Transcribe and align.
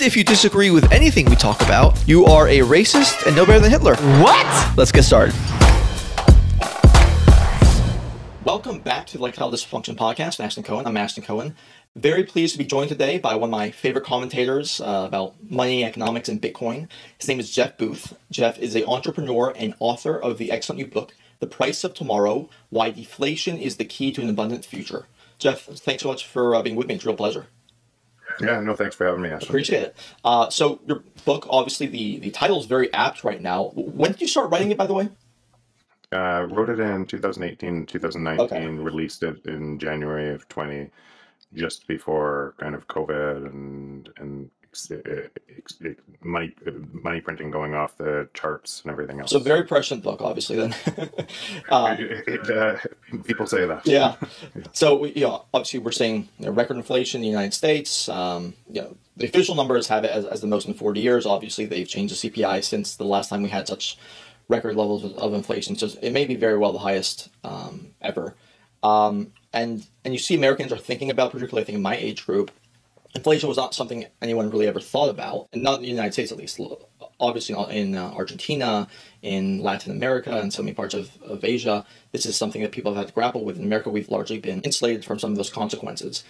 if 0.00 0.16
you 0.16 0.24
disagree 0.24 0.70
with 0.70 0.90
anything 0.90 1.26
we 1.26 1.36
talk 1.36 1.60
about, 1.60 2.02
you 2.08 2.24
are 2.24 2.48
a 2.48 2.60
racist 2.60 3.26
and 3.26 3.36
no 3.36 3.44
better 3.44 3.60
than 3.60 3.70
Hitler. 3.70 3.96
What? 4.22 4.76
Let's 4.76 4.92
get 4.92 5.02
started. 5.02 5.34
Welcome 8.44 8.80
back 8.80 9.06
to 9.08 9.18
the 9.18 9.24
Electile 9.24 9.52
Dysfunction 9.52 9.94
podcast. 9.94 10.40
I'm 10.40 10.46
Ashton 10.46 10.62
Cohen. 10.62 10.86
I'm 10.86 10.96
Ashton 10.96 11.22
Cohen. 11.22 11.54
Very 11.94 12.24
pleased 12.24 12.54
to 12.54 12.58
be 12.58 12.64
joined 12.64 12.88
today 12.88 13.18
by 13.18 13.34
one 13.34 13.50
of 13.50 13.52
my 13.52 13.70
favorite 13.70 14.04
commentators 14.04 14.80
uh, 14.80 15.04
about 15.06 15.34
money, 15.48 15.84
economics, 15.84 16.28
and 16.28 16.40
Bitcoin. 16.40 16.88
His 17.18 17.28
name 17.28 17.38
is 17.38 17.50
Jeff 17.50 17.76
Booth. 17.76 18.16
Jeff 18.30 18.58
is 18.58 18.74
an 18.74 18.84
entrepreneur 18.86 19.52
and 19.56 19.74
author 19.78 20.18
of 20.18 20.38
the 20.38 20.50
excellent 20.50 20.78
new 20.78 20.86
book, 20.86 21.14
The 21.40 21.46
Price 21.46 21.84
of 21.84 21.92
Tomorrow 21.92 22.48
Why 22.70 22.90
Deflation 22.90 23.58
is 23.58 23.76
the 23.76 23.84
Key 23.84 24.10
to 24.12 24.22
an 24.22 24.30
Abundant 24.30 24.64
Future. 24.64 25.06
Jeff, 25.38 25.64
thanks 25.64 26.02
so 26.02 26.08
much 26.08 26.26
for 26.26 26.54
uh, 26.54 26.62
being 26.62 26.76
with 26.76 26.86
me. 26.86 26.94
It's 26.94 27.04
a 27.04 27.08
real 27.08 27.16
pleasure. 27.16 27.46
Yeah, 28.40 28.60
no, 28.60 28.74
thanks 28.74 28.96
for 28.96 29.06
having 29.06 29.22
me, 29.22 29.30
Ashton. 29.30 29.48
Appreciate 29.50 29.82
it. 29.82 29.96
Uh, 30.24 30.48
so, 30.50 30.80
your 30.86 31.02
book, 31.24 31.46
obviously, 31.50 31.86
the, 31.86 32.18
the 32.18 32.30
title 32.30 32.58
is 32.58 32.66
very 32.66 32.92
apt 32.94 33.24
right 33.24 33.40
now. 33.40 33.72
When 33.74 34.12
did 34.12 34.20
you 34.20 34.26
start 34.28 34.50
writing 34.50 34.70
it, 34.70 34.76
by 34.78 34.86
the 34.86 34.94
way? 34.94 35.08
Uh, 36.12 36.46
wrote 36.50 36.68
it 36.68 36.78
in 36.80 37.06
2018, 37.06 37.86
2019, 37.86 38.44
Okay. 38.44 38.66
released 38.66 39.22
it 39.22 39.44
in 39.46 39.78
January 39.78 40.34
of 40.34 40.46
20, 40.48 40.90
just 41.54 41.86
before 41.86 42.54
kind 42.58 42.74
of 42.74 42.86
COVID 42.88 43.46
and 43.46 44.08
and 44.18 44.50
ex- 44.72 44.90
ex- 44.90 45.74
ex- 45.84 45.94
money 46.22 46.54
money 46.92 47.20
printing 47.20 47.50
going 47.50 47.74
off 47.74 47.96
the 47.98 48.28
charts 48.34 48.82
and 48.82 48.90
everything 48.92 49.20
else. 49.20 49.30
So, 49.30 49.38
very 49.38 49.64
prescient 49.64 50.02
book, 50.02 50.20
obviously, 50.22 50.56
then. 50.56 50.74
uh, 51.68 51.96
It- 51.98 52.28
it, 52.28 52.50
uh, 52.50 52.78
people 53.24 53.46
say 53.46 53.66
that. 53.66 53.86
Yeah. 53.86 54.16
So 54.72 54.96
we- 54.98 55.12
you 55.12 55.22
know, 55.22 55.44
obviously 55.52 55.80
we're 55.80 55.92
seeing 55.92 56.28
you 56.38 56.46
know, 56.46 56.52
record 56.52 56.76
inflation 56.76 57.18
in 57.18 57.22
the 57.22 57.28
United 57.28 57.54
States. 57.54 58.08
Um, 58.08 58.54
you 58.70 58.80
know, 58.82 58.96
the 59.16 59.26
official 59.26 59.54
numbers 59.54 59.88
have 59.88 60.04
it 60.04 60.10
as, 60.10 60.24
as 60.24 60.40
the 60.40 60.46
most 60.46 60.66
in 60.66 60.74
40 60.74 61.00
years. 61.00 61.26
Obviously, 61.26 61.66
they've 61.66 61.88
changed 61.88 62.14
the 62.22 62.30
CPI 62.30 62.64
since 62.64 62.96
the 62.96 63.04
last 63.04 63.28
time 63.28 63.42
we 63.42 63.50
had 63.50 63.68
such 63.68 63.98
record 64.48 64.74
levels 64.76 65.04
of, 65.04 65.12
of 65.18 65.34
inflation. 65.34 65.76
So 65.76 65.88
it 66.00 66.12
may 66.12 66.24
be 66.24 66.34
very 66.36 66.56
well 66.58 66.72
the 66.72 66.78
highest 66.78 67.28
um, 67.44 67.88
ever. 68.00 68.34
Um, 68.82 69.32
and 69.52 69.86
and 70.04 70.12
you 70.14 70.18
see 70.18 70.34
Americans 70.34 70.72
are 70.72 70.78
thinking 70.78 71.10
about, 71.10 71.30
particularly 71.30 71.62
I 71.62 71.66
think 71.66 71.76
in 71.76 71.82
my 71.82 71.96
age 71.96 72.24
group, 72.26 72.50
inflation 73.14 73.48
was 73.48 73.58
not 73.58 73.74
something 73.74 74.06
anyone 74.20 74.50
really 74.50 74.66
ever 74.66 74.80
thought 74.80 75.10
about, 75.10 75.48
and 75.52 75.62
not 75.62 75.76
in 75.76 75.82
the 75.82 75.88
United 75.88 76.12
States 76.12 76.32
at 76.32 76.38
least. 76.38 76.60
Obviously, 77.20 77.54
in 77.76 77.94
uh, 77.96 78.12
Argentina, 78.14 78.88
in 79.22 79.62
Latin 79.62 79.92
America, 79.92 80.36
and 80.36 80.52
so 80.52 80.62
many 80.62 80.74
parts 80.74 80.94
of, 80.94 81.10
of 81.22 81.44
Asia, 81.44 81.84
this 82.10 82.26
is 82.26 82.36
something 82.36 82.62
that 82.62 82.72
people 82.72 82.92
have 82.92 82.98
had 82.98 83.08
to 83.08 83.14
grapple 83.14 83.44
with. 83.44 83.58
In 83.58 83.64
America, 83.64 83.90
we've 83.90 84.08
largely 84.08 84.38
been 84.38 84.60
insulated 84.62 85.04
from 85.04 85.18
some 85.18 85.30
of 85.30 85.36
those 85.36 85.50
consequences, 85.50 86.24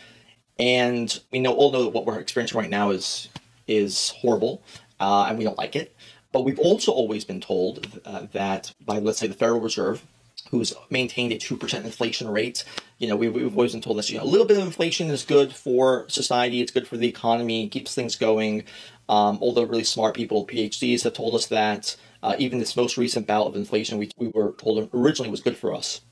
and 0.59 1.21
we 1.31 1.41
know 1.41 1.55
all 1.55 1.73
know 1.73 1.85
that 1.85 1.91
what 1.91 2.05
we're 2.05 2.19
experiencing 2.19 2.59
right 2.59 2.71
now 2.71 2.91
is 2.91 3.29
is 3.67 4.11
horrible, 4.21 4.63
uh, 5.01 5.27
and 5.29 5.39
we 5.39 5.45
don't 5.45 5.59
like 5.59 5.77
it. 5.77 5.95
But 6.33 6.45
we've 6.45 6.59
also 6.59 6.93
always 6.93 7.25
been 7.25 7.41
told 7.41 8.01
uh, 8.05 8.27
that 8.33 8.73
by, 8.81 8.99
let's 8.99 9.19
say, 9.19 9.27
the 9.27 9.35
Federal 9.35 9.61
Reserve, 9.61 10.05
who's 10.53 10.75
maintained 10.91 11.33
a 11.33 11.39
2% 11.39 11.85
inflation 11.85 12.29
rate. 12.29 12.65
You 12.99 13.09
know, 13.09 13.17
we've, 13.17 13.35
we've 13.35 13.57
always 13.57 13.73
been 13.73 13.81
told 13.81 13.99
this, 13.99 14.11
you 14.11 14.19
know, 14.19 14.25
a 14.25 14.27
little 14.27 14.47
bit 14.47 14.59
of 14.59 14.65
inflation 14.65 15.09
is 15.09 15.25
good 15.25 15.53
for 15.55 16.05
society, 16.09 16.61
it's 16.61 16.71
good 16.71 16.87
for 16.87 16.99
the 16.99 17.09
economy, 17.09 17.69
keeps 17.71 17.95
things 17.95 18.17
going. 18.17 18.65
Um, 19.09 19.39
the 19.41 19.67
really 19.67 19.83
smart 19.83 20.15
people, 20.15 20.47
PhDs, 20.47 21.05
have 21.05 21.15
told 21.15 21.35
us 21.35 21.47
that 21.47 21.97
uh, 22.23 22.37
even 22.39 22.59
this 22.59 22.77
most 22.77 22.99
recent 22.99 23.27
bout 23.27 23.47
of 23.47 23.57
inflation, 23.57 23.97
we, 23.97 24.11
we 24.19 24.29
were 24.29 24.53
told 24.53 24.91
originally 24.93 25.31
was 25.31 25.41
good 25.41 25.57
for 25.57 25.75
us. 25.75 26.03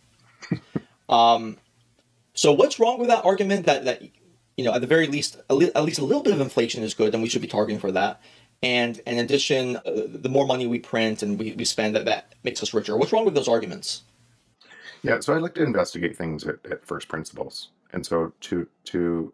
um, 1.10 1.58
so 2.32 2.52
what's 2.52 2.80
wrong 2.80 2.98
with 2.98 3.08
that 3.08 3.24
argument 3.26 3.66
that, 3.66 3.84
that 3.84 4.02
you 4.56 4.64
know, 4.64 4.72
at 4.72 4.80
the 4.80 4.86
very 4.86 5.06
least, 5.06 5.36
at 5.50 5.56
le- 5.56 5.72
at 5.74 5.84
least 5.84 5.98
a 5.98 6.04
little 6.04 6.22
bit 6.22 6.32
of 6.32 6.40
inflation 6.40 6.82
is 6.82 6.94
good, 6.94 7.12
and 7.12 7.22
we 7.22 7.28
should 7.28 7.42
be 7.42 7.48
targeting 7.48 7.78
for 7.78 7.92
that. 7.92 8.22
And 8.62 8.98
in 9.06 9.18
addition, 9.18 9.76
uh, 9.76 9.82
the 10.06 10.28
more 10.30 10.46
money 10.46 10.66
we 10.66 10.78
print 10.78 11.22
and 11.22 11.38
we, 11.38 11.52
we 11.52 11.64
spend, 11.66 11.94
that 11.94 12.06
that 12.06 12.34
makes 12.42 12.62
us 12.62 12.72
richer. 12.72 12.96
What's 12.96 13.12
wrong 13.12 13.24
with 13.24 13.34
those 13.34 13.48
arguments? 13.48 14.02
Yeah, 15.02 15.20
so 15.20 15.34
I 15.34 15.38
like 15.38 15.54
to 15.54 15.64
investigate 15.64 16.16
things 16.16 16.46
at, 16.46 16.58
at 16.70 16.86
first 16.86 17.08
principles, 17.08 17.70
and 17.92 18.04
so 18.06 18.32
to 18.42 18.68
to 18.86 19.32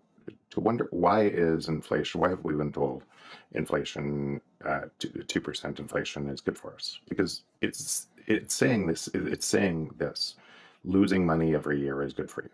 to 0.50 0.60
wonder 0.60 0.88
why 0.93 1.25
is 1.25 1.69
inflation? 1.69 2.21
Why 2.21 2.31
have 2.31 2.44
we 2.44 2.54
been 2.54 2.72
told 2.72 3.04
inflation 3.53 4.41
uh, 4.65 4.82
two 5.28 5.41
percent 5.43 5.81
inflation 5.81 6.28
is 6.28 6.41
good 6.41 6.59
for 6.59 6.75
us? 6.75 7.00
Because 7.09 7.43
it's 7.62 8.09
it's 8.27 8.54
saying 8.54 8.87
this. 8.87 9.09
It's 9.15 9.47
saying 9.47 9.91
this. 9.99 10.37
Losing 10.84 11.27
money 11.27 11.54
every 11.54 11.81
year 11.81 12.03
is 12.03 12.12
good 12.15 12.31
for 12.31 12.44
you, 12.44 12.50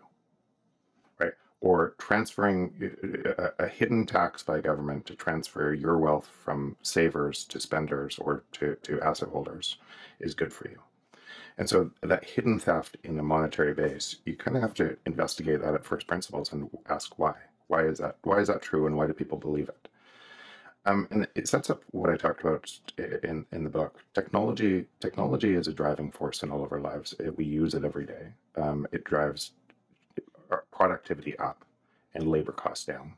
right? 1.19 1.33
Or 1.61 1.95
transferring 1.99 2.91
uh, 3.39 3.45
a, 3.59 3.65
a 3.65 3.67
hidden 3.67 4.05
tax 4.05 4.43
by 4.43 4.61
government 4.61 5.05
to 5.07 5.15
transfer 5.15 5.73
your 5.73 5.99
wealth 5.99 6.29
from 6.43 6.77
savers 6.83 7.45
to 7.45 7.59
spenders 7.59 8.19
or 8.19 8.43
to, 8.53 8.75
to 8.83 9.01
asset 9.01 9.29
holders 9.29 9.77
is 10.19 10.35
good 10.35 10.53
for 10.53 10.69
you. 10.69 10.79
And 11.57 11.69
so 11.69 11.91
that 12.01 12.25
hidden 12.25 12.59
theft 12.59 12.97
in 13.03 13.19
a 13.19 13.23
monetary 13.23 13.73
base, 13.73 14.17
you 14.25 14.35
kind 14.35 14.57
of 14.57 14.63
have 14.63 14.73
to 14.75 14.97
investigate 15.05 15.61
that 15.61 15.75
at 15.75 15.85
first 15.85 16.07
principles 16.07 16.51
and 16.51 16.69
ask 16.89 17.17
why. 17.19 17.35
Why 17.67 17.83
is 17.83 17.99
that? 17.99 18.17
Why 18.23 18.39
is 18.39 18.47
that 18.47 18.61
true, 18.61 18.87
and 18.87 18.97
why 18.97 19.07
do 19.07 19.13
people 19.13 19.37
believe 19.37 19.69
it? 19.69 19.87
Um, 20.85 21.07
and 21.11 21.27
it 21.33 21.47
sets 21.47 21.69
up 21.69 21.81
what 21.91 22.09
I 22.09 22.17
talked 22.17 22.41
about 22.41 22.69
in 23.23 23.45
in 23.51 23.63
the 23.63 23.69
book. 23.69 24.03
Technology 24.13 24.85
technology 24.99 25.55
is 25.55 25.67
a 25.67 25.73
driving 25.73 26.11
force 26.11 26.43
in 26.43 26.51
all 26.51 26.63
of 26.63 26.71
our 26.71 26.81
lives. 26.81 27.13
It, 27.19 27.37
we 27.37 27.45
use 27.45 27.73
it 27.73 27.85
every 27.85 28.05
day. 28.05 28.33
Um, 28.57 28.85
it 28.91 29.05
drives 29.05 29.51
our 30.51 30.65
productivity 30.71 31.37
up 31.39 31.63
and 32.13 32.27
labor 32.29 32.51
costs 32.51 32.85
down. 32.85 33.13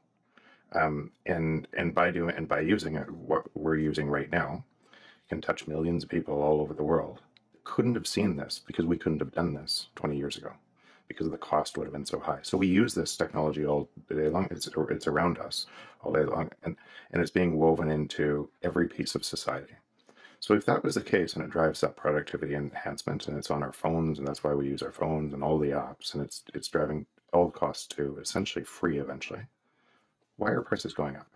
Um, 0.74 1.12
and 1.26 1.68
and 1.78 1.94
by 1.96 2.12
doing 2.12 2.36
and 2.36 2.48
by 2.48 2.60
using 2.62 2.96
it, 2.96 3.10
what 3.10 3.46
we're 3.56 3.78
using 3.78 4.08
right 4.08 4.32
now 4.32 4.64
can 5.30 5.42
touch 5.42 5.68
millions 5.68 6.04
of 6.04 6.10
people 6.10 6.42
all 6.42 6.62
over 6.62 6.74
the 6.74 6.84
world 6.84 7.22
couldn't 7.66 7.96
have 7.96 8.08
seen 8.08 8.38
this 8.38 8.62
because 8.66 8.86
we 8.86 8.98
couldn't 8.98 9.20
have 9.20 9.34
done 9.34 9.54
this 9.54 9.88
20 9.96 10.16
years 10.16 10.38
ago 10.38 10.54
because 11.08 11.30
the 11.30 11.38
cost 11.38 11.78
would 11.78 11.86
have 11.86 11.94
been 11.94 12.06
so 12.06 12.20
high. 12.20 12.40
So 12.42 12.58
we 12.58 12.68
use 12.68 12.94
this 12.94 13.16
technology 13.16 13.66
all 13.66 13.90
day 14.10 14.30
long. 14.30 14.48
It's 14.50 14.70
it's 14.90 15.08
around 15.08 15.38
us 15.38 15.68
all 16.02 16.14
day 16.14 16.24
long, 16.24 16.50
and 16.64 16.76
and 17.12 17.22
it's 17.22 17.32
being 17.32 17.58
woven 17.58 17.90
into 17.92 18.50
every 18.64 18.88
piece 18.88 19.16
of 19.16 19.26
society. 19.26 19.74
So 20.40 20.54
if 20.54 20.66
that 20.66 20.84
was 20.84 20.96
the 20.96 21.02
case, 21.02 21.36
and 21.36 21.44
it 21.44 21.52
drives 21.52 21.84
up 21.84 21.96
productivity 21.96 22.56
enhancement, 22.56 23.28
and 23.28 23.38
it's 23.38 23.52
on 23.52 23.64
our 23.64 23.74
phones, 23.74 24.20
and 24.20 24.28
that's 24.28 24.44
why 24.44 24.54
we 24.54 24.68
use 24.68 24.82
our 24.82 24.92
phones 24.92 25.34
and 25.34 25.44
all 25.44 25.60
the 25.60 25.70
apps, 25.70 26.14
and 26.14 26.24
it's 26.24 26.44
it's 26.54 26.68
driving 26.68 27.06
all 27.34 27.48
the 27.48 27.60
costs 27.60 27.88
to 27.88 28.18
essentially 28.22 28.66
free 28.66 28.98
eventually. 28.98 29.42
Why 30.38 30.52
are 30.52 30.62
prices 30.62 30.94
going 30.94 31.16
up? 31.16 31.28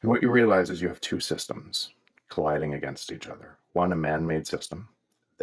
And 0.00 0.10
what 0.10 0.22
you 0.22 0.30
realize 0.30 0.70
is 0.70 0.82
you 0.82 0.88
have 0.88 1.00
two 1.00 1.20
systems 1.20 1.90
colliding 2.28 2.74
against 2.74 3.12
each 3.12 3.28
other. 3.28 3.58
One, 3.72 3.92
a 3.92 3.96
man-made 3.96 4.46
system 4.46 4.88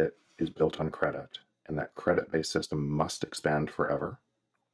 that 0.00 0.12
is 0.38 0.50
built 0.50 0.80
on 0.80 0.90
credit, 0.90 1.38
and 1.66 1.78
that 1.78 1.94
credit 1.94 2.30
based 2.32 2.52
system 2.52 2.88
must 2.88 3.22
expand 3.22 3.70
forever 3.70 4.18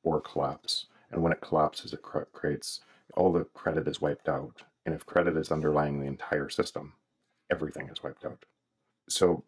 or 0.03 0.20
collapse. 0.20 0.87
And 1.10 1.22
when 1.22 1.33
it 1.33 1.41
collapses, 1.41 1.92
it 1.92 2.03
cr- 2.03 2.21
creates 2.33 2.80
all 3.15 3.33
the 3.33 3.45
credit 3.45 3.89
is 3.89 4.01
wiped 4.01 4.28
out. 4.28 4.62
And 4.84 4.95
if 4.95 5.06
credit 5.06 5.36
is 5.36 5.51
underlying 5.51 6.01
the 6.01 6.06
entire 6.06 6.48
system, 6.48 6.92
everything 7.51 7.89
is 7.89 8.03
wiped 8.03 8.24
out. 8.24 8.45
So, 9.09 9.45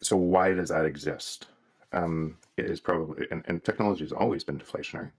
so 0.00 0.16
why 0.16 0.52
does 0.52 0.68
that 0.68 0.84
exist? 0.84 1.46
Um, 1.92 2.38
it 2.56 2.66
is 2.66 2.80
probably, 2.80 3.26
and, 3.30 3.42
and 3.46 3.64
technology 3.64 4.04
has 4.04 4.12
always 4.12 4.44
been 4.44 4.58
deflationary, 4.58 5.10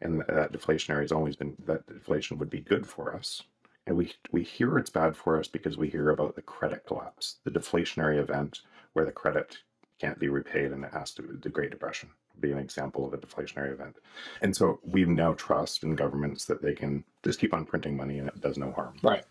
and 0.00 0.20
that 0.28 0.52
deflationary 0.52 1.02
has 1.02 1.12
always 1.12 1.36
been 1.36 1.56
that 1.66 1.86
deflation 1.86 2.38
would 2.38 2.50
be 2.50 2.60
good 2.60 2.86
for 2.86 3.14
us. 3.14 3.42
And 3.86 3.96
we 3.96 4.12
we 4.30 4.42
hear 4.42 4.78
it's 4.78 4.90
bad 4.90 5.16
for 5.16 5.38
us 5.38 5.48
because 5.48 5.78
we 5.78 5.88
hear 5.88 6.10
about 6.10 6.36
the 6.36 6.42
credit 6.42 6.84
collapse, 6.86 7.36
the 7.44 7.50
deflationary 7.50 8.18
event 8.18 8.60
where 8.92 9.04
the 9.04 9.12
credit 9.12 9.58
can't 10.00 10.18
be 10.18 10.28
repaid 10.28 10.72
and 10.72 10.84
it 10.84 10.92
has 10.92 11.12
to 11.12 11.22
the 11.22 11.48
Great 11.48 11.70
Depression 11.70 12.08
would 12.34 12.40
be 12.40 12.52
an 12.52 12.58
example 12.58 13.06
of 13.06 13.12
a 13.12 13.18
deflationary 13.18 13.72
event. 13.72 13.96
And 14.42 14.54
so 14.54 14.78
we 14.82 15.04
now 15.04 15.34
trust 15.34 15.82
in 15.82 15.96
governments 15.96 16.44
that 16.44 16.62
they 16.62 16.74
can 16.74 17.04
just 17.24 17.40
keep 17.40 17.52
on 17.52 17.64
printing 17.64 17.96
money 17.96 18.18
and 18.18 18.28
it 18.28 18.40
does 18.40 18.56
no 18.58 18.72
harm. 18.72 18.96
Right. 19.02 19.24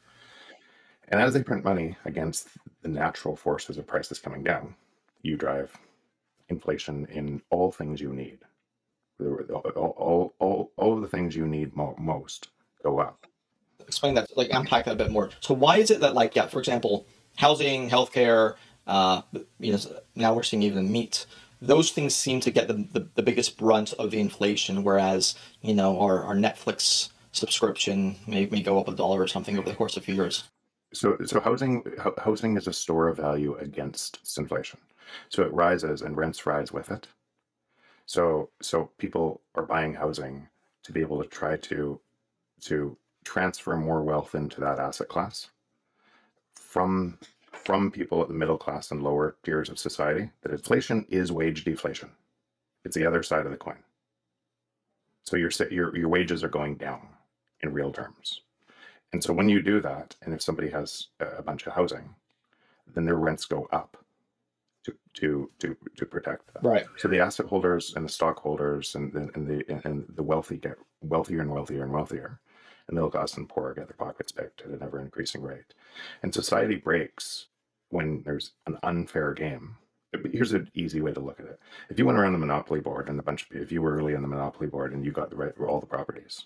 And 1.10 1.22
as 1.22 1.34
they 1.34 1.42
print 1.42 1.64
money 1.64 1.96
against 2.04 2.50
the 2.82 2.90
natural 2.90 3.38
forces 3.38 3.78
of 3.78 3.88
prices 3.88 4.20
coming 4.20 4.44
down, 4.44 4.76
you 5.22 5.38
drive 5.38 5.72
inflation 6.50 7.06
in 7.10 7.42
all 7.50 7.72
things 7.72 8.02
you 8.02 8.12
need. 8.14 8.40
All, 9.20 9.62
all, 9.76 10.36
all, 10.38 10.72
all 10.76 10.94
of 10.94 11.02
the 11.02 11.08
things 11.08 11.36
you 11.36 11.48
need 11.48 11.76
mo- 11.76 11.96
most 11.98 12.50
go 12.84 13.00
up. 13.00 13.26
explain 13.88 14.14
that, 14.16 14.36
like 14.38 14.50
unpack 14.52 14.86
that 14.86 14.92
a 14.92 14.96
bit 14.96 15.12
more. 15.12 15.30
So 15.40 15.54
why 15.54 15.78
is 15.78 15.92
it 15.92 16.02
that, 16.02 16.14
like, 16.14 16.36
yeah, 16.36 16.48
for 16.48 16.60
example, 16.60 17.06
housing, 17.36 17.90
healthcare, 17.90 18.56
uh, 18.88 19.22
you 19.60 19.74
know, 19.74 19.80
now 20.16 20.34
we're 20.34 20.44
seeing 20.44 20.64
even 20.64 20.92
meat. 20.92 21.26
Those 21.62 21.92
things 21.92 22.16
seem 22.16 22.40
to 22.42 22.52
get 22.52 22.68
the, 22.68 22.88
the, 22.94 23.08
the 23.16 23.24
biggest 23.24 23.58
brunt 23.58 23.94
of 23.94 24.12
the 24.12 24.20
inflation, 24.20 24.84
whereas 24.84 25.36
you 25.62 25.74
know 25.74 26.00
our, 26.00 26.24
our 26.24 26.36
Netflix 26.36 27.10
subscription 27.32 28.16
may, 28.28 28.46
may 28.48 28.62
go 28.62 28.80
up 28.80 28.88
a 28.88 28.96
dollar 28.96 29.22
or 29.22 29.28
something 29.28 29.58
over 29.58 29.70
the 29.70 29.76
course 29.76 29.98
of 29.98 30.04
a 30.04 30.06
few 30.06 30.16
years. 30.16 30.46
So, 30.94 31.18
so 31.26 31.40
housing 31.40 31.84
housing 32.18 32.56
is 32.58 32.68
a 32.68 32.74
store 32.74 33.10
of 33.10 33.18
value 33.18 33.56
against 33.58 34.20
inflation. 34.38 34.80
So 35.30 35.44
it 35.44 35.54
rises 35.54 36.02
and 36.02 36.16
rents 36.16 36.46
rise 36.46 36.72
with 36.72 36.92
it. 36.92 37.08
So, 38.06 38.50
so 38.62 38.90
people 38.98 39.42
are 39.56 39.66
buying 39.66 39.94
housing 39.94 40.48
to 40.84 40.94
be 40.94 41.02
able 41.02 41.22
to 41.22 41.28
try 41.28 41.58
to 41.58 42.00
to 42.62 42.98
transfer 43.26 43.76
more 43.76 44.02
wealth 44.02 44.34
into 44.36 44.62
that 44.62 44.80
asset 44.80 45.10
class 45.10 45.50
from 46.56 47.18
from 47.64 47.92
people 47.92 48.22
at 48.22 48.28
the 48.28 48.34
middle 48.34 48.58
class 48.58 48.92
and 48.92 49.04
lower 49.04 49.36
tiers 49.44 49.70
of 49.70 49.80
society 49.80 50.30
that 50.42 50.52
inflation 50.52 51.06
is 51.10 51.32
wage 51.32 51.64
deflation. 51.64 52.10
It's 52.86 52.96
the 52.96 53.06
other 53.06 53.24
side 53.24 53.46
of 53.46 53.52
the 53.52 53.58
coin. 53.58 53.84
So 55.24 55.36
your 55.36 55.52
your 55.70 55.96
your 55.96 56.10
wages 56.10 56.44
are 56.44 56.50
going 56.50 56.76
down 56.76 57.10
in 57.62 57.74
real 57.74 57.92
terms. 57.92 58.42
And 59.14 59.24
so 59.24 59.34
when 59.34 59.50
you 59.50 59.62
do 59.62 59.80
that, 59.82 60.16
and 60.22 60.34
if 60.34 60.42
somebody 60.42 60.70
has 60.70 61.08
a 61.20 61.42
bunch 61.42 61.66
of 61.68 61.74
housing, 61.74 62.16
then 62.94 63.06
their 63.06 63.16
rents 63.16 63.46
go 63.46 63.68
up 63.72 63.98
to 64.86 64.94
to 65.16 65.52
to 65.60 65.76
to 65.98 66.06
protect 66.06 66.54
them. 66.54 66.64
Right. 66.64 66.86
So 66.98 67.08
the 67.08 67.20
asset 67.20 67.48
holders 67.48 67.94
and 67.96 68.06
the 68.06 68.10
stockholders 68.10 68.96
and 68.96 69.12
the 69.12 69.30
and 69.36 69.48
the 69.48 69.82
and 69.86 70.06
the 70.16 70.24
wealthy 70.24 70.58
get 70.58 70.78
wealthier 71.02 71.42
and 71.42 71.52
wealthier 71.52 71.84
and 71.84 71.92
wealthier, 71.92 72.40
and 72.88 72.96
middle 72.96 73.12
class 73.12 73.36
and 73.38 73.50
poor 73.50 73.74
get 73.74 73.88
their 73.88 73.98
pockets 73.98 74.32
picked 74.32 74.62
at 74.62 74.70
an 74.70 74.82
ever 74.82 75.00
increasing 75.00 75.42
rate. 75.42 75.74
And 76.24 76.34
society 76.34 76.76
breaks 76.76 77.48
when 77.90 78.24
there's 78.24 78.52
an 78.66 78.78
unfair 78.84 79.34
game. 79.34 79.78
Here's 80.32 80.54
an 80.54 80.72
easy 80.74 81.02
way 81.02 81.14
to 81.14 81.20
look 81.20 81.40
at 81.40 81.48
it. 81.48 81.60
If 81.90 82.00
you 82.00 82.06
went 82.06 82.18
around 82.18 82.34
the 82.34 82.40
monopoly 82.40 82.80
board 82.80 83.10
and 83.10 83.20
a 83.20 83.24
bunch 83.24 83.50
of 83.50 83.58
if 83.58 83.72
you 83.72 83.82
were 83.82 83.96
early 83.96 84.16
on 84.16 84.22
the 84.22 84.28
monopoly 84.28 84.68
board 84.68 84.94
and 84.94 85.06
you 85.06 85.12
got 85.12 85.30
the 85.30 85.36
right 85.36 85.54
all 85.60 85.80
the 85.80 85.86
properties, 85.86 86.46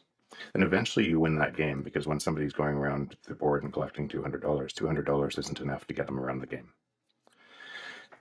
then 0.54 0.64
eventually 0.64 1.08
you 1.08 1.20
win 1.20 1.38
that 1.38 1.56
game 1.56 1.84
because 1.84 2.08
when 2.08 2.20
somebody's 2.20 2.54
going 2.54 2.76
around 2.76 3.16
the 3.28 3.36
board 3.36 3.64
and 3.64 3.72
collecting 3.72 4.08
two 4.08 4.22
hundred 4.22 4.42
dollars, 4.42 4.74
two 4.74 4.88
hundred 4.88 5.06
dollars 5.06 5.38
isn't 5.38 5.60
enough 5.62 5.86
to 5.88 5.94
get 5.94 6.08
them 6.08 6.20
around 6.20 6.40
the 6.40 6.48
game 6.48 6.74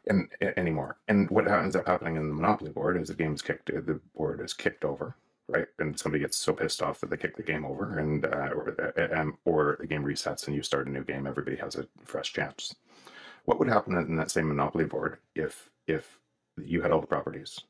and 0.06 0.28
anymore. 0.56 0.98
And 1.08 1.28
what 1.30 1.48
ends 1.48 1.76
up 1.76 1.86
happening 1.86 2.16
in 2.16 2.28
the 2.28 2.34
Monopoly 2.34 2.70
board 2.70 3.00
is 3.00 3.08
the 3.08 3.14
game's 3.14 3.42
kicked, 3.42 3.66
the 3.66 4.00
board 4.14 4.40
is 4.40 4.54
kicked 4.54 4.84
over, 4.84 5.16
right? 5.50 5.68
And 5.80 5.98
somebody 5.98 6.22
gets 6.22 6.38
so 6.38 6.54
pissed 6.54 6.82
off 6.82 7.00
that 7.00 7.10
they 7.10 7.18
kick 7.18 7.36
the 7.36 7.44
game 7.44 7.64
over, 7.66 7.98
and 7.98 8.24
uh, 8.26 8.50
or, 8.54 8.76
uh, 8.98 9.20
um, 9.20 9.38
or 9.46 9.78
the 9.80 9.88
game 9.88 10.04
resets 10.04 10.46
and 10.48 10.56
you 10.56 10.62
start 10.62 10.88
a 10.88 10.90
new 10.90 11.04
game. 11.04 11.26
Everybody 11.26 11.56
has 11.58 11.76
a 11.76 11.86
fresh 12.04 12.32
chance. 12.34 12.76
What 13.46 13.58
would 13.60 13.68
happen 13.68 13.96
in 13.96 14.16
that 14.16 14.32
same 14.32 14.48
Monopoly 14.48 14.86
board 14.86 15.18
if 15.36 15.70
if 15.88 16.18
you 16.58 16.82
had 16.82 16.92
all 16.92 17.02
the 17.02 17.08
properties, 17.08 17.60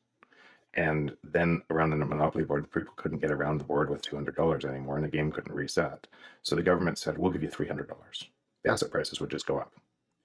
and 0.75 1.15
then 1.23 1.63
around 1.71 1.91
the 1.91 1.97
Monopoly 1.97 2.45
board, 2.45 2.71
people 2.71 2.93
couldn't 2.97 3.19
get 3.21 3.31
around 3.31 3.59
the 3.59 3.65
board 3.65 3.89
with 3.89 4.01
two 4.03 4.17
hundred 4.17 4.35
dollars 4.37 4.65
anymore, 4.65 4.97
and 4.97 5.05
the 5.05 5.09
game 5.09 5.31
couldn't 5.31 5.55
reset. 5.55 6.07
So 6.43 6.55
the 6.55 6.63
government 6.63 6.99
said, 6.99 7.17
"We'll 7.17 7.31
give 7.31 7.43
you 7.43 7.49
three 7.51 7.67
hundred 7.67 7.89
dollars." 7.89 8.25
The 8.65 8.71
asset 8.71 8.91
prices 8.91 9.21
would 9.21 9.31
just 9.31 9.47
go 9.47 9.59
up. 9.59 9.73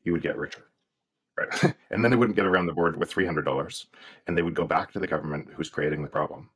You 0.04 0.12
would 0.12 0.22
get 0.22 0.38
richer 0.38 0.64
Right. 1.38 1.74
and 1.90 2.04
then 2.04 2.10
they 2.12 2.16
wouldn't 2.18 2.36
get 2.36 2.46
around 2.46 2.66
the 2.66 2.74
board 2.74 2.96
with 2.98 3.12
$300 3.14 3.86
and 4.26 4.38
they 4.38 4.42
would 4.42 4.54
go 4.54 4.66
back 4.66 4.92
to 4.92 5.00
the 5.00 5.08
government 5.08 5.48
who's 5.54 5.70
creating 5.70 6.02
the 6.02 6.08
problem 6.08 6.50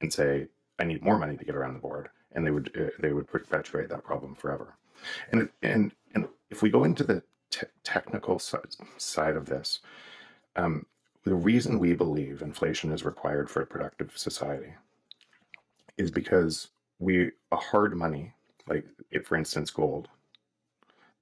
and 0.00 0.12
say, 0.12 0.48
I 0.78 0.84
need 0.84 1.02
more 1.02 1.18
money 1.18 1.36
to 1.36 1.44
get 1.44 1.56
around 1.56 1.74
the 1.74 1.80
board. 1.80 2.08
And 2.32 2.46
they 2.46 2.50
would, 2.50 2.70
uh, 2.78 2.90
they 3.00 3.12
would 3.12 3.26
perpetuate 3.26 3.88
that 3.88 4.04
problem 4.04 4.34
forever. 4.34 4.76
And, 5.32 5.48
and, 5.62 5.92
and 6.14 6.28
if 6.50 6.62
we 6.62 6.70
go 6.70 6.84
into 6.84 7.04
the 7.04 7.22
te- 7.50 7.66
technical 7.84 8.38
side 8.38 9.36
of 9.36 9.46
this, 9.46 9.80
um, 10.56 10.86
the 11.24 11.34
reason 11.34 11.78
we 11.78 11.94
believe 11.94 12.42
inflation 12.42 12.92
is 12.92 13.04
required 13.04 13.50
for 13.50 13.62
a 13.62 13.66
productive 13.66 14.16
society 14.16 14.74
is 15.96 16.10
because 16.10 16.68
we 16.98 17.30
a 17.52 17.56
hard 17.56 17.96
money, 17.96 18.32
like 18.68 18.84
for 19.24 19.36
instance 19.36 19.70
gold, 19.70 20.08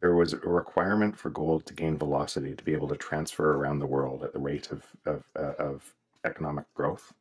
there 0.00 0.14
was 0.14 0.34
a 0.34 0.38
requirement 0.38 1.16
for 1.16 1.30
gold 1.30 1.64
to 1.66 1.74
gain 1.74 1.96
velocity 1.96 2.54
to 2.54 2.64
be 2.64 2.72
able 2.72 2.88
to 2.88 2.96
transfer 2.96 3.54
around 3.54 3.78
the 3.78 3.86
world 3.86 4.22
at 4.22 4.32
the 4.32 4.38
rate 4.38 4.70
of, 4.70 4.84
of, 5.06 5.24
uh, 5.36 5.54
of 5.58 5.94
economic 6.24 6.72
growth, 6.74 7.12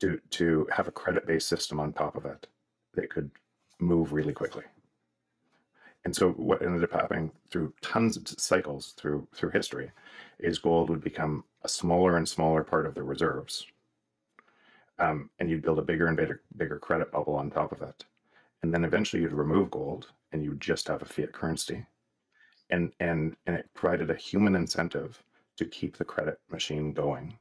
to, 0.00 0.20
to 0.30 0.66
have 0.72 0.88
a 0.88 0.92
credit 0.92 1.26
based 1.26 1.48
system 1.48 1.78
on 1.80 1.92
top 1.92 2.16
of 2.16 2.24
it 2.24 2.46
that 2.94 3.10
could 3.10 3.30
move 3.78 4.12
really 4.12 4.32
quickly. 4.32 4.64
And 6.04 6.16
so 6.16 6.30
what 6.30 6.62
ended 6.62 6.84
up 6.84 6.92
happening 6.92 7.30
through 7.50 7.74
tons 7.82 8.16
of 8.16 8.26
cycles 8.26 8.94
through 8.96 9.28
through 9.34 9.50
history 9.50 9.90
is 10.38 10.58
gold 10.58 10.88
would 10.88 11.04
become 11.04 11.44
a 11.62 11.68
smaller 11.68 12.16
and 12.16 12.26
smaller 12.26 12.64
part 12.64 12.86
of 12.86 12.94
the 12.94 13.02
reserves. 13.02 13.66
Um, 14.98 15.30
and 15.38 15.50
you'd 15.50 15.62
build 15.62 15.78
a 15.78 15.82
bigger 15.82 16.06
and 16.06 16.16
bigger, 16.16 16.42
bigger 16.56 16.78
credit 16.78 17.10
bubble 17.10 17.34
on 17.34 17.50
top 17.50 17.72
of 17.72 17.82
it. 17.82 18.04
And 18.62 18.72
then 18.72 18.84
eventually 18.84 19.22
you'd 19.22 19.32
remove 19.32 19.70
gold 19.70 20.08
and 20.32 20.42
you 20.42 20.50
would 20.50 20.60
just 20.60 20.88
have 20.88 21.02
a 21.02 21.06
fiat 21.06 21.32
currency. 21.32 21.84
And, 22.70 22.92
and, 23.00 23.36
and 23.46 23.56
it 23.56 23.68
provided 23.74 24.10
a 24.10 24.14
human 24.14 24.54
incentive 24.54 25.22
to 25.56 25.64
keep 25.64 25.96
the 25.96 26.04
credit 26.04 26.38
machine 26.50 26.92
going. 26.92 27.38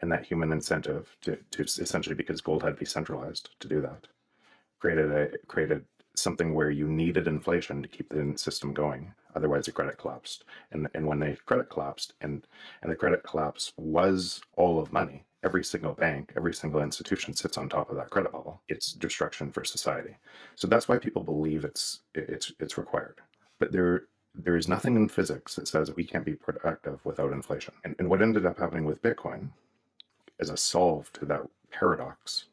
And 0.00 0.12
that 0.12 0.26
human 0.26 0.52
incentive 0.52 1.16
to, 1.22 1.38
to 1.52 1.62
essentially 1.62 2.14
because 2.14 2.40
gold 2.40 2.62
had 2.62 2.78
decentralized 2.78 3.50
to 3.60 3.68
do 3.68 3.80
that, 3.80 4.08
created 4.78 5.10
a 5.10 5.30
created 5.46 5.84
something 6.14 6.54
where 6.54 6.70
you 6.70 6.88
needed 6.88 7.26
inflation 7.26 7.82
to 7.82 7.88
keep 7.88 8.08
the 8.08 8.32
system 8.36 8.72
going. 8.72 9.12
Otherwise, 9.34 9.66
the 9.66 9.72
credit 9.72 9.98
collapsed. 9.98 10.44
And 10.70 10.88
and 10.94 11.06
when 11.06 11.20
the 11.20 11.36
credit 11.46 11.70
collapsed, 11.70 12.14
and 12.20 12.46
and 12.82 12.90
the 12.90 12.96
credit 12.96 13.22
collapse 13.22 13.72
was 13.76 14.40
all 14.56 14.78
of 14.78 14.92
money, 14.92 15.24
every 15.42 15.64
single 15.64 15.92
bank, 15.92 16.32
every 16.36 16.54
single 16.54 16.82
institution 16.82 17.34
sits 17.34 17.58
on 17.58 17.68
top 17.68 17.90
of 17.90 17.96
that 17.96 18.10
credit 18.10 18.32
bubble. 18.32 18.62
It's 18.68 18.92
destruction 18.92 19.52
for 19.52 19.64
society. 19.64 20.16
So 20.56 20.66
that's 20.66 20.88
why 20.88 20.98
people 20.98 21.22
believe 21.22 21.64
it's 21.64 22.00
it's 22.14 22.52
it's 22.58 22.78
required. 22.78 23.20
But 23.58 23.72
there 23.72 24.04
there 24.34 24.56
is 24.56 24.68
nothing 24.68 24.96
in 24.96 25.08
physics 25.08 25.54
that 25.54 25.68
says 25.68 25.94
we 25.94 26.04
can't 26.04 26.24
be 26.24 26.34
productive 26.34 27.04
without 27.04 27.32
inflation. 27.32 27.74
And, 27.84 27.94
and 27.98 28.10
what 28.10 28.20
ended 28.20 28.44
up 28.44 28.58
happening 28.58 28.84
with 28.84 29.02
Bitcoin 29.02 29.48
as 30.40 30.50
a 30.50 30.56
solve 30.56 31.12
to 31.14 31.24
that 31.26 31.42
paradox 31.70 32.46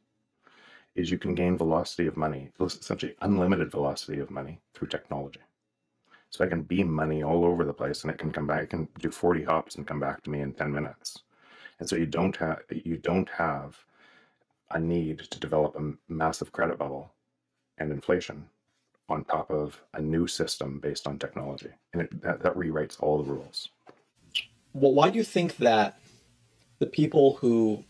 is 0.95 1.09
you 1.09 1.17
can 1.17 1.33
gain 1.33 1.57
velocity 1.57 2.07
of 2.07 2.15
money, 2.15 2.49
essentially 2.59 3.15
unlimited 3.21 3.71
velocity 3.71 4.19
of 4.19 4.29
money 4.29 4.59
through 4.73 4.87
technology. 4.87 5.39
So 6.29 6.43
I 6.43 6.47
can 6.47 6.61
beam 6.63 6.91
money 6.91 7.23
all 7.23 7.45
over 7.45 7.63
the 7.63 7.73
place 7.73 8.03
and 8.03 8.11
it 8.11 8.17
can 8.17 8.31
come 8.31 8.47
back, 8.47 8.63
it 8.63 8.69
can 8.69 8.87
do 8.99 9.11
40 9.11 9.43
hops 9.43 9.75
and 9.75 9.87
come 9.87 9.99
back 9.99 10.23
to 10.23 10.29
me 10.29 10.41
in 10.41 10.53
10 10.53 10.71
minutes 10.71 11.19
and 11.79 11.89
so 11.89 11.95
you 11.95 12.05
don't 12.05 12.35
have 12.37 12.59
you 12.69 12.97
don't 12.97 13.29
have 13.29 13.77
a 14.71 14.79
need 14.79 15.19
to 15.19 15.39
develop 15.39 15.75
a 15.75 15.93
massive 16.11 16.51
credit 16.51 16.77
bubble 16.77 17.11
and 17.77 17.91
inflation 17.91 18.45
on 19.09 19.25
top 19.25 19.51
of 19.51 19.81
a 19.93 20.01
new 20.01 20.25
system 20.25 20.79
based 20.79 21.07
on 21.07 21.19
technology, 21.19 21.69
and 21.91 22.03
it, 22.03 22.21
that, 22.21 22.41
that 22.41 22.55
rewrites 22.55 22.95
all 23.01 23.21
the 23.21 23.29
rules. 23.29 23.67
Well, 24.73 24.93
why 24.93 25.09
do 25.09 25.17
you 25.17 25.25
think 25.25 25.57
that 25.57 25.99
the 26.83 26.89
people 26.89 27.35
who, 27.35 27.81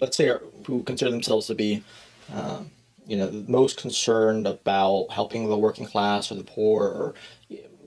let's 0.00 0.18
say, 0.18 0.28
are, 0.28 0.42
who 0.66 0.82
consider 0.82 1.10
themselves 1.10 1.46
to 1.46 1.54
be, 1.54 1.82
um, 2.34 2.70
you 3.06 3.16
know, 3.16 3.30
most 3.48 3.78
concerned 3.78 4.46
about 4.46 5.06
helping 5.10 5.48
the 5.48 5.56
working 5.56 5.86
class 5.86 6.30
or 6.30 6.34
the 6.34 6.44
poor, 6.44 6.84
or 6.84 7.14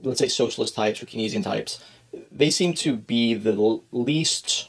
let's 0.02 0.18
say 0.18 0.26
socialist 0.26 0.74
types 0.74 1.00
or 1.00 1.06
Keynesian 1.06 1.44
types, 1.44 1.80
they 2.32 2.50
seem 2.50 2.74
to 2.74 2.96
be 2.96 3.34
the 3.34 3.80
least 3.92 4.68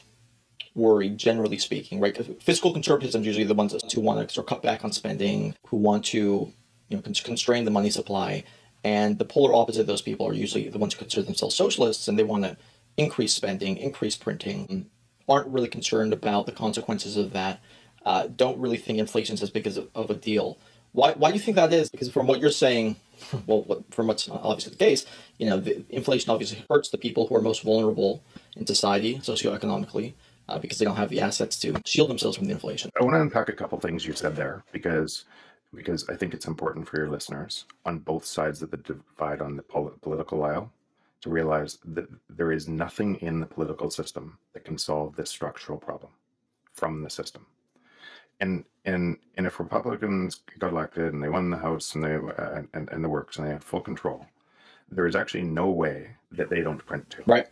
worried, 0.76 1.18
generally 1.18 1.58
speaking, 1.58 1.98
right? 1.98 2.40
Fiscal 2.40 2.72
conservatism 2.72 3.22
is 3.22 3.26
usually 3.26 3.44
the 3.44 3.54
ones 3.54 3.74
who 3.92 4.00
want 4.00 4.28
to 4.28 4.42
cut 4.44 4.62
back 4.62 4.84
on 4.84 4.92
spending, 4.92 5.56
who 5.66 5.76
want 5.76 6.04
to, 6.04 6.52
you 6.88 6.96
know, 6.96 7.02
constrain 7.02 7.64
the 7.64 7.70
money 7.72 7.90
supply. 7.90 8.44
And 8.84 9.18
the 9.18 9.24
polar 9.24 9.52
opposite 9.54 9.80
of 9.80 9.86
those 9.88 10.02
people 10.02 10.28
are 10.28 10.34
usually 10.34 10.68
the 10.68 10.78
ones 10.78 10.94
who 10.94 11.00
consider 11.00 11.26
themselves 11.26 11.56
socialists 11.56 12.06
and 12.06 12.16
they 12.16 12.22
want 12.22 12.44
to 12.44 12.56
increase 12.96 13.32
spending, 13.32 13.76
increase 13.76 14.16
printing, 14.16 14.88
aren't 15.30 15.48
really 15.48 15.68
concerned 15.68 16.12
about 16.12 16.46
the 16.46 16.52
consequences 16.52 17.16
of 17.16 17.32
that, 17.32 17.60
uh, 18.04 18.26
don't 18.26 18.58
really 18.58 18.76
think 18.76 18.98
inflation 18.98 19.34
is 19.34 19.42
as 19.42 19.50
big 19.50 19.66
as 19.66 19.78
of 19.78 20.10
a 20.10 20.14
deal. 20.14 20.58
Why, 20.92 21.12
why 21.12 21.30
do 21.30 21.36
you 21.36 21.42
think 21.42 21.54
that 21.54 21.72
is? 21.72 21.88
Because 21.88 22.10
from 22.10 22.26
what 22.26 22.40
you're 22.40 22.50
saying, 22.50 22.96
well, 23.46 23.62
what, 23.62 23.94
from 23.94 24.08
what's 24.08 24.28
obviously 24.28 24.72
the 24.72 24.78
case, 24.78 25.06
you 25.38 25.46
know, 25.48 25.62
inflation 25.88 26.30
obviously 26.30 26.64
hurts 26.68 26.90
the 26.90 26.98
people 26.98 27.26
who 27.28 27.36
are 27.36 27.42
most 27.42 27.62
vulnerable 27.62 28.22
in 28.56 28.66
society, 28.66 29.18
socioeconomically 29.18 30.14
uh, 30.50 30.58
because 30.58 30.78
they 30.78 30.84
don't 30.84 30.96
have 30.96 31.08
the 31.08 31.20
assets 31.20 31.58
to 31.60 31.80
shield 31.86 32.10
themselves 32.10 32.36
from 32.36 32.46
the 32.46 32.52
inflation. 32.52 32.90
I 33.00 33.04
want 33.04 33.14
to 33.14 33.20
unpack 33.20 33.48
a 33.48 33.52
couple 33.52 33.78
things 33.78 34.04
you 34.04 34.12
said 34.12 34.36
there 34.36 34.64
because 34.72 35.24
because 35.72 36.08
I 36.08 36.16
think 36.16 36.34
it's 36.34 36.48
important 36.48 36.88
for 36.88 36.98
your 36.98 37.08
listeners 37.08 37.64
on 37.86 38.00
both 38.00 38.24
sides 38.24 38.60
of 38.60 38.72
the 38.72 38.76
divide 38.78 39.40
on 39.40 39.56
the 39.56 39.62
pol- 39.62 39.94
political 40.02 40.42
aisle 40.42 40.72
to 41.20 41.30
realize 41.30 41.78
that 41.84 42.08
there 42.28 42.52
is 42.52 42.68
nothing 42.68 43.16
in 43.16 43.40
the 43.40 43.46
political 43.46 43.90
system 43.90 44.38
that 44.52 44.64
can 44.64 44.78
solve 44.78 45.16
this 45.16 45.30
structural 45.30 45.78
problem 45.78 46.12
from 46.72 47.02
the 47.02 47.10
system. 47.10 47.46
and 48.40 48.64
and 48.84 49.18
and 49.36 49.46
if 49.46 49.60
Republicans 49.60 50.40
got 50.58 50.72
elected 50.72 51.12
and 51.12 51.22
they 51.22 51.28
won 51.28 51.50
the 51.50 51.56
House 51.56 51.94
and 51.94 52.02
they 52.02 52.14
uh, 52.14 52.62
and, 52.72 52.88
and 52.90 53.04
the 53.04 53.08
works 53.08 53.36
and 53.36 53.46
they 53.46 53.52
had 53.52 53.62
full 53.62 53.80
control, 53.80 54.26
there 54.90 55.06
is 55.06 55.14
actually 55.14 55.42
no 55.42 55.68
way 55.68 56.10
that 56.32 56.50
they 56.50 56.62
don't 56.62 56.84
print 56.86 57.08
to. 57.10 57.22
Right, 57.26 57.46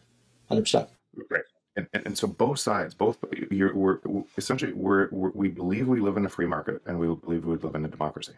hundred 0.49 0.63
percent. 0.63 0.89
Right. 1.31 1.43
And, 1.77 1.87
and, 1.93 2.07
and 2.07 2.19
so 2.19 2.27
both 2.27 2.59
sides, 2.59 2.93
both 2.93 3.19
you're, 3.53 3.75
we're 3.75 3.99
essentially 4.37 4.73
we're, 4.73 5.09
we're, 5.13 5.31
we 5.31 5.49
believe 5.49 5.87
we 5.87 6.01
live 6.01 6.17
in 6.17 6.27
a 6.27 6.29
free 6.29 6.47
market 6.47 6.83
and 6.87 6.99
we 6.99 7.07
believe 7.15 7.45
we 7.45 7.57
live 7.57 7.75
in 7.75 7.85
a 7.85 7.89
democracy. 7.89 8.33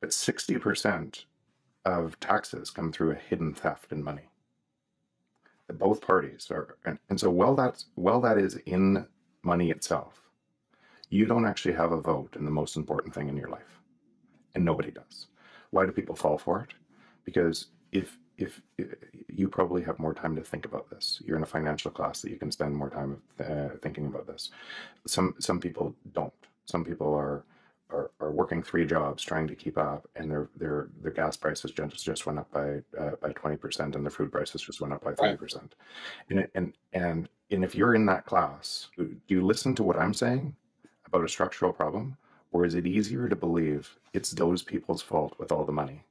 But 0.00 0.12
sixty 0.12 0.58
percent 0.58 1.26
of 1.86 2.18
taxes 2.20 2.70
come 2.70 2.92
through 2.92 3.12
a 3.12 3.14
hidden 3.14 3.54
theft 3.54 3.92
in 3.92 4.02
money. 4.02 4.28
Both 5.72 6.00
parties 6.00 6.48
are, 6.50 6.76
and, 6.84 6.98
and 7.08 7.18
so 7.18 7.30
while 7.30 7.54
that's 7.54 7.86
while 7.94 8.20
that 8.20 8.38
is 8.38 8.56
in 8.66 9.06
money 9.42 9.70
itself, 9.70 10.20
you 11.08 11.26
don't 11.26 11.46
actually 11.46 11.74
have 11.74 11.92
a 11.92 12.00
vote 12.00 12.36
in 12.36 12.44
the 12.44 12.50
most 12.50 12.76
important 12.76 13.14
thing 13.14 13.28
in 13.28 13.36
your 13.36 13.48
life, 13.48 13.80
and 14.54 14.64
nobody 14.64 14.90
does. 14.90 15.26
Why 15.70 15.86
do 15.86 15.92
people 15.92 16.14
fall 16.14 16.38
for 16.38 16.60
it? 16.60 16.74
Because 17.24 17.66
if 17.92 18.18
if, 18.38 18.60
if 18.78 18.94
you 19.28 19.48
probably 19.48 19.82
have 19.82 19.98
more 19.98 20.14
time 20.14 20.36
to 20.36 20.42
think 20.42 20.66
about 20.66 20.90
this, 20.90 21.22
you're 21.24 21.38
in 21.38 21.42
a 21.42 21.46
financial 21.46 21.90
class 21.90 22.20
that 22.20 22.30
you 22.30 22.36
can 22.36 22.52
spend 22.52 22.76
more 22.76 22.90
time 22.90 23.22
uh, 23.40 23.76
thinking 23.82 24.06
about 24.06 24.26
this. 24.26 24.50
Some 25.06 25.34
some 25.38 25.58
people 25.58 25.94
don't. 26.12 26.32
Some 26.66 26.84
people 26.84 27.14
are 27.14 27.44
are, 27.90 28.10
are 28.20 28.30
working 28.30 28.62
three 28.62 28.84
jobs 28.84 29.22
trying 29.22 29.46
to 29.46 29.54
keep 29.54 29.78
up, 29.78 30.08
and 30.16 30.30
their 30.30 30.48
their 30.56 30.88
their 31.02 31.12
gas 31.12 31.36
prices 31.36 31.70
just 31.70 32.04
just 32.04 32.26
went 32.26 32.38
up 32.38 32.50
by 32.50 32.80
uh, 32.98 33.12
by 33.20 33.32
twenty 33.32 33.56
percent, 33.56 33.94
and 33.94 34.04
their 34.04 34.10
food 34.10 34.32
prices 34.32 34.62
just 34.62 34.80
went 34.80 34.92
up 34.92 35.04
by 35.04 35.14
thirty 35.14 35.36
percent. 35.36 35.74
And 36.30 36.48
and 36.54 36.72
and 36.92 37.28
and 37.50 37.64
if 37.64 37.74
you're 37.74 37.94
in 37.94 38.06
that 38.06 38.26
class, 38.26 38.88
do 38.96 39.16
you 39.28 39.44
listen 39.44 39.74
to 39.76 39.82
what 39.82 39.98
I'm 39.98 40.14
saying 40.14 40.54
about 41.06 41.24
a 41.24 41.28
structural 41.28 41.72
problem, 41.72 42.16
or 42.52 42.64
is 42.64 42.74
it 42.74 42.86
easier 42.86 43.28
to 43.28 43.36
believe 43.36 43.96
it's 44.12 44.32
those 44.32 44.62
people's 44.62 45.02
fault 45.02 45.38
with 45.38 45.52
all 45.52 45.64
the 45.64 45.72
money, 45.72 46.02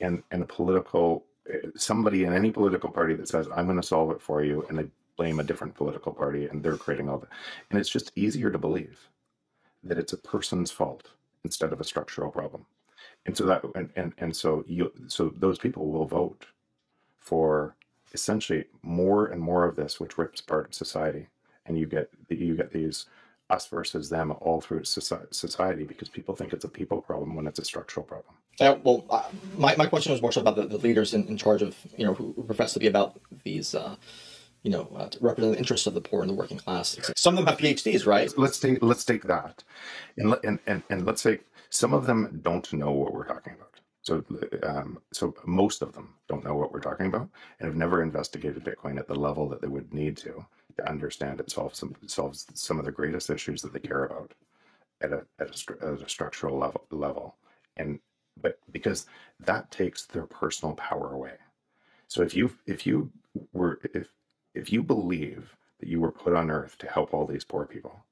and 0.00 0.22
and 0.30 0.42
a 0.42 0.46
political 0.46 1.24
uh, 1.52 1.68
somebody 1.76 2.24
in 2.24 2.32
any 2.32 2.50
political 2.50 2.90
party 2.90 3.14
that 3.14 3.28
says 3.28 3.48
I'm 3.54 3.66
going 3.66 3.80
to 3.80 3.86
solve 3.86 4.10
it 4.12 4.22
for 4.22 4.42
you, 4.42 4.64
and 4.68 4.78
they 4.78 4.86
blame 5.16 5.40
a 5.40 5.44
different 5.44 5.74
political 5.74 6.12
party, 6.12 6.46
and 6.46 6.62
they're 6.62 6.76
creating 6.76 7.08
all 7.08 7.18
that, 7.18 7.30
and 7.70 7.78
it's 7.78 7.90
just 7.90 8.12
easier 8.16 8.50
to 8.50 8.58
believe 8.58 8.98
that 9.88 9.98
it's 9.98 10.12
a 10.12 10.18
person's 10.18 10.70
fault 10.70 11.10
instead 11.44 11.72
of 11.72 11.80
a 11.80 11.84
structural 11.84 12.30
problem. 12.30 12.66
And 13.26 13.36
so 13.36 13.44
that 13.46 13.62
and, 13.74 13.90
and, 13.96 14.12
and 14.18 14.36
so 14.36 14.64
you 14.66 14.92
so 15.08 15.32
those 15.36 15.58
people 15.58 15.90
will 15.90 16.06
vote 16.06 16.46
for 17.18 17.74
essentially 18.14 18.64
more 18.82 19.26
and 19.26 19.40
more 19.40 19.64
of 19.64 19.76
this, 19.76 19.98
which 19.98 20.18
rips 20.18 20.40
apart 20.40 20.74
society. 20.74 21.26
And 21.66 21.78
you 21.78 21.86
get 21.86 22.08
you 22.28 22.54
get 22.54 22.72
these 22.72 23.06
us 23.48 23.66
versus 23.68 24.08
them 24.08 24.32
all 24.40 24.60
through 24.60 24.84
society 24.84 25.84
because 25.84 26.08
people 26.08 26.34
think 26.34 26.52
it's 26.52 26.64
a 26.64 26.68
people 26.68 27.00
problem 27.00 27.34
when 27.36 27.46
it's 27.46 27.60
a 27.60 27.64
structural 27.64 28.04
problem. 28.04 28.34
Yeah, 28.60 28.76
well, 28.82 29.04
uh, 29.10 29.22
my, 29.56 29.76
my 29.76 29.86
question 29.86 30.12
was 30.12 30.22
more 30.22 30.32
so 30.32 30.40
about 30.40 30.56
the, 30.56 30.66
the 30.66 30.78
leaders 30.78 31.14
in, 31.14 31.28
in 31.28 31.36
charge 31.36 31.62
of, 31.62 31.76
you 31.96 32.06
know, 32.06 32.14
who, 32.14 32.32
who 32.34 32.42
profess 32.42 32.72
to 32.72 32.78
be 32.78 32.86
about 32.86 33.20
these 33.44 33.74
uh, 33.74 33.96
you 34.62 34.70
know, 34.70 34.88
uh, 34.96 35.08
to 35.08 35.18
represent 35.20 35.54
the 35.54 35.58
interests 35.58 35.86
of 35.86 35.94
the 35.94 36.00
poor 36.00 36.22
and 36.22 36.30
the 36.30 36.34
working 36.34 36.58
class. 36.58 36.98
Some 37.16 37.38
of 37.38 37.44
them 37.44 37.46
have 37.46 37.58
PhDs, 37.58 38.06
right? 38.06 38.32
Let's 38.36 38.58
take 38.58 38.82
let's 38.82 39.04
take 39.04 39.24
that, 39.24 39.62
and 40.16 40.36
and 40.44 40.58
and, 40.66 40.82
and 40.90 41.06
let's 41.06 41.22
say 41.22 41.40
some 41.70 41.92
of 41.92 42.06
them 42.06 42.40
don't 42.42 42.72
know 42.72 42.90
what 42.92 43.12
we're 43.12 43.26
talking 43.26 43.54
about. 43.54 43.80
So, 44.02 44.24
um, 44.62 45.00
so 45.12 45.34
most 45.46 45.82
of 45.82 45.92
them 45.92 46.14
don't 46.28 46.44
know 46.44 46.54
what 46.54 46.72
we're 46.72 46.80
talking 46.80 47.06
about 47.06 47.28
and 47.58 47.66
have 47.66 47.76
never 47.76 48.02
investigated 48.02 48.64
Bitcoin 48.64 49.00
at 49.00 49.08
the 49.08 49.16
level 49.16 49.48
that 49.48 49.60
they 49.60 49.66
would 49.66 49.92
need 49.92 50.16
to 50.18 50.46
to 50.76 50.88
understand 50.88 51.40
it 51.40 51.50
solves 51.50 51.78
some 51.78 51.94
solves 52.06 52.46
some 52.54 52.78
of 52.78 52.84
the 52.84 52.92
greatest 52.92 53.30
issues 53.30 53.62
that 53.62 53.72
they 53.72 53.80
care 53.80 54.04
about 54.04 54.32
at 55.00 55.12
a 55.12 55.26
at 55.40 55.48
a, 55.48 55.86
at 55.86 56.02
a 56.02 56.08
structural 56.08 56.58
level 56.58 56.86
level, 56.90 57.36
and 57.76 57.98
but 58.40 58.58
because 58.70 59.06
that 59.40 59.70
takes 59.70 60.06
their 60.06 60.26
personal 60.26 60.74
power 60.74 61.12
away. 61.12 61.34
So 62.08 62.22
if 62.22 62.34
you 62.34 62.50
if 62.66 62.86
you 62.86 63.10
were 63.52 63.80
if 63.92 64.08
if 64.56 64.72
you 64.72 64.82
believe 64.82 65.54
that 65.80 65.88
you 65.88 66.00
were 66.00 66.12
put 66.12 66.34
on 66.34 66.50
earth 66.50 66.78
to 66.78 66.88
help 66.88 67.12
all 67.12 67.26
these 67.26 67.44
poor 67.44 67.66
people, 67.66 68.04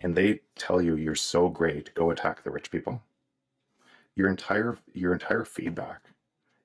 and 0.00 0.14
they 0.14 0.40
tell 0.56 0.80
you 0.80 0.96
you're 0.96 1.14
so 1.14 1.48
great, 1.48 1.94
go 1.94 2.10
attack 2.10 2.42
the 2.42 2.50
rich 2.50 2.70
people, 2.70 3.02
your 4.14 4.28
entire 4.28 4.78
your 4.94 5.12
entire 5.12 5.44
feedback 5.44 6.02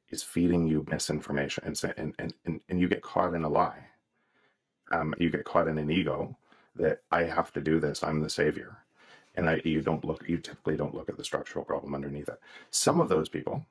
is 0.10 0.24
feeding 0.24 0.68
you 0.68 0.86
misinformation 0.90 1.64
and 1.66 1.94
and 1.98 2.34
and, 2.46 2.62
and 2.70 2.80
you 2.80 2.88
get 2.88 3.02
caught 3.02 3.34
in 3.34 3.44
a 3.44 3.50
lie. 3.50 3.86
Um, 4.92 5.14
you 5.18 5.30
get 5.30 5.46
caught 5.46 5.68
in 5.68 5.78
an 5.78 5.92
ego 5.92 6.38
that 6.76 7.02
I 7.12 7.24
have 7.24 7.52
to 7.54 7.62
do 7.62 7.80
this, 7.80 8.04
I'm 8.04 8.22
the 8.22 8.30
savior. 8.30 8.78
And 9.36 9.50
I, 9.50 9.62
you 9.64 9.82
don't 9.82 10.06
look, 10.06 10.28
you 10.28 10.38
typically 10.38 10.78
don't 10.78 10.94
look 10.94 11.10
at 11.10 11.18
the 11.18 11.24
structural 11.24 11.66
problem 11.66 11.96
underneath 11.96 12.30
it. 12.30 12.40
Some 12.70 13.00
of 13.00 13.10
those 13.10 13.30
people, 13.30 13.66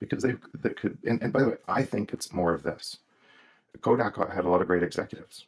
because 0.00 0.22
they, 0.22 0.34
they 0.54 0.70
could, 0.70 0.98
and, 1.06 1.22
and 1.22 1.32
by 1.32 1.40
the 1.40 1.48
way, 1.50 1.56
I 1.66 1.82
think 1.82 2.12
it's 2.12 2.32
more 2.32 2.52
of 2.52 2.62
this 2.62 2.98
Kodak 3.80 4.16
had 4.16 4.44
a 4.44 4.48
lot 4.48 4.60
of 4.60 4.66
great 4.66 4.82
executives. 4.82 5.46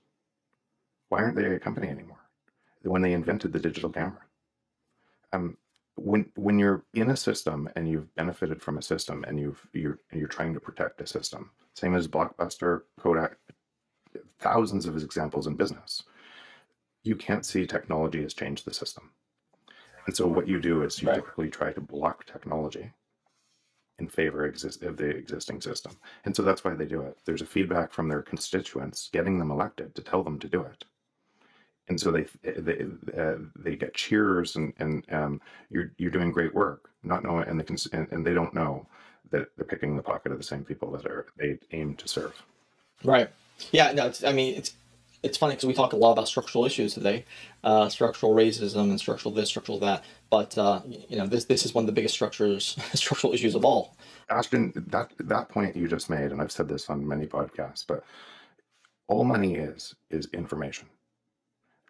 Why 1.08 1.22
aren't 1.22 1.36
they 1.36 1.46
a 1.46 1.58
company 1.58 1.88
anymore? 1.88 2.18
When 2.82 3.02
they 3.02 3.12
invented 3.12 3.52
the 3.52 3.58
digital 3.58 3.90
camera. 3.90 4.22
Um, 5.32 5.56
when 5.96 6.30
when 6.36 6.58
you're 6.58 6.84
in 6.94 7.10
a 7.10 7.16
system 7.16 7.68
and 7.76 7.88
you've 7.88 8.14
benefited 8.14 8.62
from 8.62 8.78
a 8.78 8.82
system 8.82 9.24
and 9.28 9.38
you've 9.38 9.66
you're 9.72 9.98
you're 10.12 10.28
trying 10.28 10.54
to 10.54 10.60
protect 10.60 11.00
a 11.00 11.06
system, 11.06 11.50
same 11.74 11.94
as 11.94 12.08
Blockbuster, 12.08 12.82
Kodak, 12.98 13.36
thousands 14.38 14.86
of 14.86 14.96
examples 14.96 15.46
in 15.46 15.54
business. 15.56 16.02
You 17.02 17.16
can't 17.16 17.44
see 17.44 17.66
technology 17.66 18.22
has 18.22 18.34
changed 18.34 18.64
the 18.64 18.74
system. 18.74 19.10
And 20.06 20.16
so 20.16 20.26
what 20.26 20.48
you 20.48 20.60
do 20.60 20.82
is 20.82 21.00
you 21.00 21.08
right. 21.08 21.16
typically 21.16 21.50
try 21.50 21.72
to 21.72 21.80
block 21.80 22.24
technology 22.26 22.92
in 24.00 24.08
favor 24.08 24.44
of 24.46 24.96
the 24.96 25.08
existing 25.08 25.60
system. 25.60 25.92
And 26.24 26.34
so 26.34 26.42
that's 26.42 26.64
why 26.64 26.74
they 26.74 26.86
do 26.86 27.02
it. 27.02 27.18
There's 27.24 27.42
a 27.42 27.46
feedback 27.46 27.92
from 27.92 28.08
their 28.08 28.22
constituents 28.22 29.10
getting 29.12 29.38
them 29.38 29.50
elected 29.50 29.94
to 29.94 30.02
tell 30.02 30.24
them 30.24 30.38
to 30.40 30.48
do 30.48 30.62
it. 30.62 30.84
And 31.88 32.00
so 32.00 32.10
they 32.10 32.26
they 32.42 32.86
uh, 33.18 33.36
they 33.56 33.76
get 33.76 33.94
cheers 33.94 34.56
and 34.56 34.72
and 34.78 35.04
um, 35.12 35.40
you're 35.70 35.92
you're 35.98 36.10
doing 36.10 36.30
great 36.30 36.54
work, 36.54 36.90
not 37.02 37.24
knowing 37.24 37.48
and 37.48 37.60
the 37.60 37.88
and, 37.92 38.06
and 38.12 38.24
they 38.24 38.34
don't 38.34 38.54
know 38.54 38.86
that 39.30 39.48
they're 39.56 39.66
picking 39.66 39.96
the 39.96 40.02
pocket 40.02 40.32
of 40.32 40.38
the 40.38 40.44
same 40.44 40.64
people 40.64 40.90
that 40.92 41.06
are 41.06 41.26
they 41.36 41.58
aim 41.72 41.94
to 41.96 42.08
serve. 42.08 42.40
Right. 43.04 43.28
Yeah. 43.72 43.92
No. 43.92 44.12
I 44.24 44.32
mean, 44.32 44.54
it's 44.54 44.74
it's 45.22 45.36
funny 45.36 45.54
because 45.54 45.66
we 45.66 45.74
talk 45.74 45.92
a 45.92 45.96
lot 45.96 46.12
about 46.12 46.28
structural 46.28 46.64
issues 46.64 46.94
today, 46.94 47.24
uh, 47.62 47.88
structural 47.88 48.34
racism 48.34 48.90
and 48.90 48.98
structural 48.98 49.34
this, 49.34 49.48
structural 49.48 49.78
that. 49.80 50.04
But 50.30 50.56
uh, 50.56 50.80
you 50.86 51.16
know, 51.16 51.26
this 51.26 51.44
this 51.44 51.64
is 51.64 51.74
one 51.74 51.82
of 51.82 51.86
the 51.86 51.92
biggest 51.92 52.14
structures, 52.14 52.76
structural 52.94 53.32
issues 53.32 53.54
of 53.54 53.64
all. 53.64 53.96
Ashton, 54.30 54.72
that 54.88 55.12
that 55.18 55.48
point 55.48 55.76
you 55.76 55.88
just 55.88 56.08
made, 56.08 56.32
and 56.32 56.40
I've 56.40 56.52
said 56.52 56.68
this 56.68 56.88
on 56.88 57.06
many 57.06 57.26
podcasts, 57.26 57.84
but 57.86 58.04
all 59.08 59.24
money 59.24 59.56
is 59.56 59.94
is 60.10 60.26
information. 60.32 60.88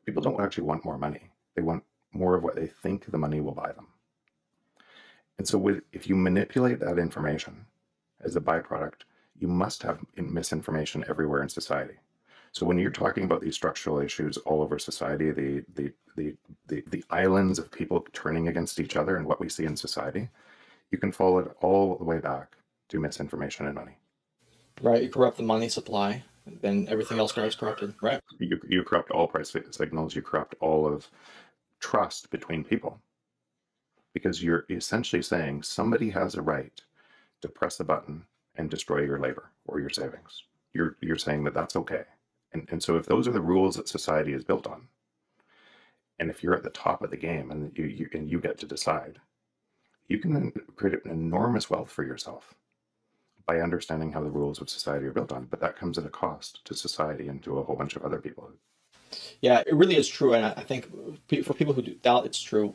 People 0.07 0.23
don't 0.23 0.41
actually 0.41 0.65
want 0.65 0.85
more 0.85 0.99
money; 0.99 1.31
they 1.55 1.63
want 1.63 1.85
more 2.13 2.35
of 2.35 2.43
what 2.43 2.57
they 2.57 2.67
think 2.67 3.11
the 3.11 3.19
money 3.19 3.41
will 3.41 3.55
buy 3.55 3.73
them. 3.73 3.87
And 5.39 5.47
so, 5.47 5.57
with, 5.57 5.83
if 5.93 6.09
you 6.09 6.17
manipulate 6.17 6.81
that 6.81 6.99
information 6.99 7.65
as 8.21 8.37
a 8.37 8.41
byproduct, 8.41 9.03
you 9.39 9.49
must 9.49 9.83
have 9.85 10.01
misinformation 10.17 11.05
everywhere 11.09 11.43
in 11.43 11.49
society. 11.49 11.95
So 12.53 12.67
when 12.67 12.79
you're 12.79 12.91
talking 12.91 13.25
about 13.25 13.41
these 13.41 13.55
structural 13.55 14.01
issues 14.01 14.37
all 14.39 14.63
over 14.63 14.79
society, 14.79 15.31
the 15.31 15.65
the 15.75 15.93
the 16.17 16.35
the, 16.67 16.83
the 16.89 17.05
islands 17.11 17.59
of 17.59 17.71
people 17.71 18.07
turning 18.13 18.49
against 18.49 18.81
each 18.81 18.97
other 18.97 19.17
and 19.17 19.27
what 19.27 19.41
we 19.41 19.49
see 19.49 19.65
in 19.65 19.77
society, 19.77 20.29
you 20.91 20.99
can 20.99 21.13
follow 21.13 21.39
it 21.39 21.57
all 21.61 21.97
the 21.97 22.05
way 22.05 22.19
back 22.19 22.57
to 22.89 22.99
misinformation 22.99 23.67
and 23.67 23.75
money. 23.75 23.97
Right. 24.83 25.03
You 25.05 25.11
corrupt 25.11 25.37
the 25.37 25.45
money 25.45 25.69
supply, 25.69 26.25
then 26.61 26.89
everything 26.89 27.19
else 27.19 27.33
gets 27.33 27.55
corrupted. 27.55 27.95
Right. 28.03 28.21
You 28.39 28.61
you 28.69 28.83
corrupt 28.83 29.13
all 29.13 29.29
price 29.29 29.55
signals. 29.71 30.17
You 30.17 30.23
corrupt 30.23 30.57
all 30.61 30.87
of 30.93 31.09
trust 31.79 32.31
between 32.31 32.65
people, 32.65 33.01
because 34.13 34.43
you're 34.43 34.67
essentially 34.69 35.23
saying 35.23 35.63
somebody 35.63 36.11
has 36.11 36.35
a 36.35 36.43
right 36.43 36.81
to 37.43 37.49
press 37.49 37.79
a 37.79 37.85
button 37.85 38.25
and 38.57 38.69
destroy 38.69 39.03
your 39.03 39.21
labor 39.21 39.51
or 39.67 39.79
your 39.79 39.91
savings. 39.91 40.43
You're 40.75 40.97
you're 41.01 41.17
saying 41.17 41.45
that 41.45 41.55
that's 41.55 41.77
okay 41.77 42.05
and, 42.53 42.69
and 42.71 42.83
so 42.83 42.97
if 42.97 43.07
those 43.07 43.29
are 43.29 43.33
the 43.33 43.41
rules 43.41 43.77
that 43.77 43.89
society 43.89 44.33
is 44.33 44.45
built 44.45 44.67
on, 44.67 44.89
and 46.19 46.31
if 46.31 46.43
you're 46.43 46.55
at 46.55 46.63
the 46.63 46.71
top 46.71 47.03
of 47.03 47.11
the 47.11 47.17
game 47.17 47.51
and 47.51 47.77
you, 47.77 47.85
you 47.85 48.09
and 48.13 48.31
you 48.31 48.41
get 48.41 48.59
to 48.59 48.67
decide, 48.67 49.19
you 50.09 50.19
can 50.19 50.53
create 50.77 51.05
an 51.05 51.11
enormous 51.11 51.71
wealth 51.71 51.91
for 51.91 52.05
yourself 52.05 52.55
by 53.47 53.61
understanding 53.61 54.13
how 54.13 54.23
the 54.23 54.31
rules 54.31 54.61
of 54.61 54.69
society 54.69 55.07
are 55.07 55.13
built 55.13 55.33
on. 55.33 55.47
But 55.47 55.61
that 55.61 55.77
comes 55.77 55.99
at 55.99 56.07
a 56.07 56.11
cost 56.11 56.65
to 56.67 56.75
society 56.75 57.29
and 57.29 57.43
to 57.43 57.59
a 57.59 57.65
whole 57.65 57.77
bunch 57.77 57.97
of 57.97 58.05
other 58.05 58.21
people. 58.21 58.51
Yeah, 59.41 59.63
it 59.67 59.75
really 59.75 59.97
is 59.97 60.09
true, 60.09 60.35
and 60.35 60.45
I 60.45 60.63
think 60.63 60.89
for 61.45 61.55
people 61.55 61.73
who 61.73 61.83
doubt 61.83 62.27
it's 62.27 62.41
true, 62.41 62.75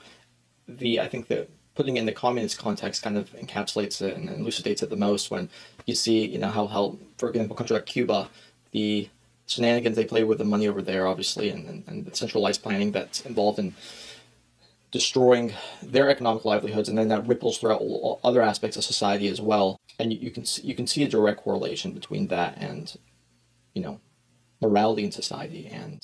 the 0.67 0.99
I 0.99 1.07
think 1.07 1.27
that 1.27 1.49
putting 1.75 1.97
it 1.97 1.99
in 1.99 2.05
the 2.05 2.11
communist 2.11 2.57
context 2.57 3.03
kind 3.03 3.17
of 3.17 3.31
encapsulates 3.33 4.01
it 4.01 4.17
and 4.17 4.29
elucidates 4.29 4.81
it 4.81 4.89
the 4.89 4.95
most 4.95 5.29
when 5.29 5.49
you 5.85 5.93
see 5.93 6.25
you 6.25 6.39
know 6.39 6.49
how 6.49 6.65
how 6.65 6.97
for 7.17 7.29
example 7.29 7.55
country 7.55 7.75
like 7.75 7.85
Cuba, 7.85 8.29
the 8.71 9.09
shenanigans 9.47 9.95
they 9.95 10.05
play 10.05 10.23
with 10.23 10.37
the 10.39 10.43
money 10.45 10.67
over 10.67 10.81
there, 10.81 11.05
obviously, 11.07 11.49
and, 11.49 11.67
and, 11.67 11.83
and 11.87 12.05
the 12.05 12.15
centralized 12.15 12.63
planning 12.63 12.91
that's 12.91 13.21
involved 13.25 13.59
in 13.59 13.73
destroying 14.91 15.53
their 15.83 16.09
economic 16.09 16.45
livelihoods, 16.45 16.87
and 16.89 16.97
then 16.97 17.09
that 17.09 17.27
ripples 17.27 17.57
throughout 17.57 17.81
all 17.81 18.19
other 18.23 18.41
aspects 18.41 18.77
of 18.77 18.83
society 18.83 19.27
as 19.27 19.41
well. 19.41 19.79
And 19.99 20.11
you, 20.13 20.19
you 20.19 20.31
can 20.31 20.45
see, 20.45 20.61
you 20.63 20.73
can 20.75 20.87
see 20.87 21.03
a 21.03 21.07
direct 21.07 21.41
correlation 21.41 21.91
between 21.91 22.27
that 22.27 22.57
and, 22.57 22.95
you 23.73 23.81
know, 23.81 23.99
morality 24.61 25.03
in 25.03 25.11
society 25.11 25.67
and 25.67 25.99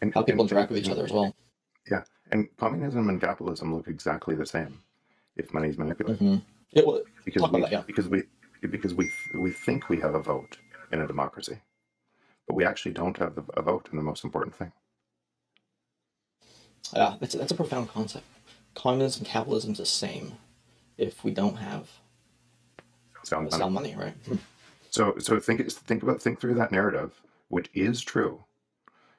And, 0.00 0.14
how 0.14 0.22
people 0.22 0.42
and- 0.42 0.50
interact 0.50 0.70
with 0.70 0.78
each 0.84 0.90
other 0.90 1.04
as 1.04 1.12
well. 1.12 1.34
Yeah, 1.90 2.04
and 2.30 2.48
communism 2.56 3.08
and 3.08 3.20
capitalism 3.20 3.74
look 3.74 3.88
exactly 3.88 4.34
the 4.36 4.46
same 4.46 4.78
if 5.36 5.52
money 5.52 5.68
is 5.68 5.78
manipulated. 5.78 6.18
hmm 6.20 6.36
Yeah, 6.70 6.82
well, 6.86 7.02
Because 7.24 7.42
we, 7.42 7.48
about 7.48 7.60
that, 7.62 7.72
yeah. 7.72 7.82
because 7.86 8.08
we 8.08 8.22
because 8.70 8.94
we 8.94 9.10
we 9.34 9.50
think 9.50 9.88
we 9.88 9.98
have 10.00 10.14
a 10.14 10.20
vote 10.22 10.58
in 10.92 11.00
a 11.00 11.06
democracy, 11.06 11.58
but 12.50 12.56
we 12.56 12.64
actually 12.64 12.90
don't 12.90 13.16
have 13.18 13.38
a 13.54 13.62
vote 13.62 13.88
in 13.92 13.96
the 13.96 14.02
most 14.02 14.24
important 14.24 14.52
thing. 14.56 14.72
yeah, 16.92 17.14
that's 17.20 17.36
that's 17.36 17.52
a 17.52 17.54
profound 17.54 17.88
concept. 17.88 18.24
Communism 18.74 19.20
and 19.20 19.28
capitalism 19.28 19.70
is 19.70 19.78
the 19.78 19.86
same 19.86 20.32
if 20.98 21.22
we 21.22 21.30
don't 21.30 21.58
have 21.58 21.88
Sound 23.22 23.44
money. 23.48 23.56
sound 23.60 23.72
money, 23.74 23.94
right? 23.96 24.14
Hmm. 24.26 24.34
So 24.90 25.14
so 25.20 25.38
think 25.38 25.70
think 25.70 26.02
about 26.02 26.20
think 26.20 26.40
through 26.40 26.54
that 26.54 26.72
narrative, 26.72 27.22
which 27.50 27.70
is 27.72 28.00
true, 28.00 28.42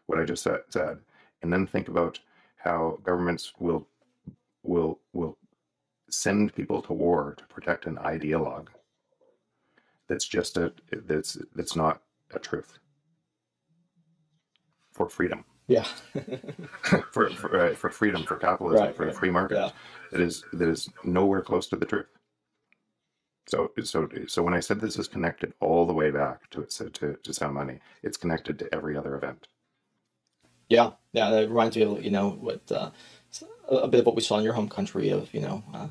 what 0.08 0.20
I 0.20 0.26
just 0.26 0.44
said, 0.44 0.60
said, 0.68 0.98
and 1.42 1.54
then 1.54 1.66
think 1.66 1.88
about 1.88 2.20
how 2.58 3.00
governments 3.02 3.54
will 3.60 3.88
will 4.64 5.00
will 5.14 5.38
send 6.10 6.54
people 6.54 6.82
to 6.82 6.92
war 6.92 7.36
to 7.38 7.46
protect 7.46 7.86
an 7.86 7.96
ideologue. 7.96 8.68
That's 10.10 10.28
just 10.28 10.58
a 10.58 10.74
that's 10.92 11.38
that's 11.56 11.78
not 11.78 12.02
a 12.34 12.40
truth 12.40 12.78
for 14.94 15.10
freedom. 15.10 15.46
Yeah. 15.68 15.86
for 17.12 17.36
for, 17.36 17.62
uh, 17.72 17.76
for 17.76 17.90
freedom, 17.92 18.26
for 18.26 18.38
capitalism, 18.38 18.88
Right, 18.88 18.96
for 18.96 19.06
the 19.06 19.12
right. 19.12 19.20
free 19.20 19.32
market. 19.32 19.58
Yeah. 19.58 19.72
That 20.12 20.22
is 20.22 20.46
that 20.54 20.70
is 20.70 20.90
nowhere 21.04 21.42
close 21.42 21.68
to 21.70 21.76
the 21.78 21.86
truth. 21.86 22.08
So 23.48 23.72
so 23.84 24.10
so 24.28 24.44
when 24.44 24.54
I 24.56 24.62
said 24.62 24.82
this 24.82 24.98
is 25.00 25.08
connected 25.08 25.54
all 25.62 25.86
the 25.86 25.94
way 25.94 26.12
back 26.12 26.50
to 26.52 26.66
to 26.66 27.18
to 27.24 27.34
sound 27.34 27.56
money, 27.56 27.80
it's 28.04 28.18
connected 28.18 28.60
to 28.60 28.74
every 28.76 28.98
other 28.98 29.16
event. 29.16 29.48
Yeah, 30.70 30.92
yeah, 31.14 31.30
that 31.32 31.50
reminds 31.50 31.76
me 31.78 31.84
of 31.84 32.04
you 32.04 32.12
know 32.12 32.30
what 32.32 32.72
uh, 32.72 32.92
a 33.72 33.88
bit 33.88 34.02
of 34.02 34.06
what 34.06 34.16
we 34.16 34.22
saw 34.22 34.38
in 34.38 34.44
your 34.44 34.54
home 34.54 34.70
country 34.70 35.10
of 35.10 35.34
you 35.34 35.42
know 35.42 35.64
uh, 35.74 35.88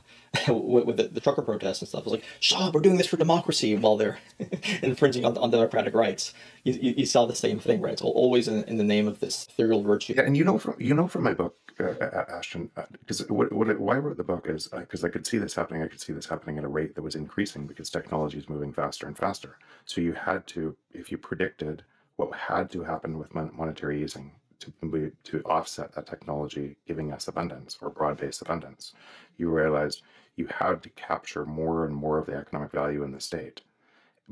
with, 0.52 0.96
the, 0.98 1.04
the 1.04 1.20
trucker 1.20 1.42
protests 1.42 1.80
and 1.82 1.88
stuff. 1.88 2.00
It 2.00 2.06
was 2.06 2.12
like, 2.14 2.24
shut 2.40 2.74
we're 2.74 2.80
doing 2.80 2.98
this 2.98 3.06
for 3.08 3.16
democracy 3.16 3.76
while 3.76 3.96
they're 3.96 4.18
infringing 4.82 5.24
on, 5.24 5.36
on 5.38 5.50
democratic 5.50 5.94
rights. 5.94 6.34
You, 6.64 6.74
you, 6.74 6.94
you 6.98 7.06
saw 7.06 7.26
the 7.26 7.34
same 7.36 7.58
thing, 7.60 7.80
right? 7.80 7.94
It's 7.94 8.02
always 8.02 8.48
in, 8.48 8.64
in 8.64 8.76
the 8.78 8.84
name 8.84 9.08
of 9.08 9.20
this 9.20 9.46
ethereal 9.50 9.82
virtue. 9.82 10.14
Yeah, 10.16 10.22
and 10.24 10.36
you 10.36 10.44
know 10.44 10.58
from 10.58 10.76
you 10.78 10.94
know 10.94 11.08
from 11.08 11.24
my 11.24 11.34
book, 11.34 11.56
uh, 11.80 11.84
uh, 12.04 12.24
Ashton, 12.30 12.70
because 13.00 13.28
what, 13.30 13.52
what 13.52 13.70
I- 13.70 13.74
why 13.74 13.96
I 13.96 13.98
wrote 13.98 14.18
the 14.18 14.24
book 14.24 14.46
is 14.48 14.68
because 14.68 15.04
I 15.04 15.08
could 15.08 15.26
see 15.26 15.38
this 15.38 15.54
happening. 15.54 15.82
I 15.82 15.88
could 15.88 16.00
see 16.00 16.12
this 16.12 16.26
happening 16.26 16.58
at 16.58 16.64
a 16.64 16.68
rate 16.68 16.94
that 16.96 17.02
was 17.02 17.16
increasing 17.16 17.66
because 17.66 17.90
technology 17.90 18.38
is 18.38 18.48
moving 18.48 18.72
faster 18.72 19.06
and 19.06 19.16
faster. 19.18 19.58
So 19.86 20.00
you 20.00 20.12
had 20.14 20.46
to, 20.48 20.76
if 20.92 21.10
you 21.12 21.18
predicted 21.18 21.84
what 22.16 22.34
had 22.34 22.70
to 22.72 22.84
happen 22.84 23.18
with 23.18 23.34
mon- 23.34 23.52
monetary 23.56 24.02
easing 24.04 24.32
to 24.60 25.12
to 25.24 25.42
offset 25.44 25.92
that 25.94 26.06
technology 26.06 26.76
giving 26.86 27.12
us 27.12 27.28
abundance 27.28 27.78
or 27.80 27.90
broad-based 27.90 28.42
abundance, 28.42 28.94
you 29.36 29.50
realized 29.50 30.02
you 30.36 30.46
had 30.46 30.82
to 30.82 30.88
capture 30.90 31.44
more 31.44 31.84
and 31.84 31.94
more 31.94 32.18
of 32.18 32.26
the 32.26 32.34
economic 32.34 32.70
value 32.72 33.02
in 33.02 33.12
the 33.12 33.20
state 33.20 33.62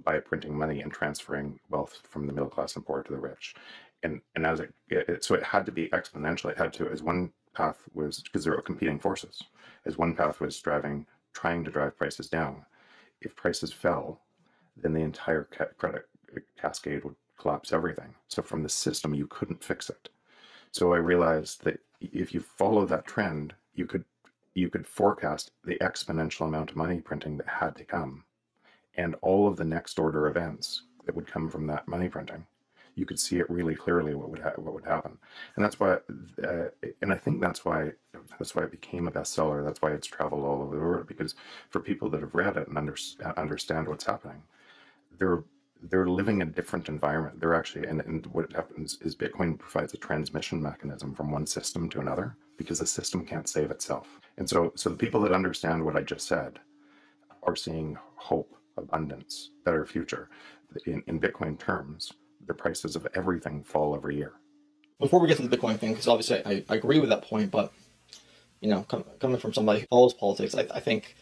by 0.05 0.19
printing 0.21 0.57
money 0.57 0.81
and 0.81 0.93
transferring 0.93 1.59
wealth 1.71 2.01
from 2.09 2.27
the 2.27 2.33
middle 2.33 2.49
class 2.49 2.77
and 2.77 2.87
poor 2.87 3.03
to 3.03 3.13
the 3.13 3.19
rich. 3.19 3.55
And 4.03 4.21
and 4.35 4.47
as 4.47 4.61
it, 4.61 4.73
it 4.91 5.25
so 5.25 5.35
it 5.35 5.43
had 5.43 5.67
to 5.67 5.73
be 5.73 5.89
exponential 5.89 6.51
it 6.51 6.59
had 6.59 6.73
to 6.75 6.89
as 6.89 7.03
one 7.03 7.33
path 7.55 7.83
was 7.95 8.21
because 8.21 8.45
there 8.45 8.55
were 8.55 8.63
competing 8.63 8.99
forces 8.99 9.43
as 9.87 9.99
one 9.99 10.15
path 10.15 10.41
was 10.41 10.59
driving 10.61 11.07
trying 11.33 11.65
to 11.65 11.71
drive 11.71 11.97
prices 11.97 12.29
down. 12.29 12.65
If 13.21 13.35
prices 13.35 13.73
fell 13.73 14.21
then 14.77 14.93
the 14.93 15.01
entire 15.01 15.45
ca- 15.45 15.75
credit 15.77 16.07
uh, 16.37 16.41
cascade 16.61 17.05
would 17.05 17.17
collapse 17.37 17.73
everything. 17.73 18.15
So 18.29 18.43
from 18.43 18.63
the 18.63 18.69
system 18.69 19.15
you 19.15 19.27
couldn't 19.27 19.65
fix 19.65 19.91
it 19.91 20.09
so 20.73 20.93
i 20.93 20.97
realized 20.97 21.65
that 21.65 21.81
if 22.01 22.33
you 22.35 22.41
follow 22.41 22.87
that 22.87 23.07
trend 23.07 23.55
you 23.75 23.87
could 23.87 24.05
you 24.55 24.69
could 24.69 24.87
forecast 24.87 25.53
the 25.65 25.77
exponential 25.77 26.47
amount 26.47 26.71
of 26.71 26.77
money 26.77 27.01
printing 27.01 27.37
that 27.37 27.49
had 27.49 27.77
to 27.77 27.85
come 27.85 28.25
and 28.97 29.15
all 29.23 29.47
of 29.49 29.57
the 29.57 29.65
next 29.65 29.99
order 29.99 30.27
events 30.27 30.83
that 31.07 31.15
would 31.15 31.27
come 31.27 31.49
from 31.49 31.67
that 31.69 31.89
money 31.89 32.09
printing. 32.09 32.45
You 32.97 33.07
could 33.07 33.21
see 33.21 33.39
it 33.39 33.49
really 33.49 33.77
clearly 33.77 34.15
what 34.15 34.29
would 34.29 34.41
ha- 34.41 34.55
what 34.57 34.75
would 34.75 34.85
happen. 34.85 35.17
And 35.55 35.65
that's 35.65 35.79
why 35.79 35.99
uh, 36.45 36.65
and 37.01 37.13
i 37.13 37.17
think 37.17 37.41
that's 37.41 37.65
why 37.65 37.93
that's 38.39 38.55
why 38.57 38.65
it 38.65 38.73
became 38.73 39.07
a 39.07 39.13
bestseller. 39.13 39.65
That's 39.65 39.81
why 39.81 39.93
it's 39.93 40.07
traveled 40.09 40.45
all 40.45 40.63
over 40.63 40.77
the 40.77 40.83
world 40.83 41.07
because 41.07 41.37
for 41.71 41.81
people 41.81 42.11
that 42.11 42.21
have 42.21 42.35
read 42.35 42.57
it 42.57 42.69
and 42.69 42.77
under, 42.77 42.97
understand 43.37 43.89
what's 43.89 44.05
happening 44.05 44.43
they're 45.19 45.45
they're 45.83 46.09
living 46.09 46.41
in 46.41 46.49
a 46.49 46.51
different 46.51 46.89
environment 46.89 47.39
they're 47.41 47.55
actually 47.55 47.87
and, 47.87 48.01
and 48.03 48.27
what 48.27 48.53
happens 48.53 48.99
is 49.03 49.15
bitcoin 49.15 49.59
provides 49.59 49.95
a 49.95 49.99
transmission 49.99 50.61
mechanism 50.61 51.15
from 51.15 51.31
one 51.31 51.47
system 51.47 51.89
to 51.89 52.01
another 52.01 52.37
because 52.57 52.81
the 52.81 52.87
system 52.87 53.25
can't 53.25 53.49
save 53.49 53.71
itself 53.71 54.21
and 54.39 54.49
so 54.49 54.73
so 54.75 54.91
the 54.91 54.97
people 54.97 55.21
that 55.21 55.33
understand 55.33 55.85
what 55.85 55.97
i 55.97 56.03
just 56.03 56.27
said 56.27 56.59
are 57.49 57.57
seeing 57.57 57.97
hope, 58.17 58.55
abundance, 58.77 59.51
better 59.65 59.85
future. 59.87 60.29
In, 60.87 61.03
in 61.07 61.19
Bitcoin 61.19 61.59
terms, 61.59 62.13
the 62.47 62.55
prices 62.55 62.95
of 62.95 63.07
everything 63.15 63.65
fall 63.65 63.97
every 63.97 64.17
year. 64.17 64.35
Before 65.01 65.21
we 65.21 65.29
get 65.29 65.39
to 65.39 65.47
the 65.49 65.57
Bitcoin 65.57 65.79
thing, 65.79 65.93
because 65.93 66.09
obviously 66.09 66.43
I, 66.45 66.65
I 66.69 66.75
agree 66.77 67.01
with 67.01 67.09
that 67.09 67.23
point, 67.23 67.51
but 67.51 67.73
you 68.61 68.69
know, 68.69 68.83
com- 68.83 69.05
coming 69.21 69.39
from 69.39 69.55
somebody 69.55 69.81
who 69.81 69.87
follows 69.87 70.13
politics, 70.13 70.55
I, 70.55 70.67
I 70.75 70.81
think 70.81 71.17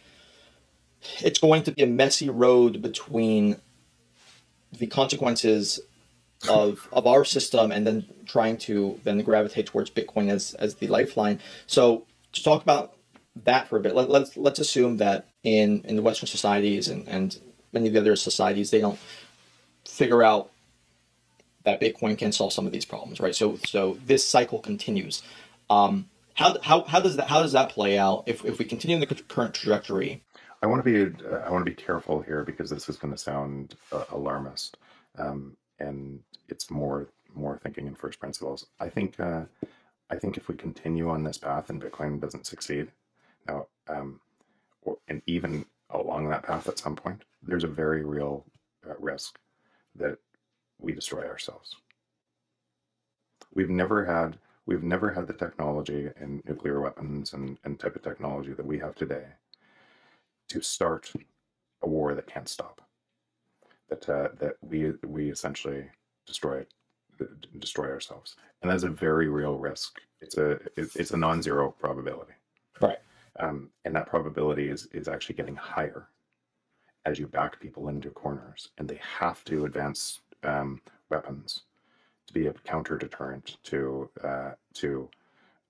it's 1.19 1.39
going 1.39 1.63
to 1.63 1.71
be 1.71 1.83
a 1.83 1.87
messy 1.87 2.29
road 2.29 2.81
between 2.81 3.57
the 4.71 4.87
consequences 4.87 5.79
of 6.49 6.87
of 6.91 7.07
our 7.07 7.25
system 7.25 7.71
and 7.71 7.85
then 7.87 8.05
trying 8.25 8.57
to 8.57 8.99
then 9.03 9.19
gravitate 9.21 9.65
towards 9.65 9.89
Bitcoin 9.89 10.29
as 10.29 10.53
as 10.55 10.75
the 10.75 10.87
lifeline. 10.87 11.39
So 11.65 12.05
to 12.33 12.43
talk 12.43 12.61
about 12.61 12.93
that 13.43 13.67
for 13.67 13.77
a 13.77 13.79
bit, 13.79 13.95
let, 13.95 14.09
let's 14.09 14.37
let's 14.37 14.59
assume 14.59 14.97
that 14.97 15.27
in 15.43 15.81
in 15.85 15.95
the 15.95 16.01
Western 16.01 16.27
societies 16.27 16.87
and 16.87 17.07
and 17.07 17.39
many 17.73 17.87
of 17.87 17.93
the 17.93 17.99
other 17.99 18.15
societies, 18.15 18.71
they 18.71 18.81
don't 18.81 18.99
figure 19.87 20.23
out 20.23 20.51
that 21.63 21.81
Bitcoin 21.81 22.17
can 22.17 22.31
solve 22.31 22.53
some 22.53 22.65
of 22.65 22.71
these 22.71 22.85
problems, 22.85 23.19
right? 23.19 23.35
So 23.35 23.57
so 23.65 23.97
this 24.05 24.23
cycle 24.23 24.59
continues. 24.59 25.23
Um, 25.69 26.09
how, 26.37 26.55
how, 26.61 26.83
how 26.83 26.99
does 26.99 27.15
that 27.15 27.27
how 27.27 27.41
does 27.41 27.53
that 27.53 27.69
play 27.69 27.97
out 27.97 28.23
if, 28.27 28.45
if 28.45 28.59
we 28.59 28.65
continue 28.65 28.95
in 28.95 28.99
the 28.99 29.07
current 29.07 29.55
trajectory? 29.55 30.23
I 30.61 30.67
want 30.67 30.83
to 30.83 31.09
be 31.09 31.25
uh, 31.25 31.37
I 31.37 31.51
want 31.51 31.65
to 31.65 31.71
be 31.71 31.75
careful 31.75 32.21
here 32.21 32.43
because 32.43 32.69
this 32.69 32.89
is 32.89 32.97
going 32.97 33.13
to 33.13 33.17
sound 33.17 33.75
uh, 33.91 34.05
alarmist, 34.11 34.77
um, 35.17 35.55
and 35.79 36.19
it's 36.49 36.71
more 36.71 37.09
more 37.35 37.59
thinking 37.61 37.87
in 37.87 37.95
first 37.95 38.19
principles. 38.19 38.65
I 38.79 38.89
think 38.89 39.19
uh, 39.19 39.43
I 40.09 40.15
think 40.15 40.37
if 40.37 40.47
we 40.47 40.55
continue 40.55 41.09
on 41.09 41.23
this 41.23 41.37
path 41.37 41.69
and 41.69 41.81
Bitcoin 41.81 42.19
doesn't 42.19 42.47
succeed, 42.47 42.87
now 43.47 43.67
um, 43.87 44.19
or, 44.81 44.97
and 45.07 45.21
even 45.27 45.65
along 45.91 46.29
that 46.29 46.43
path 46.43 46.67
at 46.67 46.79
some 46.79 46.95
point, 46.95 47.23
there's 47.43 47.63
a 47.63 47.67
very 47.67 48.03
real 48.03 48.43
uh, 48.89 48.93
risk 48.99 49.37
that 49.95 50.17
we 50.79 50.91
destroy 50.91 51.27
ourselves. 51.27 51.75
We've 53.53 53.69
never 53.69 54.05
had 54.05 54.37
we've 54.65 54.83
never 54.83 55.11
had 55.11 55.27
the 55.27 55.33
technology 55.33 56.09
and 56.19 56.43
nuclear 56.45 56.81
weapons 56.81 57.33
and, 57.33 57.57
and 57.63 57.79
type 57.79 57.95
of 57.95 58.01
technology 58.01 58.53
that 58.53 58.65
we 58.65 58.79
have 58.79 58.95
today 58.95 59.25
to 60.49 60.61
start 60.61 61.11
a 61.81 61.87
war 61.87 62.15
that 62.15 62.27
can't 62.27 62.49
stop. 62.49 62.81
That 63.89 64.09
uh, 64.09 64.29
that 64.39 64.55
we 64.61 64.91
we 65.05 65.29
essentially 65.31 65.85
destroy 66.25 66.65
destroy 67.59 67.89
ourselves, 67.89 68.35
and 68.61 68.69
that's 68.71 68.83
a 68.83 68.89
very 68.89 69.29
real 69.29 69.57
risk. 69.57 69.99
It's 70.19 70.37
a 70.37 70.59
it's 70.75 71.11
a 71.11 71.17
non-zero 71.17 71.71
probability, 71.79 72.33
Right. 72.81 72.97
um, 73.39 73.69
and 73.85 73.95
that 73.95 74.07
probability 74.07 74.69
is 74.69 74.87
is 74.87 75.07
actually 75.07 75.35
getting 75.35 75.55
higher 75.55 76.09
as 77.05 77.17
you 77.17 77.27
back 77.27 77.61
people 77.61 77.87
into 77.87 78.09
corners, 78.09 78.69
and 78.77 78.89
they 78.89 78.99
have 79.19 79.41
to 79.45 79.63
advance 79.65 80.19
um, 80.43 80.81
weapons 81.09 81.61
to 82.25 82.33
be 82.33 82.47
a 82.47 82.53
counter 82.53 82.97
deterrent 82.97 83.55
to 83.63 84.09
uh, 84.21 84.51
to 84.73 85.09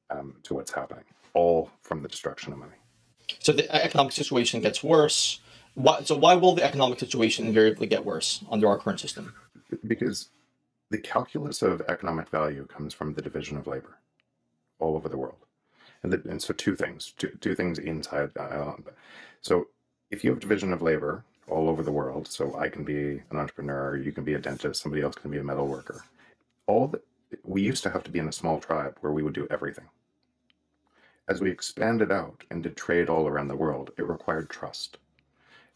um, 0.10 0.38
to 0.42 0.56
what's 0.56 0.72
happening, 0.72 1.04
all 1.36 1.70
from 1.84 2.02
the 2.02 2.08
destruction 2.10 2.52
of 2.52 2.58
money. 2.58 2.78
So 3.40 3.52
the 3.52 3.74
economic 3.74 4.14
situation 4.14 4.62
gets 4.62 4.84
worse. 4.84 5.40
Why, 5.74 6.02
so 6.04 6.18
why 6.18 6.36
will 6.36 6.56
the 6.56 6.64
economic 6.64 7.00
situation 7.00 7.46
invariably 7.48 7.88
get 7.88 8.04
worse 8.04 8.44
under 8.50 8.68
our 8.68 8.78
current 8.78 9.00
system? 9.00 9.34
because 9.86 10.30
the 10.90 10.98
calculus 10.98 11.62
of 11.62 11.82
economic 11.88 12.30
value 12.30 12.66
comes 12.66 12.94
from 12.94 13.14
the 13.14 13.22
division 13.22 13.58
of 13.58 13.68
labor 13.68 13.98
all 14.80 14.96
over 14.96 15.10
the 15.10 15.18
world 15.18 15.46
and, 16.04 16.14
the, 16.14 16.22
and 16.30 16.42
so 16.42 16.54
two 16.54 16.76
things 16.76 17.14
two, 17.18 17.30
two 17.42 17.56
things 17.56 17.80
inside 17.80 18.30
uh, 18.38 18.74
so 19.42 19.68
if 20.12 20.24
you 20.24 20.30
have 20.30 20.40
division 20.40 20.72
of 20.72 20.82
labor 20.82 21.24
all 21.48 21.70
over 21.70 21.84
the 21.84 21.92
world 21.92 22.28
so 22.28 22.56
i 22.58 22.70
can 22.70 22.84
be 22.84 23.22
an 23.32 23.38
entrepreneur 23.38 23.98
you 23.98 24.12
can 24.12 24.24
be 24.24 24.36
a 24.36 24.40
dentist 24.40 24.82
somebody 24.82 25.02
else 25.02 25.16
can 25.16 25.32
be 25.32 25.40
a 25.40 25.44
metal 25.44 25.68
worker 25.68 26.04
all 26.68 26.88
the, 26.88 27.02
we 27.44 27.62
used 27.62 27.84
to 27.84 27.90
have 27.90 28.04
to 28.04 28.12
be 28.12 28.20
in 28.20 28.28
a 28.28 28.34
small 28.34 28.60
tribe 28.60 28.96
where 29.02 29.12
we 29.14 29.24
would 29.24 29.34
do 29.34 29.48
everything 29.50 29.86
as 31.30 31.42
we 31.42 31.52
expanded 31.52 32.12
out 32.12 32.44
and 32.52 32.64
did 32.64 32.78
trade 32.78 33.10
all 33.10 33.28
around 33.28 33.48
the 33.50 33.56
world, 33.56 33.92
it 33.98 34.08
required 34.08 34.50
trust. 34.50 34.98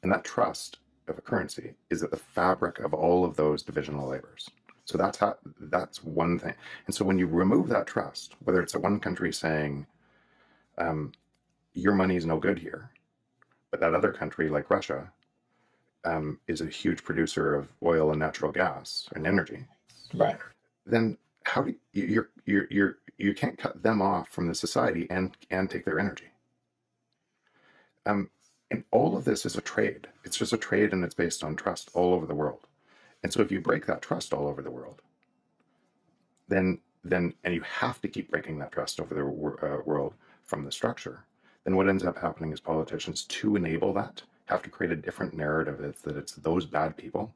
And 0.04 0.12
that 0.12 0.24
trust 0.24 0.80
of 1.08 1.18
a 1.18 1.22
currency 1.22 1.74
is 1.90 2.04
at 2.04 2.12
the 2.12 2.18
fabric 2.18 2.80
of 2.80 2.94
all 2.94 3.26
of 3.26 3.36
those 3.36 3.64
divisional 3.64 4.10
labors. 4.10 4.50
So 4.86 4.98
that's 4.98 5.18
how 5.20 5.38
that's 5.60 6.04
one 6.04 6.40
thing. 6.40 6.56
And 6.88 6.96
so 6.96 7.06
when 7.06 7.20
you 7.20 7.28
remove 7.28 7.70
that 7.70 7.88
trust, 7.88 8.36
whether 8.44 8.62
it's 8.62 8.76
a 8.76 8.80
one 8.80 9.00
country 9.00 9.32
saying, 9.34 9.86
um, 10.78 11.12
your 11.74 11.94
money 11.94 12.16
is 12.16 12.26
no 12.26 12.40
good 12.40 12.60
here, 12.60 12.92
but 13.72 13.80
that 13.82 13.94
other 13.96 14.12
country 14.12 14.50
like 14.50 14.70
Russia 14.70 15.12
um, 16.06 16.40
is 16.48 16.62
a 16.62 16.68
huge 16.68 17.04
producer 17.04 17.56
of 17.56 17.70
oil 17.84 18.12
and 18.12 18.20
natural 18.20 18.52
gas 18.52 19.10
and 19.16 19.28
energy, 19.28 19.66
Right. 20.14 20.38
then 20.86 21.18
how 21.46 21.62
do 21.64 21.76
you, 21.94 22.04
you're 22.06 22.30
you're 22.46 22.68
you're 22.72 22.98
you 23.18 23.34
can't 23.34 23.58
cut 23.58 23.84
them 23.84 24.02
off 24.02 24.30
from 24.30 24.48
the 24.48 24.56
society 24.56 25.08
and 25.10 25.36
and 25.50 25.70
take 25.70 25.86
their 25.86 26.00
energy. 26.00 26.32
Um, 28.06 28.30
and 28.72 28.84
all 28.92 29.18
of 29.18 29.26
this 29.26 29.46
is 29.46 29.58
a 29.58 29.62
trade. 29.62 30.08
It's 30.24 30.38
just 30.38 30.54
a 30.54 30.58
trade, 30.58 30.94
and 30.94 31.04
it's 31.04 31.16
based 31.16 31.44
on 31.44 31.56
trust 31.56 31.92
all 31.94 32.14
over 32.14 32.26
the 32.26 32.36
world. 32.36 32.68
And 33.24 33.32
so, 33.32 33.42
if 33.42 33.52
you 33.52 33.62
break 33.62 33.86
that 33.86 34.02
trust 34.02 34.34
all 34.34 34.48
over 34.48 34.62
the 34.62 34.72
world, 34.72 35.02
then 36.48 36.80
then 37.04 37.34
and 37.44 37.54
you 37.54 37.62
have 37.62 38.02
to 38.02 38.08
keep 38.08 38.32
breaking 38.32 38.60
that 38.60 38.72
trust 38.72 39.00
over 39.00 39.14
the 39.14 39.22
uh, 39.22 39.82
world 39.86 40.14
from 40.44 40.64
the 40.64 40.72
structure. 40.72 41.26
Then 41.64 41.76
what 41.76 41.90
ends 41.90 42.04
up 42.06 42.18
happening 42.18 42.54
is 42.54 42.60
politicians 42.60 43.24
to 43.26 43.56
enable 43.56 43.94
that 43.94 44.24
have 44.52 44.62
to 44.64 44.70
create 44.70 44.92
a 44.92 44.96
different 44.98 45.34
narrative. 45.34 45.80
It's 45.82 46.02
that 46.02 46.18
it's 46.18 46.34
those 46.34 46.66
bad 46.66 46.98
people 46.98 47.34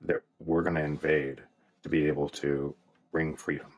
that 0.00 0.22
we're 0.40 0.62
going 0.62 0.74
to 0.74 0.84
invade 0.84 1.40
to 1.82 1.88
be 1.88 2.06
able 2.06 2.28
to 2.30 2.74
bring 3.12 3.36
freedom. 3.36 3.73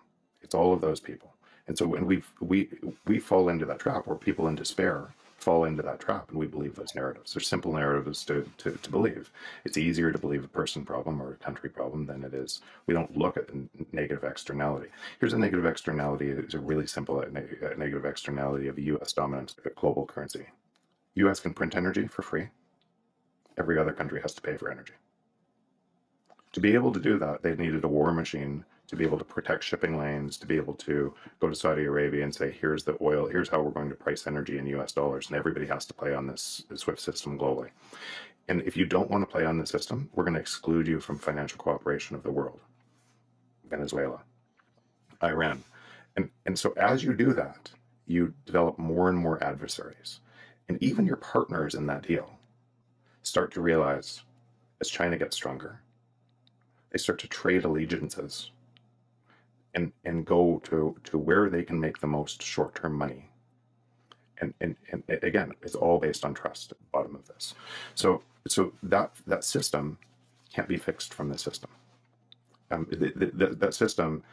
It's 0.46 0.54
all 0.54 0.72
of 0.72 0.80
those 0.80 1.00
people. 1.00 1.34
And 1.66 1.76
so 1.76 1.88
when 1.88 2.06
we 2.06 2.22
we 2.40 2.68
we 3.04 3.18
fall 3.18 3.48
into 3.48 3.66
that 3.66 3.80
trap 3.80 4.06
where 4.06 4.16
people 4.16 4.46
in 4.46 4.54
despair 4.54 5.08
fall 5.38 5.64
into 5.64 5.82
that 5.82 5.98
trap 5.98 6.30
and 6.30 6.38
we 6.38 6.46
believe 6.46 6.76
those 6.76 6.94
narratives. 6.94 7.34
They're 7.34 7.40
simple 7.40 7.72
narratives 7.72 8.24
to, 8.26 8.48
to, 8.58 8.70
to 8.70 8.90
believe. 8.90 9.32
It's 9.64 9.76
easier 9.76 10.12
to 10.12 10.18
believe 10.18 10.44
a 10.44 10.48
person 10.48 10.84
problem 10.84 11.20
or 11.20 11.32
a 11.32 11.44
country 11.44 11.68
problem 11.68 12.06
than 12.06 12.22
it 12.22 12.32
is. 12.32 12.60
We 12.86 12.94
don't 12.94 13.18
look 13.18 13.36
at 13.36 13.48
the 13.48 13.68
negative 13.92 14.22
externality. 14.22 14.88
Here's 15.18 15.32
a 15.32 15.38
negative 15.38 15.66
externality. 15.66 16.30
It's 16.30 16.54
a 16.54 16.60
really 16.60 16.86
simple 16.86 17.18
uh, 17.18 17.26
neg- 17.26 17.58
uh, 17.60 17.74
negative 17.76 18.04
externality 18.04 18.68
of 18.68 18.76
the 18.76 18.84
US 18.94 19.12
dominance 19.12 19.56
of 19.64 19.74
global 19.74 20.06
currency. 20.06 20.46
US 21.16 21.40
can 21.40 21.54
print 21.54 21.74
energy 21.74 22.06
for 22.06 22.22
free. 22.22 22.46
Every 23.58 23.78
other 23.78 23.92
country 23.92 24.20
has 24.22 24.34
to 24.34 24.42
pay 24.42 24.56
for 24.56 24.70
energy. 24.70 24.94
To 26.52 26.60
be 26.60 26.74
able 26.74 26.92
to 26.92 27.00
do 27.00 27.18
that, 27.18 27.42
they 27.42 27.56
needed 27.56 27.82
a 27.82 27.88
war 27.88 28.12
machine 28.12 28.64
to 28.88 28.96
be 28.96 29.04
able 29.04 29.18
to 29.18 29.24
protect 29.24 29.64
shipping 29.64 29.98
lanes, 29.98 30.36
to 30.38 30.46
be 30.46 30.56
able 30.56 30.74
to 30.74 31.14
go 31.40 31.48
to 31.48 31.54
Saudi 31.54 31.84
Arabia 31.84 32.22
and 32.22 32.34
say, 32.34 32.50
here's 32.50 32.84
the 32.84 32.96
oil, 33.00 33.26
here's 33.26 33.48
how 33.48 33.60
we're 33.60 33.70
going 33.70 33.88
to 33.88 33.96
price 33.96 34.26
energy 34.26 34.58
in 34.58 34.66
US 34.68 34.92
dollars. 34.92 35.28
And 35.28 35.36
everybody 35.36 35.66
has 35.66 35.86
to 35.86 35.94
play 35.94 36.14
on 36.14 36.26
this 36.26 36.64
SWIFT 36.74 37.00
system 37.00 37.38
globally. 37.38 37.70
And 38.48 38.62
if 38.62 38.76
you 38.76 38.86
don't 38.86 39.10
want 39.10 39.22
to 39.22 39.30
play 39.30 39.44
on 39.44 39.58
the 39.58 39.66
system, 39.66 40.08
we're 40.14 40.24
going 40.24 40.34
to 40.34 40.40
exclude 40.40 40.86
you 40.86 41.00
from 41.00 41.18
financial 41.18 41.58
cooperation 41.58 42.14
of 42.14 42.22
the 42.22 42.30
world. 42.30 42.60
Venezuela, 43.68 44.20
Iran. 45.22 45.64
And, 46.16 46.30
and 46.46 46.56
so 46.56 46.72
as 46.76 47.02
you 47.02 47.12
do 47.12 47.32
that, 47.32 47.70
you 48.06 48.32
develop 48.44 48.78
more 48.78 49.08
and 49.08 49.18
more 49.18 49.42
adversaries. 49.42 50.20
And 50.68 50.80
even 50.82 51.06
your 51.06 51.16
partners 51.16 51.74
in 51.74 51.86
that 51.86 52.06
deal 52.06 52.30
start 53.22 53.52
to 53.52 53.60
realize 53.60 54.22
as 54.80 54.88
China 54.88 55.16
gets 55.16 55.36
stronger, 55.36 55.80
they 56.90 56.98
start 56.98 57.18
to 57.20 57.28
trade 57.28 57.64
allegiances 57.64 58.52
and 59.76 59.92
and 60.04 60.24
go 60.24 60.60
to 60.64 60.96
to 61.04 61.18
where 61.18 61.48
they 61.48 61.62
can 61.62 61.78
make 61.78 62.00
the 62.00 62.06
most 62.06 62.42
short-term 62.42 62.94
money. 62.94 63.28
And 64.40 64.52
and, 64.60 64.74
and 64.90 65.02
again 65.22 65.52
it's 65.62 65.76
all 65.76 65.98
based 65.98 66.24
on 66.24 66.34
trust 66.34 66.72
at 66.72 66.78
the 66.78 66.84
bottom 66.92 67.14
of 67.14 67.28
this. 67.28 67.54
So 67.94 68.22
so 68.48 68.72
that 68.82 69.12
that 69.26 69.44
system 69.44 69.98
can't 70.52 70.68
be 70.68 70.78
fixed 70.78 71.14
from 71.14 71.28
the 71.28 71.38
system. 71.38 71.70
Um, 72.70 72.86
the, 72.90 73.12
the, 73.14 73.26
the, 73.26 73.46
that 73.54 73.74
system 73.74 74.24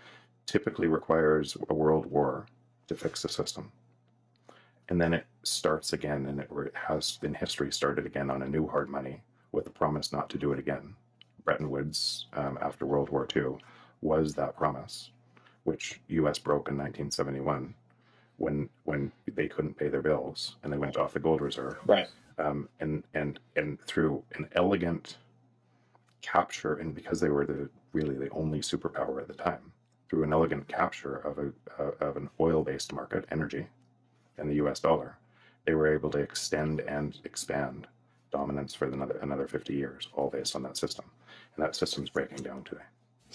typically 0.45 0.87
requires 0.87 1.55
a 1.69 1.73
world 1.73 2.05
war 2.07 2.47
to 2.87 2.95
fix 2.95 3.21
the 3.21 3.29
system. 3.29 3.71
And 4.89 4.99
then 4.99 5.13
it 5.13 5.25
starts 5.43 5.93
again 5.93 6.25
and 6.25 6.39
it 6.39 6.49
has 6.73 7.19
in 7.21 7.33
history 7.33 7.71
started 7.71 8.05
again 8.05 8.29
on 8.29 8.41
a 8.41 8.49
new 8.49 8.67
hard 8.67 8.89
money 8.89 9.21
with 9.51 9.65
the 9.65 9.69
promise 9.69 10.11
not 10.11 10.29
to 10.31 10.37
do 10.37 10.51
it 10.51 10.59
again. 10.59 10.95
Bretton 11.43 11.69
woods 11.69 12.27
um, 12.33 12.57
after 12.61 12.85
world 12.85 13.09
war 13.09 13.27
ii 13.35 13.43
was 14.01 14.33
that 14.33 14.57
promise 14.57 15.11
which 15.63 15.99
us 16.09 16.39
broke 16.39 16.69
in 16.69 16.77
1971 16.77 17.73
when 18.37 18.69
when 18.83 19.11
they 19.33 19.47
couldn't 19.47 19.77
pay 19.77 19.87
their 19.87 20.01
bills 20.01 20.55
and 20.63 20.71
they 20.73 20.77
went 20.77 20.97
off 20.97 21.13
the 21.13 21.19
gold 21.19 21.41
reserve. 21.41 21.77
Right. 21.85 22.07
um, 22.37 22.67
and 22.79 23.03
and 23.13 23.39
and 23.55 23.79
through 23.81 24.23
an 24.35 24.47
elegant 24.53 25.17
capture 26.21 26.75
and 26.75 26.95
because 26.95 27.19
they 27.19 27.29
were 27.29 27.45
the 27.45 27.69
really 27.91 28.15
the 28.15 28.29
only 28.29 28.59
superpower 28.59 29.21
at 29.21 29.27
the 29.27 29.33
time 29.33 29.71
through 30.09 30.23
an 30.23 30.33
elegant 30.33 30.67
capture 30.67 31.15
of 31.17 31.37
a 31.37 31.51
uh, 31.81 32.05
of 32.05 32.17
an 32.17 32.29
oil 32.39 32.63
based 32.63 32.93
market 32.93 33.25
energy 33.31 33.67
and 34.37 34.49
the 34.49 34.55
US 34.55 34.79
dollar 34.79 35.17
they 35.65 35.73
were 35.75 35.93
able 35.93 36.09
to 36.11 36.19
extend 36.19 36.81
and 36.81 37.17
expand 37.23 37.87
dominance 38.31 38.73
for 38.73 38.85
another 38.85 39.17
another 39.21 39.47
50 39.47 39.73
years 39.73 40.09
all 40.13 40.29
based 40.29 40.55
on 40.55 40.63
that 40.63 40.77
system. 40.77 41.05
And 41.55 41.63
that 41.63 41.75
system's 41.75 42.09
breaking 42.09 42.39
down 42.39 42.63
today 42.63 42.81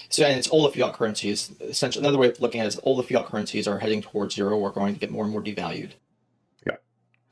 So, 0.08 0.24
and 0.24 0.38
it's 0.38 0.48
all 0.48 0.68
the 0.68 0.78
fiat 0.78 0.94
currencies. 0.94 1.52
Essentially, 1.60 2.02
another 2.02 2.18
way 2.18 2.28
of 2.28 2.40
looking 2.40 2.60
at 2.60 2.64
it 2.64 2.68
is 2.68 2.78
all 2.78 2.96
the 2.96 3.02
fiat 3.02 3.26
currencies 3.26 3.66
are 3.68 3.78
heading 3.78 4.02
towards 4.02 4.34
zero 4.34 4.58
or 4.58 4.70
going 4.70 4.94
to 4.94 5.00
get 5.00 5.10
more 5.10 5.24
and 5.24 5.32
more 5.32 5.42
devalued. 5.42 5.92
Yeah, 6.66 6.76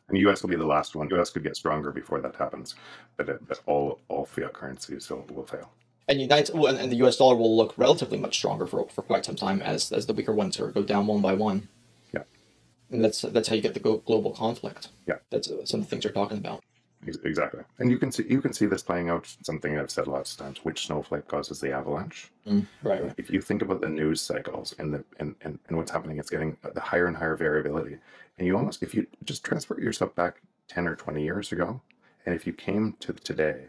and 0.09 0.17
the 0.17 0.29
US 0.29 0.43
will 0.43 0.51
be 0.51 0.57
the 0.57 0.67
last 0.67 0.95
one 0.95 1.09
The 1.09 1.21
US 1.21 1.31
could 1.31 1.43
get 1.43 1.57
stronger 1.57 1.93
before 1.93 2.21
that 2.21 2.37
happens 2.37 2.75
but 3.17 3.29
it, 3.29 3.49
but 3.49 3.61
all 3.67 4.01
all 4.09 4.25
fiat 4.25 4.53
currencies 4.53 5.09
will, 5.11 5.27
will 5.33 5.47
fail 5.47 5.71
And 6.09 6.21
United 6.21 6.55
and, 6.55 6.93
the 6.93 6.97
U.S. 6.97 7.17
dollar 7.17 7.37
will 7.37 7.57
look 7.57 7.75
relatively 7.77 8.19
much 8.19 8.37
stronger 8.37 8.67
for, 8.67 8.89
for 8.89 9.03
quite 9.03 9.25
some 9.25 9.37
time 9.37 9.63
as 9.63 9.93
as 9.93 10.07
the 10.07 10.13
weaker 10.13 10.35
ones 10.35 10.59
are 10.61 10.71
go 10.71 10.83
down 10.83 11.07
one 11.07 11.21
by 11.21 11.35
one. 11.35 11.69
Yeah. 12.13 12.23
And 12.91 13.05
that's 13.05 13.23
that's 13.23 13.49
how 13.49 13.55
you 13.55 13.63
get 13.63 13.75
the 13.75 13.81
global 13.81 14.33
conflict. 14.33 14.89
Yeah. 15.07 15.17
That's 15.31 15.51
uh, 15.51 15.65
some 15.65 15.81
of 15.81 15.87
the 15.87 15.91
things 15.91 16.05
you're 16.05 16.13
talking 16.13 16.39
about. 16.39 16.63
Ex- 17.07 17.19
Exactly, 17.25 17.63
and 17.79 17.91
you 17.91 17.99
can 17.99 18.11
see 18.11 18.25
you 18.29 18.41
can 18.41 18.53
see 18.53 18.67
this 18.67 18.83
playing 18.83 19.11
out. 19.11 19.27
Something 19.43 19.79
I've 19.79 19.91
said 19.91 20.07
lots 20.07 20.33
of 20.33 20.39
times: 20.39 20.59
which 20.65 20.87
snowflake 20.87 21.29
causes 21.29 21.61
the 21.61 21.73
avalanche? 21.73 22.31
Mm, 22.47 22.67
right. 22.83 23.03
Right. 23.05 23.15
If 23.17 23.31
you 23.31 23.41
think 23.41 23.63
about 23.63 23.81
the 23.81 23.89
news 23.89 24.21
cycles 24.21 24.75
and 24.79 24.93
the 24.95 25.05
and, 25.19 25.35
and, 25.43 25.59
and 25.69 25.77
what's 25.77 25.91
happening, 25.91 26.19
it's 26.19 26.31
getting 26.31 26.57
the 26.75 26.81
higher 26.81 27.07
and 27.07 27.17
higher 27.17 27.37
variability. 27.37 27.99
And 28.39 28.47
you 28.47 28.57
almost, 28.57 28.83
if 28.83 28.95
you 28.95 29.07
just 29.25 29.45
transport 29.45 29.81
yourself 29.81 30.15
back 30.15 30.41
ten 30.69 30.87
or 30.89 30.97
twenty 30.97 31.23
years 31.23 31.53
ago, 31.53 31.81
and 32.25 32.35
if 32.35 32.47
you 32.47 32.53
came 32.53 32.97
to 33.01 33.13
today, 33.13 33.67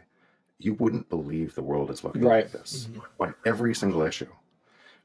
you 0.60 0.74
wouldn't 0.76 1.10
believe 1.10 1.54
the 1.54 1.62
world 1.62 1.92
is 1.92 2.04
looking 2.04 2.24
Right. 2.24 2.46
like 2.46 2.52
this 2.52 2.88
mm-hmm. 2.90 3.02
on 3.20 3.36
every 3.46 3.76
single 3.76 4.02
issue. 4.02 4.28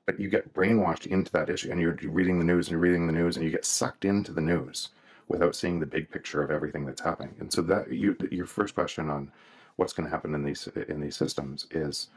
But 0.07 0.19
you 0.19 0.29
get 0.29 0.53
brainwashed 0.55 1.07
into 1.07 1.31
that 1.33 1.51
issue, 1.51 1.71
and 1.71 1.81
you're 1.81 1.97
reading 2.05 2.39
the 2.39 2.45
news 2.45 2.67
and 2.67 2.73
you're 2.73 2.81
reading 2.81 3.07
the 3.07 3.13
news, 3.13 3.37
and 3.37 3.45
you 3.45 3.51
get 3.51 3.65
sucked 3.65 4.05
into 4.05 4.33
the 4.33 4.41
news 4.41 4.89
without 5.33 5.57
seeing 5.57 5.81
the 5.81 5.87
big 5.87 6.11
picture 6.11 6.43
of 6.43 6.51
everything 6.51 6.85
that's 6.85 7.01
happening. 7.01 7.35
And 7.41 7.51
so 7.53 7.63
that 7.63 7.91
you, 7.91 8.15
your 8.31 8.47
first 8.47 8.75
question 8.75 9.09
on 9.11 9.33
what's 9.77 9.95
going 9.95 10.07
to 10.07 10.15
happen 10.15 10.35
in 10.35 10.45
these 10.45 10.69
in 10.89 11.01
these 11.01 11.17
systems 11.17 11.67
is 11.71 12.09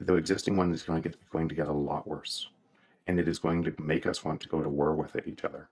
the 0.00 0.14
existing 0.16 0.56
one 0.56 0.72
is 0.74 0.82
going 0.82 1.00
to 1.00 1.08
get 1.08 1.30
going 1.30 1.48
to 1.48 1.54
get 1.54 1.68
a 1.68 1.72
lot 1.72 2.08
worse, 2.08 2.48
and 3.06 3.20
it 3.20 3.28
is 3.28 3.38
going 3.38 3.62
to 3.64 3.74
make 3.78 4.04
us 4.04 4.24
want 4.24 4.40
to 4.42 4.48
go 4.48 4.62
to 4.62 4.68
war 4.68 4.94
with 4.94 5.16
each 5.26 5.44
other. 5.44 5.68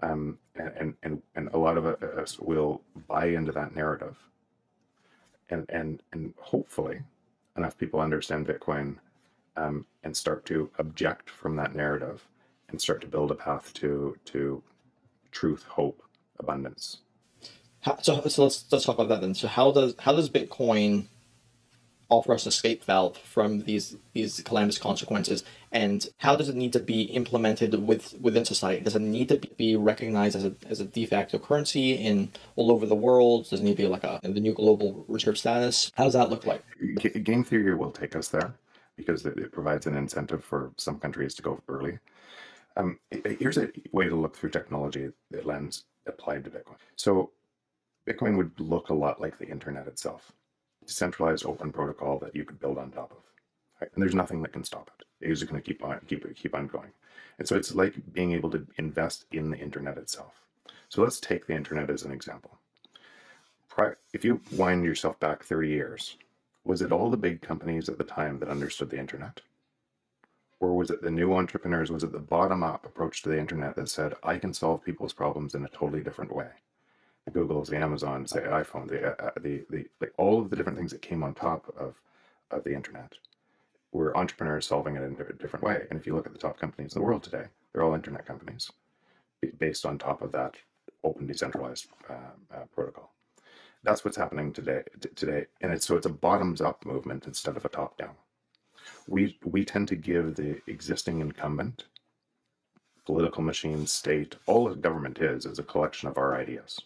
Um, 0.00 0.38
and, 0.54 0.94
and 1.02 1.22
and 1.34 1.48
a 1.52 1.58
lot 1.58 1.76
of 1.76 1.84
us 1.86 2.38
will 2.38 2.82
buy 3.08 3.26
into 3.26 3.50
that 3.52 3.74
narrative, 3.74 4.16
and 5.50 5.66
and 5.68 6.02
and 6.12 6.32
hopefully, 6.38 7.00
enough 7.56 7.76
people 7.76 8.00
understand 8.00 8.46
Bitcoin, 8.46 8.98
um, 9.56 9.84
and 10.04 10.16
start 10.16 10.46
to 10.46 10.70
object 10.78 11.28
from 11.28 11.56
that 11.56 11.74
narrative, 11.74 12.28
and 12.68 12.80
start 12.80 13.00
to 13.00 13.08
build 13.08 13.32
a 13.32 13.34
path 13.34 13.74
to 13.74 14.16
to 14.26 14.62
truth, 15.30 15.64
hope, 15.64 16.02
abundance. 16.38 16.98
How, 17.80 17.98
so 18.00 18.20
so 18.26 18.44
let's 18.44 18.64
let's 18.70 18.84
talk 18.84 18.96
about 18.96 19.08
that 19.08 19.20
then. 19.20 19.34
So 19.34 19.48
how 19.48 19.70
does 19.70 19.94
how 19.98 20.12
does 20.12 20.28
Bitcoin 20.30 21.06
offer 22.10 22.32
us 22.32 22.46
escape 22.46 22.84
valve 22.84 23.16
from 23.18 23.64
these 23.64 23.96
these 24.14 24.40
calamitous 24.40 24.78
consequences, 24.78 25.44
and 25.70 26.08
how 26.18 26.34
does 26.36 26.48
it 26.48 26.56
need 26.56 26.72
to 26.72 26.80
be 26.80 27.02
implemented 27.02 27.86
with 27.86 28.14
within 28.20 28.44
society? 28.44 28.82
Does 28.82 28.96
it 28.96 29.02
need 29.02 29.28
to 29.28 29.38
be 29.56 29.76
recognized 29.76 30.36
as 30.36 30.44
a 30.44 30.54
as 30.68 30.80
a 30.80 30.84
de 30.84 31.06
facto 31.06 31.38
currency 31.38 31.92
in 31.92 32.30
all 32.56 32.72
over 32.72 32.86
the 32.86 32.94
world? 32.94 33.48
Does 33.48 33.60
it 33.60 33.64
need 33.64 33.76
to 33.76 33.82
be 33.82 33.88
like 33.88 34.04
a 34.04 34.20
the 34.22 34.40
new 34.40 34.54
global 34.54 35.04
reserve 35.08 35.38
status? 35.38 35.92
How 35.94 36.04
does 36.04 36.14
that 36.14 36.30
look 36.30 36.46
like? 36.46 36.62
G- 36.98 37.20
game 37.20 37.44
theory 37.44 37.74
will 37.74 37.92
take 37.92 38.16
us 38.16 38.28
there 38.28 38.54
because 38.96 39.24
it 39.24 39.52
provides 39.52 39.86
an 39.86 39.96
incentive 39.96 40.44
for 40.44 40.72
some 40.76 40.98
countries 40.98 41.34
to 41.34 41.42
go 41.42 41.60
early. 41.68 41.98
Um, 42.78 42.98
here's 43.10 43.58
a 43.58 43.70
way 43.92 44.08
to 44.08 44.14
look 44.14 44.36
through 44.36 44.50
technology 44.50 45.10
lens 45.44 45.84
applied 46.06 46.44
to 46.44 46.50
Bitcoin. 46.50 46.76
So, 46.96 47.32
Bitcoin 48.06 48.36
would 48.38 48.58
look 48.58 48.88
a 48.88 48.94
lot 48.94 49.20
like 49.20 49.38
the 49.38 49.48
internet 49.48 49.86
itself, 49.86 50.32
decentralized 50.86 51.44
open 51.44 51.72
protocol 51.72 52.18
that 52.20 52.34
you 52.34 52.44
could 52.44 52.60
build 52.60 52.78
on 52.78 52.90
top 52.90 53.10
of. 53.10 53.18
right? 53.80 53.90
and 53.94 54.02
there's 54.02 54.14
nothing 54.14 54.40
that 54.42 54.52
can 54.52 54.64
stop 54.64 54.90
it. 54.98 55.04
It's 55.20 55.40
just 55.40 55.50
going 55.50 55.60
to 55.60 55.66
keep 55.66 55.84
on 55.84 56.00
keep 56.08 56.34
keep 56.36 56.54
on 56.54 56.68
going. 56.68 56.90
And 57.38 57.46
so 57.46 57.56
it's 57.56 57.74
like 57.74 57.94
being 58.12 58.32
able 58.32 58.50
to 58.50 58.66
invest 58.78 59.26
in 59.32 59.50
the 59.50 59.58
internet 59.58 59.98
itself. 59.98 60.42
So 60.88 61.02
let's 61.02 61.20
take 61.20 61.46
the 61.46 61.54
internet 61.54 61.90
as 61.90 62.04
an 62.04 62.12
example. 62.12 62.58
If 64.12 64.24
you 64.24 64.40
wind 64.52 64.84
yourself 64.84 65.20
back 65.20 65.44
30 65.44 65.68
years, 65.68 66.16
was 66.64 66.82
it 66.82 66.92
all 66.92 67.10
the 67.10 67.16
big 67.16 67.42
companies 67.42 67.88
at 67.88 67.98
the 67.98 68.04
time 68.04 68.38
that 68.40 68.48
understood 68.48 68.90
the 68.90 68.98
internet? 68.98 69.40
Or 70.60 70.74
was 70.74 70.90
it 70.90 71.02
the 71.02 71.10
new 71.10 71.34
entrepreneurs? 71.34 71.90
Was 71.90 72.02
it 72.02 72.12
the 72.12 72.18
bottom 72.18 72.62
up 72.62 72.84
approach 72.84 73.22
to 73.22 73.28
the 73.28 73.38
internet 73.38 73.76
that 73.76 73.88
said, 73.88 74.14
I 74.22 74.38
can 74.38 74.52
solve 74.52 74.84
people's 74.84 75.12
problems 75.12 75.54
in 75.54 75.64
a 75.64 75.68
totally 75.68 76.02
different 76.02 76.34
way? 76.34 76.48
The 77.24 77.30
Googles, 77.30 77.68
the 77.68 77.76
Amazons, 77.76 78.30
the 78.30 78.40
iPhone, 78.40 78.88
the, 78.88 79.22
uh, 79.22 79.30
the, 79.40 79.64
the, 79.70 79.86
like 80.00 80.12
all 80.16 80.40
of 80.40 80.50
the 80.50 80.56
different 80.56 80.78
things 80.78 80.90
that 80.92 81.02
came 81.02 81.22
on 81.22 81.34
top 81.34 81.72
of, 81.78 81.94
of 82.50 82.64
the 82.64 82.74
internet 82.74 83.12
were 83.92 84.16
entrepreneurs 84.16 84.66
solving 84.66 84.96
it 84.96 85.02
in 85.02 85.16
a 85.20 85.32
different 85.34 85.64
way. 85.64 85.86
And 85.90 85.98
if 85.98 86.06
you 86.06 86.14
look 86.14 86.26
at 86.26 86.32
the 86.32 86.38
top 86.38 86.58
companies 86.58 86.94
in 86.94 87.00
the 87.00 87.06
world 87.06 87.22
today, 87.22 87.44
they're 87.72 87.82
all 87.82 87.94
internet 87.94 88.26
companies 88.26 88.70
based 89.58 89.86
on 89.86 89.98
top 89.98 90.22
of 90.22 90.32
that 90.32 90.54
open 91.04 91.26
decentralized 91.26 91.86
uh, 92.10 92.14
uh, 92.54 92.64
protocol. 92.74 93.12
That's 93.84 94.04
what's 94.04 94.16
happening 94.16 94.52
today. 94.52 94.82
Today, 95.14 95.46
and 95.60 95.72
it's 95.72 95.86
so 95.86 95.96
it's 95.96 96.06
a 96.06 96.10
bottoms 96.10 96.60
up 96.60 96.84
movement 96.84 97.26
instead 97.26 97.56
of 97.56 97.64
a 97.64 97.68
top 97.68 97.96
down. 97.96 98.14
We 99.08 99.38
we 99.44 99.64
tend 99.64 99.88
to 99.88 99.96
give 99.96 100.36
the 100.36 100.60
existing 100.66 101.20
incumbent, 101.20 101.84
political 103.06 103.42
machine, 103.42 103.86
state, 103.86 104.36
all 104.46 104.74
government 104.74 105.18
is 105.18 105.46
is 105.46 105.58
a 105.58 105.64
collection 105.64 106.08
of 106.08 106.18
our 106.18 106.36
ideas. 106.36 106.80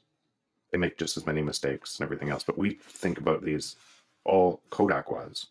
They 0.71 0.79
make 0.79 0.99
just 0.99 1.17
as 1.17 1.27
many 1.27 1.43
mistakes 1.43 1.99
and 1.99 2.05
everything 2.05 2.31
else, 2.31 2.45
but 2.45 2.59
we 2.59 2.73
think 2.83 3.19
about 3.19 3.45
these. 3.45 3.77
All 4.25 4.61
Kodak 4.71 5.11
was 5.11 5.49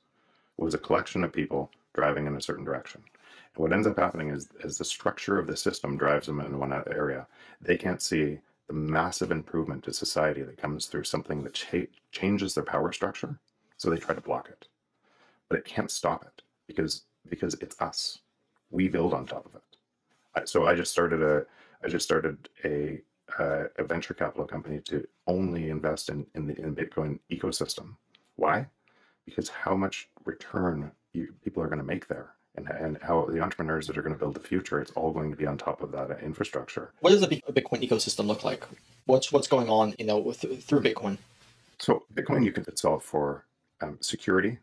was 0.58 0.74
a 0.74 0.80
collection 0.80 1.24
of 1.24 1.34
people 1.34 1.72
driving 1.94 2.28
in 2.28 2.36
a 2.36 2.42
certain 2.42 2.66
direction. 2.66 3.02
And 3.56 3.64
what 3.64 3.74
ends 3.74 3.88
up 3.88 3.98
happening 3.98 4.30
is, 4.30 4.50
as 4.64 4.78
the 4.78 4.86
structure 4.86 5.40
of 5.40 5.48
the 5.48 5.58
system 5.58 5.98
drives 5.98 6.28
them 6.28 6.40
in 6.42 6.60
one 6.60 6.74
area, 6.92 7.28
they 7.62 7.78
can't 7.78 8.02
see 8.02 8.40
the 8.68 8.74
massive 8.74 9.32
improvement 9.32 9.84
to 9.84 9.94
society 9.94 10.44
that 10.44 10.58
comes 10.58 10.86
through 10.88 11.04
something 11.04 11.44
that 11.44 11.54
cha- 11.54 11.92
changes 12.12 12.54
their 12.56 12.64
power 12.64 12.92
structure. 12.94 13.40
So 13.78 13.90
they 13.90 13.98
try 13.98 14.16
to 14.16 14.22
block 14.22 14.50
it, 14.50 14.68
but 15.52 15.60
it 15.60 15.66
can't 15.66 15.92
stop 15.92 16.24
it 16.24 16.44
because 16.66 17.04
because 17.30 17.56
it's 17.56 17.80
us. 17.82 18.20
We 18.70 18.88
build 18.88 19.14
on 19.14 19.26
top 19.26 19.46
of 19.46 19.56
it. 19.56 20.48
So 20.48 20.66
I 20.66 20.76
just 20.76 20.92
started 20.92 21.22
a 21.22 21.46
I 21.84 21.90
just 21.90 22.06
started 22.06 22.48
a 22.64 23.02
uh, 23.38 23.66
a 23.78 23.84
venture 23.84 24.14
capital 24.14 24.46
company 24.46 24.80
to 24.86 25.06
only 25.28 25.70
invest 25.70 26.08
in 26.08 26.26
in 26.36 26.48
the 26.48 26.58
in 26.58 26.74
Bitcoin 26.74 27.20
ecosystem. 27.30 27.96
Why? 28.38 28.66
Because 29.26 29.50
how 29.50 29.76
much 29.76 30.08
return 30.24 30.90
you, 31.12 31.34
people 31.44 31.62
are 31.62 31.68
going 31.68 31.80
to 31.80 31.84
make 31.84 32.08
there 32.08 32.34
and, 32.56 32.70
and 32.70 32.98
how 33.02 33.26
the 33.26 33.42
entrepreneurs 33.42 33.88
that 33.88 33.98
are 33.98 34.02
going 34.02 34.14
to 34.14 34.20
build 34.20 34.34
the 34.34 34.40
future, 34.40 34.80
it's 34.80 34.92
all 34.92 35.12
going 35.12 35.32
to 35.32 35.38
be 35.38 35.46
on 35.46 35.58
top 35.58 35.82
of 35.82 35.92
that 35.92 36.22
infrastructure. 36.22 36.94
What 37.02 37.10
does 37.12 37.20
the 37.22 37.28
Bitcoin 37.28 37.88
ecosystem 37.88 38.26
look 38.26 38.46
like? 38.46 38.66
What's 39.06 39.34
what's 39.34 39.50
going 39.50 39.70
on, 39.70 39.96
you 40.00 40.06
know, 40.06 40.18
with, 40.18 40.40
through 40.64 40.82
Bitcoin? 40.82 41.18
So 41.80 42.04
Bitcoin, 42.14 42.46
you 42.46 42.54
can 42.54 42.64
solve 42.78 43.04
for 43.04 43.46
um, 43.82 43.98
security, 44.00 44.58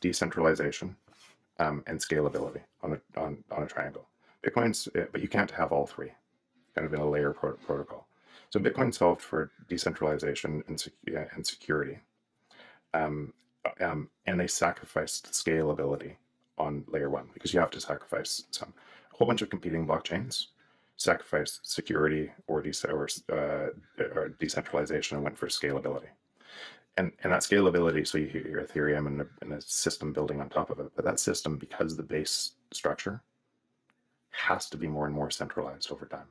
decentralization, 0.00 0.96
um, 1.58 1.82
and 1.86 1.98
scalability 1.98 2.62
on 2.82 2.94
a 2.94 3.20
on, 3.20 3.44
on 3.50 3.62
a 3.62 3.66
triangle. 3.66 4.06
Bitcoin's, 4.44 4.88
uh, 4.96 5.04
but 5.12 5.20
you 5.20 5.28
can't 5.28 5.50
have 5.50 5.72
all 5.72 5.86
three, 5.86 6.12
kind 6.74 6.86
of 6.86 6.94
in 6.94 7.00
a 7.00 7.08
layer 7.08 7.32
pro- 7.32 7.52
protocol. 7.54 8.06
So 8.50 8.58
Bitcoin 8.60 8.92
solved 8.94 9.20
for 9.20 9.52
decentralization 9.68 10.64
and, 10.66 10.80
sec- 10.80 10.94
and 11.34 11.46
security, 11.46 11.98
um, 12.94 13.32
um, 13.80 14.08
and 14.26 14.40
they 14.40 14.46
sacrificed 14.46 15.30
scalability 15.32 16.16
on 16.58 16.84
layer 16.88 17.10
one 17.10 17.28
because 17.34 17.54
you 17.54 17.60
have 17.60 17.70
to 17.70 17.80
sacrifice 17.80 18.44
some 18.50 18.72
a 19.12 19.16
whole 19.16 19.26
bunch 19.26 19.42
of 19.42 19.50
competing 19.50 19.86
blockchains 19.86 20.48
sacrifice 20.96 21.60
security 21.62 22.30
or, 22.46 22.60
de- 22.60 22.72
or, 22.90 23.08
uh, 23.32 23.68
or 24.14 24.28
decentralization 24.38 25.16
and 25.16 25.24
went 25.24 25.38
for 25.38 25.46
scalability 25.48 26.08
and 27.00 27.12
and 27.22 27.32
that 27.32 27.40
scalability 27.40 28.06
so 28.06 28.18
you 28.18 28.26
hear 28.26 28.46
your 28.46 28.62
ethereum 28.62 29.06
and 29.06 29.22
a, 29.22 29.26
and 29.40 29.52
a 29.52 29.60
system 29.60 30.12
building 30.12 30.40
on 30.40 30.48
top 30.48 30.70
of 30.70 30.78
it 30.78 30.90
but 30.94 31.04
that 31.04 31.18
system 31.18 31.56
because 31.56 31.96
the 31.96 32.02
base 32.02 32.52
structure 32.72 33.22
has 34.30 34.68
to 34.68 34.76
be 34.76 34.86
more 34.86 35.06
and 35.06 35.14
more 35.14 35.30
centralized 35.30 35.90
over 35.90 36.06
time 36.06 36.28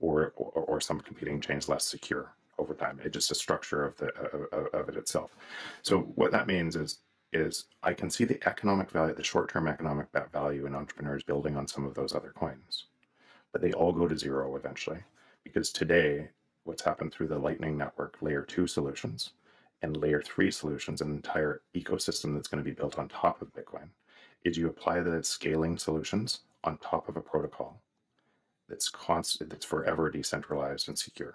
or 0.00 0.32
or, 0.36 0.50
or 0.50 0.80
some 0.80 1.00
competing 1.00 1.40
chains 1.40 1.68
less 1.68 1.84
secure 1.84 2.34
over 2.58 2.74
time 2.74 2.98
it's 3.04 3.14
just 3.14 3.30
a 3.30 3.34
structure 3.34 3.84
of 3.84 3.96
the 3.96 4.08
of, 4.52 4.66
of 4.74 4.88
it 4.88 4.96
itself 4.96 5.36
so 5.82 6.00
what 6.16 6.32
that 6.32 6.46
means 6.46 6.74
is 6.76 6.98
is 7.32 7.64
I 7.82 7.92
can 7.92 8.08
see 8.08 8.24
the 8.24 8.40
economic 8.48 8.90
value, 8.90 9.14
the 9.14 9.24
short 9.24 9.50
term 9.50 9.66
economic 9.66 10.06
value 10.32 10.64
in 10.64 10.74
entrepreneurs 10.74 11.24
building 11.24 11.56
on 11.56 11.66
some 11.66 11.84
of 11.84 11.92
those 11.94 12.14
other 12.14 12.32
coins. 12.34 12.84
But 13.52 13.60
they 13.60 13.72
all 13.72 13.92
go 13.92 14.06
to 14.06 14.16
zero 14.16 14.56
eventually 14.56 15.00
because 15.44 15.70
today, 15.70 16.28
what's 16.64 16.82
happened 16.82 17.12
through 17.12 17.28
the 17.28 17.38
Lightning 17.38 17.76
Network 17.76 18.16
layer 18.22 18.42
two 18.42 18.66
solutions 18.66 19.32
and 19.82 19.96
layer 19.96 20.22
three 20.22 20.50
solutions, 20.50 21.00
an 21.00 21.10
entire 21.10 21.62
ecosystem 21.74 22.34
that's 22.34 22.48
going 22.48 22.62
to 22.62 22.68
be 22.68 22.74
built 22.74 22.98
on 22.98 23.08
top 23.08 23.42
of 23.42 23.52
Bitcoin, 23.52 23.88
is 24.44 24.56
you 24.56 24.68
apply 24.68 25.00
the 25.00 25.22
scaling 25.22 25.76
solutions 25.78 26.40
on 26.64 26.78
top 26.78 27.08
of 27.08 27.16
a 27.16 27.20
protocol 27.20 27.80
that's 28.68 28.88
constant, 28.88 29.50
that's 29.50 29.64
forever 29.64 30.10
decentralized 30.10 30.88
and 30.88 30.98
secure. 30.98 31.34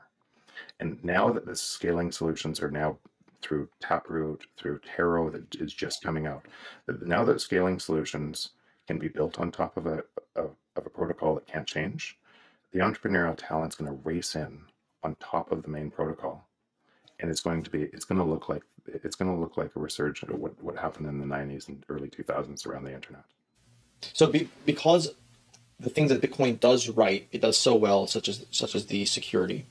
And 0.79 1.03
now 1.03 1.31
that 1.31 1.45
the 1.45 1.55
scaling 1.55 2.11
solutions 2.11 2.61
are 2.61 2.71
now 2.71 2.97
through 3.41 3.69
Taproot, 3.79 4.45
through 4.57 4.79
Taro 4.79 5.29
that 5.29 5.55
is 5.55 5.73
just 5.73 6.03
coming 6.03 6.27
out. 6.27 6.45
Now 6.87 7.23
that 7.23 7.41
scaling 7.41 7.79
solutions 7.79 8.49
can 8.87 8.99
be 8.99 9.07
built 9.07 9.39
on 9.39 9.51
top 9.51 9.77
of 9.77 9.87
a, 9.87 10.03
of, 10.35 10.51
of 10.75 10.85
a 10.85 10.89
protocol 10.89 11.35
that 11.35 11.47
can't 11.47 11.67
change, 11.67 12.17
the 12.71 12.79
entrepreneurial 12.79 13.35
talent 13.37 13.73
is 13.73 13.75
going 13.75 13.91
to 13.91 14.03
race 14.03 14.35
in 14.35 14.61
on 15.03 15.15
top 15.19 15.51
of 15.51 15.63
the 15.63 15.69
main 15.69 15.89
protocol. 15.89 16.47
And 17.21 17.29
it's 17.29 17.41
going 17.41 17.63
to 17.63 17.69
be, 17.69 17.83
it's 17.83 18.05
going 18.05 18.17
to 18.17 18.25
look 18.25 18.49
like, 18.49 18.63
it's 18.87 19.15
going 19.15 19.31
to 19.31 19.39
look 19.39 19.55
like 19.55 19.75
a 19.75 19.79
resurgence 19.79 20.31
of 20.31 20.39
what, 20.39 20.61
what 20.61 20.75
happened 20.75 21.07
in 21.07 21.19
the 21.19 21.25
90s 21.25 21.67
and 21.67 21.85
early 21.87 22.09
2000s 22.09 22.65
around 22.65 22.83
the 22.83 22.93
internet. 22.93 23.23
So 24.13 24.27
be, 24.27 24.49
because 24.65 25.11
the 25.79 25.89
things 25.89 26.09
that 26.09 26.21
Bitcoin 26.21 26.59
does 26.59 26.89
right, 26.89 27.27
it 27.31 27.41
does 27.41 27.57
so 27.57 27.75
well, 27.75 28.07
such 28.07 28.27
as 28.29 28.45
such 28.51 28.75
as 28.75 28.85
the 28.85 29.05
security, 29.05 29.65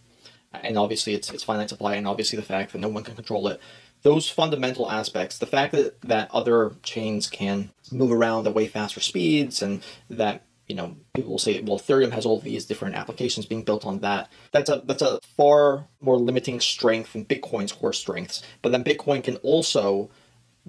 and 0.53 0.77
obviously 0.77 1.15
it's 1.15 1.31
it's 1.31 1.45
finite 1.45 1.69
supply, 1.69 1.95
and 1.95 2.07
obviously 2.07 2.37
the 2.37 2.45
fact 2.45 2.73
that 2.73 2.79
no 2.79 2.89
one 2.89 3.05
can 3.05 3.15
control 3.15 3.49
it. 3.49 3.61
Those 4.03 4.29
fundamental 4.29 4.91
aspects, 4.91 5.39
the 5.39 5.47
fact 5.47 5.73
that 5.73 6.01
that 6.03 6.31
other 6.33 6.73
chains 6.83 7.29
can 7.29 7.71
move 7.93 8.13
around 8.13 8.47
at 8.47 8.55
way 8.55 8.67
faster 8.67 9.01
speeds, 9.01 9.63
and 9.63 9.83
that 10.09 10.43
you 10.71 10.77
know 10.77 10.97
people 11.15 11.33
will 11.33 11.39
say, 11.39 11.61
well, 11.63 11.81
Ethereum 11.81 12.13
has 12.13 12.25
all 12.25 12.39
these 12.39 12.65
different 12.65 12.95
applications 12.95 13.45
being 13.45 13.65
built 13.65 13.85
on 13.85 13.99
that. 13.99 14.31
That's 14.53 14.71
a 14.71 14.83
that's 14.85 15.03
a 15.03 15.19
far 15.37 15.89
more 16.01 16.17
limiting 16.17 16.61
strength 16.61 17.13
than 17.13 17.25
Bitcoin's 17.25 17.73
core 17.73 17.93
strengths. 17.93 18.45
But 18.63 18.71
then 18.71 18.85
Bitcoin 18.85 19.25
can 19.25 19.37
also 19.39 20.11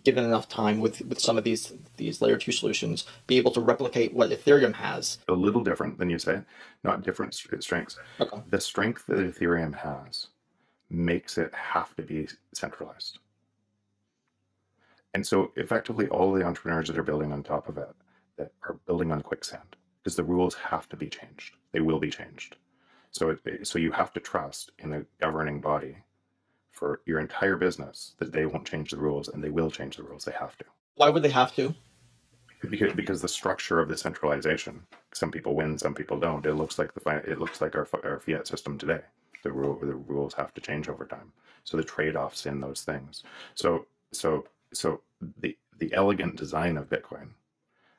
given 0.03 0.25
enough 0.25 0.49
time 0.49 0.79
with 0.79 1.01
with 1.01 1.19
some 1.19 1.37
of 1.37 1.43
these 1.43 1.73
these 1.97 2.19
layer 2.19 2.37
two 2.37 2.51
solutions 2.51 3.05
be 3.27 3.37
able 3.37 3.51
to 3.51 3.59
replicate 3.59 4.11
what 4.13 4.31
ethereum 4.31 4.73
has 4.73 5.19
a 5.27 5.33
little 5.33 5.61
different 5.61 5.97
than 5.99 6.09
you 6.09 6.17
say 6.17 6.41
not 6.85 7.03
different 7.03 7.33
strengths 7.33 7.99
okay. 8.21 8.41
the 8.49 8.59
strength 8.59 9.05
that 9.05 9.17
ethereum 9.17 9.75
has 9.75 10.27
makes 10.89 11.37
it 11.37 11.53
have 11.53 11.93
to 11.97 12.01
be 12.01 12.25
centralized 12.53 13.19
and 15.13 15.27
so 15.27 15.51
effectively 15.57 16.07
all 16.07 16.31
the 16.31 16.43
entrepreneurs 16.43 16.87
that 16.87 16.97
are 16.97 17.03
building 17.03 17.33
on 17.33 17.43
top 17.43 17.67
of 17.67 17.77
it 17.77 17.89
that 18.37 18.53
are 18.63 18.77
building 18.87 19.11
on 19.11 19.21
quicksand 19.21 19.75
because 20.01 20.15
the 20.15 20.23
rules 20.23 20.55
have 20.55 20.89
to 20.89 20.95
be 20.95 21.07
changed 21.07 21.55
they 21.71 21.81
will 21.81 21.99
be 21.99 22.09
changed 22.09 22.55
so 23.11 23.35
it, 23.45 23.67
so 23.67 23.77
you 23.77 23.91
have 23.91 24.13
to 24.13 24.19
trust 24.19 24.71
in 24.79 24.89
the 24.89 25.05
governing 25.19 25.59
body 25.59 25.97
for 26.71 27.01
your 27.05 27.19
entire 27.19 27.57
business 27.57 28.15
that 28.17 28.31
they 28.31 28.45
won't 28.45 28.65
change 28.65 28.91
the 28.91 28.97
rules 28.97 29.27
and 29.27 29.43
they 29.43 29.49
will 29.49 29.69
change 29.69 29.97
the 29.97 30.03
rules. 30.03 30.25
They 30.25 30.31
have 30.31 30.57
to. 30.57 30.65
Why 30.95 31.09
would 31.09 31.21
they 31.21 31.29
have 31.29 31.53
to? 31.55 31.75
Because, 32.69 32.93
because 32.93 33.21
the 33.21 33.27
structure 33.27 33.79
of 33.79 33.89
the 33.89 33.97
centralization, 33.97 34.83
some 35.13 35.31
people 35.31 35.55
win, 35.55 35.77
some 35.77 35.93
people 35.93 36.19
don't. 36.19 36.45
It 36.45 36.53
looks 36.53 36.79
like 36.79 36.93
the 36.93 37.09
it 37.27 37.39
looks 37.39 37.59
like 37.59 37.75
our, 37.75 37.87
our 38.03 38.19
fiat 38.19 38.47
system 38.47 38.77
today. 38.77 39.01
The 39.43 39.51
rule 39.51 39.77
the 39.81 39.95
rules 39.95 40.33
have 40.35 40.53
to 40.53 40.61
change 40.61 40.87
over 40.87 41.05
time. 41.05 41.33
So 41.63 41.75
the 41.75 41.83
trade 41.83 42.15
offs 42.15 42.45
in 42.45 42.61
those 42.61 42.83
things. 42.83 43.23
So 43.55 43.87
so 44.11 44.45
so 44.73 45.01
the 45.39 45.57
the 45.79 45.91
elegant 45.93 46.35
design 46.35 46.77
of 46.77 46.89
Bitcoin 46.89 47.29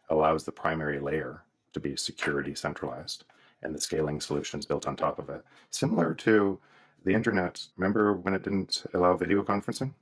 allows 0.08 0.44
the 0.44 0.52
primary 0.52 1.00
layer 1.00 1.42
to 1.72 1.80
be 1.80 1.96
security 1.96 2.54
centralized 2.54 3.24
and 3.62 3.74
the 3.74 3.80
scaling 3.80 4.20
solutions 4.20 4.66
built 4.66 4.86
on 4.86 4.96
top 4.96 5.18
of 5.18 5.28
it. 5.30 5.44
Similar 5.70 6.14
to 6.14 6.58
the 7.04 7.14
internet, 7.14 7.64
remember 7.76 8.14
when 8.14 8.34
it 8.34 8.42
didn't 8.42 8.84
allow 8.94 9.16
video 9.16 9.42
conferencing? 9.42 9.92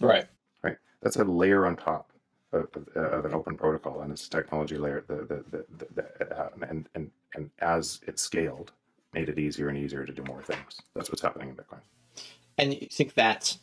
Right. 0.00 0.26
Right. 0.62 0.76
That's 1.02 1.16
a 1.16 1.24
layer 1.24 1.66
on 1.66 1.76
top 1.76 2.12
of, 2.52 2.68
of, 2.74 2.88
of 2.96 3.24
an 3.24 3.34
open 3.34 3.56
protocol, 3.56 4.00
and 4.00 4.12
it's 4.12 4.26
a 4.26 4.30
technology 4.30 4.76
layer. 4.76 5.04
The, 5.06 5.16
the, 5.16 5.44
the, 5.50 5.86
the 5.94 6.38
uh, 6.38 6.48
and, 6.68 6.88
and, 6.94 7.10
and 7.34 7.50
as 7.60 8.00
it 8.06 8.18
scaled, 8.18 8.72
made 9.12 9.28
it 9.28 9.38
easier 9.38 9.68
and 9.68 9.78
easier 9.78 10.04
to 10.04 10.12
do 10.12 10.22
more 10.24 10.42
things. 10.42 10.80
That's 10.94 11.10
what's 11.10 11.22
happening 11.22 11.48
in 11.50 11.56
Bitcoin. 11.56 11.80
And 12.58 12.74
you 12.74 12.88
think 12.90 13.14
that 13.14 13.56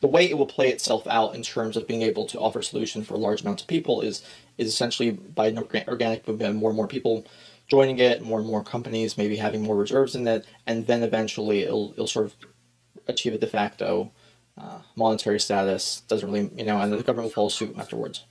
the 0.00 0.06
way 0.06 0.28
it 0.28 0.36
will 0.38 0.46
play 0.46 0.68
itself 0.68 1.06
out 1.06 1.34
in 1.34 1.42
terms 1.42 1.76
of 1.76 1.86
being 1.86 2.02
able 2.02 2.26
to 2.26 2.38
offer 2.38 2.60
a 2.60 2.64
solution 2.64 3.04
for 3.04 3.16
large 3.16 3.42
amounts 3.42 3.62
of 3.62 3.68
people 3.68 4.00
is 4.00 4.22
is 4.58 4.68
essentially 4.68 5.10
by 5.10 5.48
an 5.48 5.58
organic 5.88 6.26
movement, 6.26 6.56
more 6.56 6.70
and 6.70 6.76
more 6.76 6.88
people 6.88 7.26
joining 7.68 7.98
it, 7.98 8.22
more 8.22 8.38
and 8.38 8.48
more 8.48 8.64
companies 8.64 9.16
maybe 9.16 9.36
having 9.36 9.62
more 9.62 9.76
reserves 9.76 10.14
in 10.14 10.26
it, 10.26 10.44
and 10.66 10.86
then 10.86 11.02
eventually 11.02 11.62
it'll 11.62 11.92
it'll 11.92 12.06
sort 12.06 12.26
of 12.26 12.34
achieve 13.06 13.34
a 13.34 13.38
de 13.38 13.46
facto 13.46 14.10
uh, 14.58 14.80
monetary 14.96 15.38
status. 15.38 16.02
Doesn't 16.08 16.30
really, 16.30 16.50
you 16.56 16.64
know, 16.64 16.80
and 16.80 16.92
the 16.92 16.96
government 17.02 17.26
will 17.26 17.30
follow 17.30 17.48
suit 17.48 17.76
afterwards. 17.78 18.24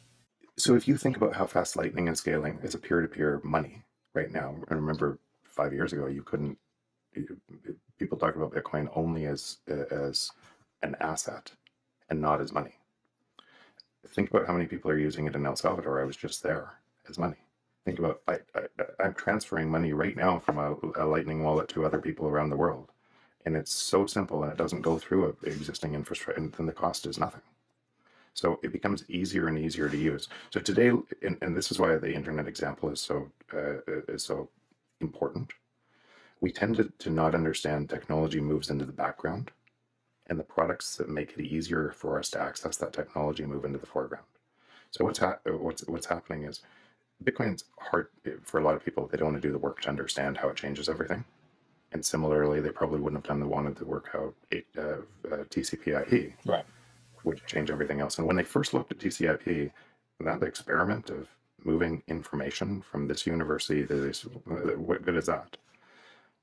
So 0.58 0.76
if 0.76 0.88
you 0.88 0.98
think 0.98 1.16
about 1.16 1.36
how 1.36 1.46
fast 1.46 1.78
Lightning 1.78 2.08
is 2.08 2.20
scaling 2.20 2.60
as 2.64 2.76
a 2.76 2.78
peer-to-peer 2.78 3.40
money 3.44 3.84
right 4.14 4.32
now, 4.32 4.56
and 4.70 4.80
remember 4.80 5.20
five 5.44 5.74
years 5.74 5.94
ago 5.94 6.08
you 6.08 6.24
couldn't. 6.24 6.58
People 7.98 8.18
talk 8.18 8.36
about 8.36 8.54
Bitcoin 8.54 8.90
only 8.96 9.26
as 9.26 9.58
as 9.92 10.32
an 10.82 10.96
asset 11.00 11.52
and 12.10 12.22
not 12.22 12.42
as 12.42 12.52
money. 12.52 12.76
Think 14.08 14.30
about 14.30 14.48
how 14.48 14.54
many 14.54 14.66
people 14.66 14.90
are 14.92 14.98
using 14.98 15.28
it 15.28 15.36
in 15.36 15.46
El 15.46 15.56
Salvador. 15.56 16.02
I 16.02 16.06
was 16.06 16.18
just 16.18 16.42
there 16.42 16.74
as 17.08 17.18
money. 17.18 17.38
Think 17.86 18.00
about 18.00 18.22
I, 18.28 18.38
I'm 19.00 19.14
transferring 19.14 19.70
money 19.70 19.94
right 19.94 20.16
now 20.16 20.40
from 20.40 20.58
a, 20.58 20.76
a 20.96 21.06
Lightning 21.06 21.44
wallet 21.44 21.70
to 21.70 21.86
other 21.86 22.00
people 22.00 22.28
around 22.28 22.50
the 22.50 22.58
world, 22.58 22.92
and 23.46 23.56
it's 23.56 23.72
so 23.72 24.06
simple 24.06 24.44
and 24.44 24.52
it 24.52 24.58
doesn't 24.58 24.82
go 24.82 24.98
through 24.98 25.38
a 25.44 25.48
existing 25.48 25.96
infrastructure, 25.96 26.40
and 26.40 26.52
then 26.54 26.66
the 26.66 26.74
cost 26.74 27.06
is 27.06 27.18
nothing. 27.18 27.42
So 28.34 28.60
it 28.64 28.72
becomes 28.72 29.10
easier 29.10 29.48
and 29.48 29.58
easier 29.58 29.90
to 29.90 29.98
use. 29.98 30.28
So 30.50 30.60
today, 30.60 30.90
and, 31.24 31.38
and 31.42 31.56
this 31.56 31.72
is 31.72 31.80
why 31.80 31.96
the 31.96 32.14
internet 32.14 32.48
example 32.48 32.90
is 32.90 33.02
so 33.02 33.32
uh, 33.54 33.80
is 34.08 34.24
so 34.24 34.50
important. 35.02 35.52
We 36.42 36.52
tend 36.52 36.78
to, 36.78 36.92
to 37.00 37.10
not 37.10 37.36
understand 37.36 37.90
technology 37.90 38.40
moves 38.40 38.70
into 38.70 38.86
the 38.86 38.94
background, 38.94 39.52
and 40.30 40.40
the 40.40 40.44
products 40.44 40.96
that 40.98 41.10
make 41.10 41.34
it 41.38 41.44
easier 41.44 41.92
for 41.96 42.20
us 42.20 42.30
to 42.32 42.42
access 42.42 42.78
that 42.78 42.94
technology 42.94 43.46
move 43.46 43.66
into 43.66 43.80
the 43.80 43.86
foreground. 43.86 44.26
So 44.92 45.04
what's 45.06 45.20
ha- 45.20 45.40
what's 45.46 45.86
what's 45.88 46.06
happening 46.06 46.44
is 46.44 46.62
Bitcoin's 47.24 47.66
hard 47.80 48.08
for 48.44 48.60
a 48.60 48.64
lot 48.64 48.76
of 48.76 48.86
people. 48.86 49.08
They 49.08 49.18
don't 49.18 49.32
want 49.32 49.42
to 49.42 49.48
do 49.48 49.52
the 49.52 49.60
work 49.60 49.82
to 49.82 49.90
understand 49.90 50.38
how 50.38 50.50
it 50.50 50.56
changes 50.56 50.88
everything. 50.88 51.26
And 51.92 52.06
similarly, 52.06 52.62
they 52.62 52.70
probably 52.70 53.00
wouldn't 53.00 53.26
have 53.26 53.30
done 53.30 53.40
the 53.40 53.48
wanted 53.48 53.76
the 53.76 53.86
work 53.86 54.10
how 54.14 54.34
it, 54.52 54.66
uh, 54.78 55.02
uh, 55.32 55.44
TCP/IP 55.50 56.34
Right. 56.46 56.66
would 57.24 57.46
change 57.48 57.72
everything 57.72 58.00
else. 58.00 58.20
And 58.20 58.28
when 58.28 58.36
they 58.36 58.44
first 58.44 58.74
looked 58.74 58.92
at 58.92 59.00
TCP/IP, 59.00 59.72
that 60.20 60.44
experiment 60.44 61.10
of 61.10 61.28
moving 61.64 62.04
information 62.08 62.82
from 62.82 63.08
this 63.08 63.26
university 63.26 63.86
to 63.86 63.94
this, 63.96 64.22
what 64.24 65.04
good 65.04 65.16
is 65.16 65.26
that? 65.26 65.58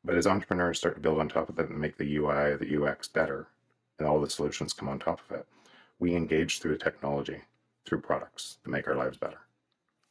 But 0.04 0.16
as 0.16 0.26
entrepreneurs 0.26 0.78
start 0.78 0.96
to 0.96 1.00
build 1.00 1.18
on 1.20 1.28
top 1.28 1.48
of 1.48 1.58
it 1.58 1.68
and 1.70 1.78
make 1.80 1.96
the 1.96 2.16
UI, 2.16 2.56
the 2.56 2.76
UX 2.82 3.08
better, 3.08 3.48
and 3.98 4.06
all 4.06 4.20
the 4.20 4.30
solutions 4.30 4.72
come 4.72 4.88
on 4.88 4.98
top 4.98 5.20
of 5.28 5.36
it, 5.36 5.46
we 5.98 6.14
engage 6.14 6.60
through 6.60 6.78
technology, 6.78 7.40
through 7.84 8.00
products 8.00 8.58
to 8.64 8.70
make 8.70 8.86
our 8.88 8.94
lives 8.94 9.16
better. 9.16 9.38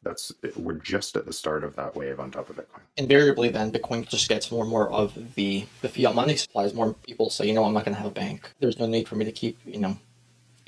That's 0.02 0.32
we're 0.56 0.74
just 0.74 1.16
at 1.16 1.26
the 1.26 1.32
start 1.32 1.64
of 1.64 1.74
that 1.76 1.96
wave 1.96 2.20
on 2.20 2.30
top 2.30 2.48
of 2.48 2.56
Bitcoin. 2.56 2.82
invariably 2.96 3.48
then 3.48 3.72
Bitcoin 3.72 4.06
just 4.06 4.28
gets 4.28 4.52
more 4.52 4.62
and 4.62 4.70
more 4.70 4.90
of 4.90 5.34
the, 5.34 5.64
the 5.82 5.88
fiat 5.88 6.14
money 6.14 6.36
supplies. 6.36 6.74
More 6.74 6.94
people 6.94 7.28
say, 7.30 7.46
you 7.46 7.54
know, 7.54 7.64
I'm 7.64 7.74
not 7.74 7.84
going 7.84 7.94
to 7.94 8.00
have 8.02 8.10
a 8.10 8.14
bank. 8.14 8.52
There's 8.60 8.78
no 8.78 8.86
need 8.86 9.08
for 9.08 9.16
me 9.16 9.24
to 9.24 9.32
keep, 9.32 9.58
you 9.64 9.80
know, 9.80 9.98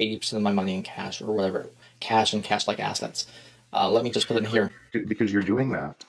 80% 0.00 0.34
of 0.34 0.42
my 0.42 0.52
money 0.52 0.74
in 0.74 0.82
cash 0.82 1.20
or 1.20 1.26
whatever, 1.32 1.68
cash 2.00 2.32
and 2.32 2.42
cash 2.42 2.66
like 2.66 2.80
assets. 2.80 3.26
Uh, 3.72 3.88
let 3.90 4.02
me 4.02 4.10
just 4.10 4.26
put 4.26 4.36
it 4.36 4.44
in 4.44 4.50
here. 4.50 4.72
because 5.06 5.32
you're 5.32 5.42
doing 5.42 5.70
that 5.70 6.04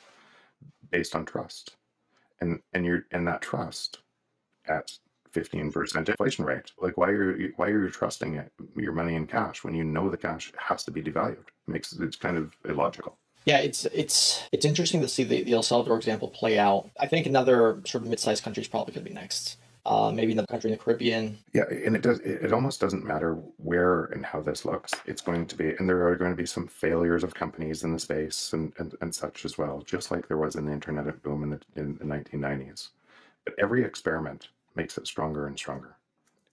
based 0.89 1.15
on 1.15 1.25
trust 1.25 1.75
and 2.41 2.59
and 2.73 2.85
you're 2.85 3.05
and 3.11 3.27
that 3.27 3.41
trust 3.41 3.99
at 4.67 4.91
15% 5.33 6.09
inflation 6.09 6.45
rate 6.45 6.71
like 6.81 6.97
why 6.97 7.07
are 7.09 7.37
you 7.37 7.53
why 7.57 7.67
are 7.67 7.83
you 7.83 7.89
trusting 7.89 8.35
it 8.35 8.51
your 8.75 8.93
money 8.93 9.15
in 9.15 9.27
cash 9.27 9.63
when 9.63 9.75
you 9.75 9.83
know 9.83 10.09
the 10.09 10.17
cash 10.17 10.51
has 10.57 10.83
to 10.83 10.91
be 10.91 11.01
devalued 11.01 11.37
it 11.37 11.67
makes 11.67 11.93
it's 11.93 12.15
kind 12.15 12.37
of 12.37 12.55
illogical 12.65 13.17
Yeah, 13.45 13.59
it's 13.59 13.85
it's 13.85 14.43
it's 14.51 14.65
interesting 14.65 15.01
to 15.01 15.07
see 15.07 15.23
the, 15.23 15.43
the 15.43 15.53
El 15.53 15.63
Salvador 15.63 15.97
example 15.97 16.27
play 16.27 16.59
out. 16.59 16.89
I 16.99 17.07
think 17.07 17.25
another 17.25 17.81
sort 17.85 18.03
of 18.03 18.09
mid-sized 18.09 18.43
country 18.43 18.61
is 18.61 18.67
probably 18.67 18.93
going 18.93 19.05
to 19.05 19.09
be 19.09 19.15
next. 19.15 19.57
Uh, 19.85 20.11
maybe 20.11 20.33
another 20.33 20.45
country 20.47 20.69
in 20.69 20.77
the 20.77 20.83
Caribbean. 20.83 21.39
yeah 21.53 21.63
and 21.85 21.95
it 21.95 22.03
does 22.03 22.19
it, 22.19 22.43
it 22.43 22.53
almost 22.53 22.81
doesn't 22.81 23.03
matter 23.03 23.35
where 23.57 24.05
and 24.13 24.25
how 24.25 24.41
this 24.41 24.65
looks 24.65 24.93
it's 25.05 25.21
going 25.21 25.47
to 25.47 25.55
be 25.55 25.69
and 25.77 25.87
there 25.87 26.05
are 26.05 26.15
going 26.17 26.29
to 26.29 26.37
be 26.37 26.45
some 26.45 26.67
failures 26.67 27.23
of 27.23 27.33
companies 27.33 27.83
in 27.83 27.93
the 27.93 27.97
space 27.97 28.51
and 28.53 28.73
and, 28.77 28.93
and 29.01 29.15
such 29.15 29.45
as 29.45 29.57
well 29.57 29.81
just 29.81 30.11
like 30.11 30.27
there 30.27 30.37
was 30.37 30.55
in 30.55 30.65
the 30.65 30.71
internet 30.71 31.23
boom 31.23 31.43
in 31.43 31.49
the 31.49 31.61
in 31.75 31.95
the 31.95 32.03
1990s 32.03 32.89
but 33.45 33.55
every 33.57 33.83
experiment 33.83 34.49
makes 34.75 34.97
it 34.97 35.07
stronger 35.07 35.47
and 35.47 35.57
stronger. 35.57 35.95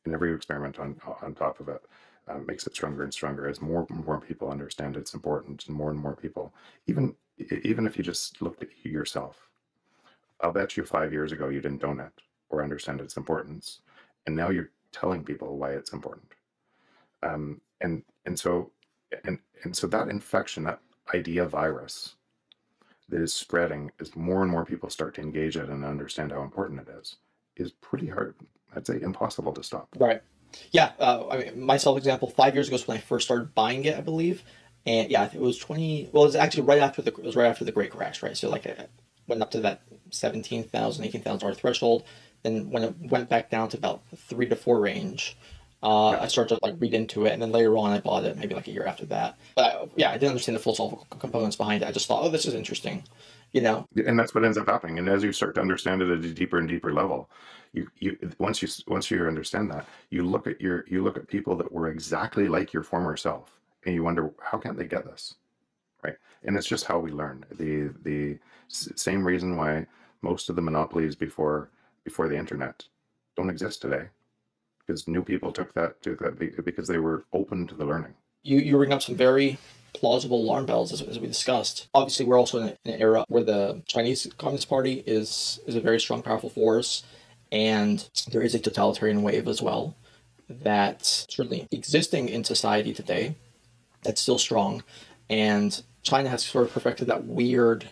And 0.05 0.15
every 0.15 0.35
experiment 0.35 0.79
on 0.79 1.01
on 1.23 1.35
top 1.35 1.61
of 1.61 1.69
it 1.69 1.83
uh, 2.29 2.39
makes 2.47 2.67
it 2.67 2.75
stronger 2.75 3.03
and 3.03 3.13
stronger. 3.13 3.49
As 3.49 3.61
more 3.61 3.87
and 3.91 4.05
more 4.05 4.21
people 4.21 4.51
understand 4.51 4.97
it's 4.97 5.15
important 5.15 5.67
and 5.67 5.77
more 5.77 5.91
and 5.91 5.99
more 5.99 6.17
people 6.17 6.55
even 6.87 7.15
even 7.63 7.87
if 7.87 7.97
you 7.97 8.05
just 8.05 8.41
looked 8.41 8.63
at 8.63 8.69
you 8.83 8.91
yourself 8.91 9.49
i'll 10.41 10.53
bet 10.53 10.77
you 10.77 10.85
five 10.85 11.13
years 11.13 11.33
ago 11.33 11.49
you 11.49 11.61
didn't 11.61 11.85
own 11.85 12.01
it 12.01 12.13
or 12.49 12.63
understand 12.63 13.01
its 13.01 13.17
importance 13.17 13.81
and 14.27 14.35
now 14.35 14.51
you're 14.51 14.71
telling 14.93 15.25
people 15.25 15.57
why 15.57 15.73
it's 15.73 15.93
important. 15.93 16.33
Um, 17.23 17.61
and 17.81 18.03
and 18.25 18.39
so 18.39 18.71
and 19.25 19.39
and 19.65 19.77
so 19.77 19.87
that 19.89 20.09
infection 20.09 20.65
that 20.65 20.81
idea 21.15 21.45
virus 21.47 22.15
that 23.09 23.21
is 23.21 23.33
spreading 23.33 23.91
as 24.01 24.17
more 24.17 24.43
and 24.43 24.51
more 24.51 24.65
people 24.65 24.91
start 24.91 25.15
to 25.15 25.21
engage 25.21 25.57
it 25.57 25.69
and 25.69 25.85
understand 25.85 26.33
how 26.33 26.43
important 26.43 26.81
it 26.81 26.89
is 27.01 27.17
is 27.57 27.73
pretty 27.73 28.09
hard 28.09 28.35
i'd 28.75 28.87
say 28.87 29.01
impossible 29.01 29.53
to 29.53 29.63
stop 29.63 29.89
Right. 29.99 30.23
Yeah. 30.73 30.93
Uh, 30.99 31.29
I 31.29 31.37
mean, 31.39 31.61
myself 31.61 31.99
example. 31.99 32.31
Five 32.31 32.55
years 32.55 32.69
ago 32.69 32.77
is 32.77 32.87
when 32.89 32.97
I 32.97 33.01
first 33.01 33.27
started 33.27 33.55
buying 33.55 33.85
it, 33.85 33.97
I 33.97 34.01
believe. 34.01 34.43
And 34.87 35.11
yeah, 35.11 35.29
it 35.33 35.41
was 35.41 35.59
twenty. 35.59 36.09
Well, 36.13 36.23
it 36.23 36.27
was 36.27 36.37
actually 36.37 36.63
right 36.63 36.79
after 36.79 37.03
the 37.03 37.11
it 37.11 37.23
was 37.25 37.37
right 37.37 37.49
after 37.49 37.65
the 37.65 37.73
Great 37.73 37.91
Crash, 37.91 38.23
right? 38.23 38.37
So 38.37 38.49
like, 38.49 38.65
it 38.67 38.89
went 39.27 39.43
up 39.43 39.51
to 39.51 39.61
that 39.61 39.83
seventeen 40.11 40.65
thousand, 40.65 41.05
eighteen 41.05 41.23
thousand 41.23 41.41
dollar 41.41 41.55
threshold. 41.55 42.05
Then 42.43 42.71
when 42.71 42.85
it 42.85 42.95
went 43.01 43.29
back 43.29 43.51
down 43.51 43.69
to 43.71 43.77
about 43.77 44.03
three 44.17 44.47
to 44.47 44.57
four 44.57 44.79
range, 44.81 45.37
uh, 45.83 46.11
I 46.11 46.29
started 46.29 46.55
to 46.55 46.61
like 46.65 46.77
read 46.79 46.95
into 46.95 47.27
it, 47.27 47.33
and 47.33 47.43
then 47.43 47.51
later 47.53 47.77
on 47.77 47.91
I 47.91 48.01
bought 48.01 48.25
it, 48.25 48.37
maybe 48.39 48.55
like 48.55 48.69
a 48.69 48.73
year 48.73 48.87
after 48.87 49.07
that. 49.07 49.37
But 49.57 49.65
I, 49.65 49.89
yeah, 49.97 50.11
I 50.11 50.15
didn't 50.15 50.31
understand 50.31 50.57
the 50.57 50.63
philosophical 50.63 51.07
components 51.19 51.57
behind 51.57 51.83
it. 51.83 51.89
I 51.89 51.93
just 51.93 52.07
thought, 52.07 52.23
oh, 52.25 52.29
this 52.29 52.47
is 52.47 52.55
interesting, 52.55 53.03
you 53.53 53.61
know. 53.61 53.87
and 54.07 54.19
that's 54.19 54.35
what 54.35 54.45
ends 54.45 54.59
up 54.59 54.67
happening. 54.67 54.99
And 54.99 55.09
as 55.09 55.23
you 55.23 55.33
start 55.33 55.55
to 55.55 55.61
understand 55.61 56.03
it 56.03 56.11
at 56.11 56.25
a 56.25 56.35
deeper 56.35 56.59
and 56.59 56.69
deeper 56.69 56.93
level 56.93 57.31
you 57.77 57.89
you 57.99 58.17
once 58.39 58.63
you 58.63 58.69
once 58.89 59.11
you 59.11 59.27
understand 59.27 59.71
that 59.71 59.87
you 60.11 60.25
look 60.25 60.47
at 60.47 60.61
your 60.61 60.85
you 60.89 61.05
look 61.05 61.17
at 61.17 61.29
people 61.29 61.55
that 61.57 61.71
were 61.71 61.89
exactly 61.89 62.49
like 62.49 62.73
your 62.73 62.83
former 62.83 63.17
self 63.17 63.61
and 63.85 63.95
you 63.95 64.03
wonder 64.03 64.33
how 64.43 64.59
can't 64.59 64.77
they 64.77 64.87
get 64.87 65.05
this? 65.05 65.35
Right? 66.03 66.17
And 66.45 66.57
it's 66.57 66.67
just 66.67 66.87
how 66.87 66.99
we 66.99 67.13
learn. 67.13 67.45
The 67.53 67.93
the 68.03 68.39
same 68.69 69.25
reason 69.25 69.57
why 69.57 69.87
most 70.23 70.49
of 70.49 70.57
the 70.57 70.63
monopolies 70.63 71.15
before 71.15 71.71
before 72.03 72.29
the 72.29 72.37
internet 72.37 72.85
don't 73.37 73.51
exist 73.51 73.83
today 73.83 74.07
because 74.85 75.07
new 75.07 75.23
people 75.23 75.53
took 75.53 75.73
that 75.75 76.01
took 76.03 76.19
that 76.21 76.65
because 76.65 76.89
they 76.89 76.99
were 76.99 77.25
open 77.33 77.67
to 77.67 77.75
the 77.75 77.85
learning. 77.85 78.15
You 78.43 78.59
you 78.59 78.79
ring 78.79 78.93
up 78.93 79.03
some 79.03 79.17
very 79.17 79.59
plausible 79.97 80.43
alarm 80.43 80.67
bells 80.67 80.93
as, 80.93 81.03
as 81.03 81.19
we 81.19 81.27
discussed. 81.27 81.89
Obviously, 81.95 82.27
we're 82.27 82.39
also 82.39 82.59
in 82.59 82.69
an 82.69 83.01
era 83.01 83.25
where 83.29 83.43
the 83.43 83.83
Chinese 83.87 84.29
Communist 84.39 84.69
Party 84.69 85.03
is 85.07 85.61
is 85.67 85.75
a 85.75 85.81
very 85.81 86.01
strong, 86.01 86.23
powerful 86.23 86.51
force, 86.51 87.03
and 87.51 88.09
there 88.31 88.43
is 88.43 88.55
a 88.55 88.59
totalitarian 88.59 89.23
wave 89.23 89.49
as 89.49 89.63
well 89.63 89.97
that's 90.49 91.27
certainly 91.29 91.67
existing 91.73 92.29
in 92.29 92.45
society 92.45 92.95
today. 92.95 93.35
That's 94.03 94.21
still 94.21 94.39
strong, 94.39 94.85
and 95.29 95.83
China 96.03 96.29
has 96.29 96.45
sort 96.45 96.67
of 96.67 96.73
perfected 96.73 97.09
that 97.09 97.25
weird 97.25 97.89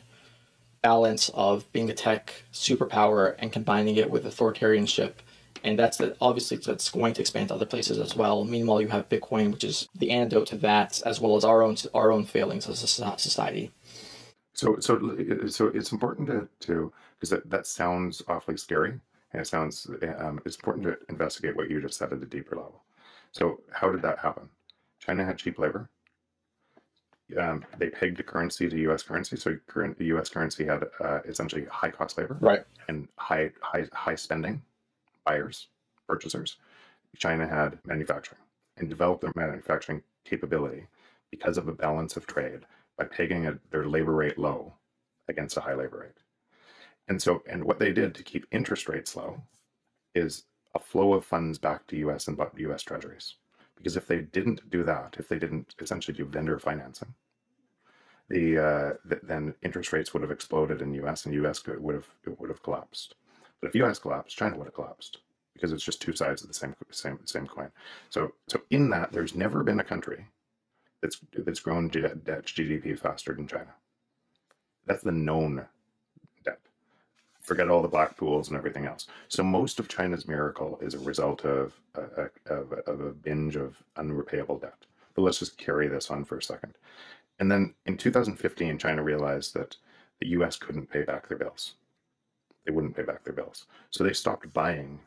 balance 0.82 1.30
of 1.30 1.70
being 1.72 1.90
a 1.90 1.94
tech 1.94 2.44
superpower 2.52 3.34
and 3.38 3.50
combining 3.50 3.96
it 3.96 4.10
with 4.10 4.24
authoritarianship. 4.24 5.14
And 5.64 5.78
that's 5.78 5.96
the, 5.96 6.14
obviously 6.20 6.58
that's 6.58 6.90
going 6.90 7.14
to 7.14 7.22
expand 7.22 7.48
to 7.48 7.54
other 7.54 7.64
places 7.64 7.98
as 7.98 8.14
well. 8.14 8.44
Meanwhile, 8.44 8.82
you 8.82 8.88
have 8.88 9.08
Bitcoin, 9.08 9.50
which 9.50 9.64
is 9.64 9.88
the 9.94 10.10
antidote 10.10 10.46
to 10.48 10.56
that, 10.58 11.00
as 11.06 11.20
well 11.20 11.36
as 11.36 11.44
our 11.44 11.62
own 11.62 11.76
our 11.94 12.12
own 12.12 12.24
failings 12.26 12.68
as 12.68 12.82
a 12.82 12.86
society. 12.86 13.72
So, 14.52 14.76
so, 14.78 15.16
so 15.48 15.68
it's 15.68 15.90
important 15.90 16.28
to, 16.28 16.48
to 16.66 16.92
because 17.16 17.30
that, 17.30 17.48
that 17.50 17.66
sounds 17.66 18.22
awfully 18.28 18.58
scary, 18.58 19.00
and 19.32 19.40
it 19.40 19.46
sounds 19.46 19.88
um, 20.18 20.38
it's 20.44 20.56
important 20.56 20.84
to 20.84 20.98
investigate 21.08 21.56
what 21.56 21.70
you 21.70 21.80
just 21.80 21.98
said 21.98 22.12
at 22.12 22.22
a 22.22 22.26
deeper 22.26 22.56
level. 22.56 22.82
So, 23.32 23.60
how 23.72 23.90
did 23.90 24.02
that 24.02 24.18
happen? 24.18 24.50
China 25.00 25.24
had 25.24 25.38
cheap 25.38 25.58
labor. 25.58 25.88
Um, 27.40 27.64
they 27.78 27.88
pegged 27.88 28.18
the 28.18 28.22
currency 28.22 28.68
to 28.68 28.78
U.S. 28.80 29.02
currency, 29.02 29.36
so 29.36 29.56
current 29.66 29.98
the 29.98 30.04
U.S. 30.06 30.28
currency 30.28 30.66
had 30.66 30.84
uh, 31.00 31.20
essentially 31.26 31.64
high 31.70 31.90
cost 31.90 32.18
labor 32.18 32.36
Right. 32.38 32.64
and 32.88 33.08
high 33.16 33.50
high 33.62 33.86
high 33.94 34.14
spending 34.14 34.60
buyers, 35.24 35.68
purchasers. 36.08 36.56
China 37.16 37.46
had 37.46 37.78
manufacturing 37.84 38.40
and 38.76 38.88
developed 38.88 39.22
their 39.22 39.32
manufacturing 39.36 40.02
capability 40.24 40.86
because 41.30 41.58
of 41.58 41.68
a 41.68 41.72
balance 41.72 42.16
of 42.16 42.26
trade 42.26 42.60
by 42.98 43.04
pegging 43.04 43.46
a, 43.46 43.58
their 43.70 43.86
labor 43.86 44.12
rate 44.12 44.38
low 44.38 44.72
against 45.28 45.56
a 45.56 45.60
high 45.60 45.74
labor 45.74 46.00
rate. 46.00 46.22
And 47.08 47.20
so, 47.20 47.42
and 47.48 47.64
what 47.64 47.78
they 47.78 47.92
did 47.92 48.14
to 48.14 48.22
keep 48.22 48.46
interest 48.50 48.88
rates 48.88 49.14
low 49.14 49.42
is 50.14 50.44
a 50.74 50.78
flow 50.78 51.14
of 51.14 51.24
funds 51.24 51.58
back 51.58 51.86
to 51.88 51.96
U.S. 51.98 52.28
and 52.28 52.38
U.S. 52.56 52.82
Treasuries 52.82 53.36
because 53.76 53.96
if 53.96 54.06
they 54.06 54.20
didn't 54.20 54.70
do 54.70 54.84
that, 54.84 55.16
if 55.18 55.28
they 55.28 55.38
didn't 55.38 55.74
essentially 55.80 56.16
do 56.16 56.24
vendor 56.24 56.58
financing, 56.58 57.14
the 58.28 58.58
uh, 58.58 58.92
th- 59.08 59.22
then 59.22 59.54
interest 59.62 59.92
rates 59.92 60.12
would 60.12 60.22
have 60.22 60.30
exploded 60.30 60.80
in 60.80 60.94
U.S. 60.94 61.26
and 61.26 61.34
U.S. 61.34 61.66
would 61.66 61.94
have 61.94 62.08
it 62.26 62.40
would 62.40 62.50
have 62.50 62.62
collapsed. 62.62 63.14
But 63.60 63.68
if 63.68 63.74
U.S. 63.76 63.98
collapsed, 63.98 64.36
China 64.36 64.56
would 64.56 64.66
have 64.66 64.74
collapsed 64.74 65.18
because 65.54 65.72
it's 65.72 65.84
just 65.84 66.02
two 66.02 66.14
sides 66.14 66.42
of 66.42 66.48
the 66.48 66.54
same 66.54 66.74
same 66.90 67.18
same 67.24 67.46
coin. 67.46 67.70
So 68.10 68.32
so 68.48 68.60
in 68.70 68.90
that, 68.90 69.12
there's 69.12 69.34
never 69.34 69.62
been 69.62 69.80
a 69.80 69.84
country 69.84 70.26
that's 71.00 71.20
that's 71.38 71.60
grown 71.60 71.88
debt 71.88 72.24
GDP 72.24 72.98
faster 72.98 73.34
than 73.34 73.46
China. 73.46 73.74
That's 74.86 75.02
the 75.02 75.12
known 75.12 75.66
debt. 76.44 76.60
Forget 77.40 77.68
all 77.68 77.82
the 77.82 77.88
black 77.88 78.16
pools 78.16 78.48
and 78.48 78.56
everything 78.56 78.86
else. 78.86 79.06
So 79.28 79.42
most 79.42 79.78
of 79.78 79.88
China's 79.88 80.28
miracle 80.28 80.78
is 80.82 80.94
a 80.94 80.98
result 80.98 81.44
of 81.44 81.72
a, 81.94 82.02
a, 82.02 82.54
of, 82.54 82.72
of 82.86 83.00
a 83.00 83.12
binge 83.12 83.56
of 83.56 83.76
unrepayable 83.96 84.60
debt. 84.60 84.86
But 85.14 85.22
let's 85.22 85.38
just 85.38 85.56
carry 85.56 85.88
this 85.88 86.10
on 86.10 86.24
for 86.24 86.38
a 86.38 86.42
second. 86.42 86.74
And 87.38 87.50
then 87.50 87.74
in 87.86 87.96
2015, 87.96 88.78
China 88.78 89.02
realized 89.02 89.54
that 89.54 89.76
the 90.20 90.28
US 90.28 90.56
couldn't 90.56 90.90
pay 90.90 91.02
back 91.02 91.28
their 91.28 91.38
bills. 91.38 91.74
They 92.64 92.72
wouldn't 92.72 92.96
pay 92.96 93.02
back 93.02 93.24
their 93.24 93.34
bills. 93.34 93.66
So 93.90 94.04
they 94.04 94.12
stopped 94.12 94.52
buying 94.52 95.00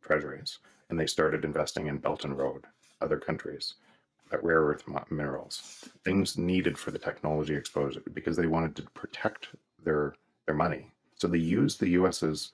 treasuries 0.00 0.58
and 0.90 0.98
they 0.98 1.06
started 1.06 1.44
investing 1.44 1.86
in 1.86 1.98
Belt 1.98 2.24
and 2.24 2.36
Road, 2.36 2.64
other 3.00 3.18
countries, 3.18 3.74
uh, 4.32 4.38
rare 4.42 4.62
earth 4.62 4.84
minerals, 5.10 5.88
things 6.04 6.38
needed 6.38 6.78
for 6.78 6.90
the 6.90 6.98
technology 6.98 7.54
exposure 7.54 8.02
because 8.12 8.36
they 8.36 8.46
wanted 8.46 8.76
to 8.76 8.82
protect 8.90 9.48
their 9.84 10.14
their 10.46 10.54
money. 10.54 10.90
So 11.14 11.28
they 11.28 11.38
used 11.38 11.78
the 11.78 11.90
US's 11.90 12.52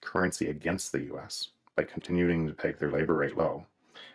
currency 0.00 0.48
against 0.50 0.92
the 0.92 1.04
US 1.14 1.48
by 1.76 1.84
continuing 1.84 2.46
to 2.46 2.52
peg 2.52 2.78
their 2.78 2.90
labor 2.90 3.14
rate 3.14 3.36
low 3.36 3.66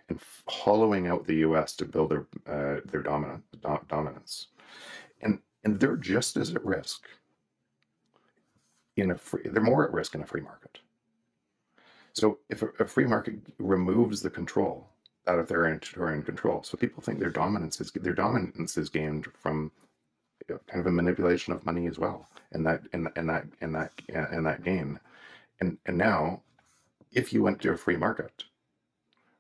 and 0.10 0.20
hollowing 0.48 1.08
out 1.08 1.26
the 1.26 1.38
US 1.38 1.76
to 1.78 1.86
build 1.86 2.12
their 2.12 2.26
uh, 2.48 2.82
their 2.86 3.02
dominant 3.02 3.44
dom- 3.62 3.86
dominance. 3.90 4.48
And 5.22 5.40
and 5.64 5.80
they're 5.80 5.98
just 5.98 6.38
as 6.38 6.56
at 6.56 6.66
risk 6.66 7.08
in 9.02 9.12
a 9.12 9.18
free 9.18 9.44
they're 9.46 9.64
more 9.64 9.86
at 9.86 9.94
risk 9.94 10.16
in 10.16 10.22
a 10.22 10.26
free 10.28 10.42
market. 10.42 10.80
So 12.14 12.40
if 12.50 12.62
a, 12.64 12.70
a 12.80 12.86
free 12.88 13.06
market 13.06 13.36
removes 13.60 14.22
the 14.22 14.30
control 14.30 14.90
out 15.28 15.40
of 15.40 15.48
their 15.48 15.66
editorial 15.68 16.24
control, 16.24 16.64
so 16.64 16.78
people 16.78 17.04
think 17.04 17.20
their 17.20 17.30
dominance 17.30 17.82
is 17.82 17.92
their 17.92 18.14
dominance 18.14 18.78
is 18.78 18.90
gained 18.90 19.28
from 19.34 19.72
you 20.50 20.56
know, 20.56 20.62
kind 20.68 20.82
of 20.82 20.88
a 20.88 20.92
manipulation 20.92 21.54
of 21.54 21.66
money 21.66 21.88
as 21.88 22.00
well, 22.00 22.28
and 22.52 22.66
that 22.66 22.84
and, 22.94 23.10
and 23.16 23.30
that 23.30 23.46
and 23.62 23.76
that 23.76 23.94
and 24.10 24.46
that 24.46 24.64
gain, 24.64 25.00
and 25.62 25.78
and 25.86 25.98
now, 25.98 26.42
if 27.12 27.34
you 27.34 27.44
went 27.44 27.62
to 27.62 27.72
a 27.72 27.78
free 27.78 27.98
market, 27.98 28.46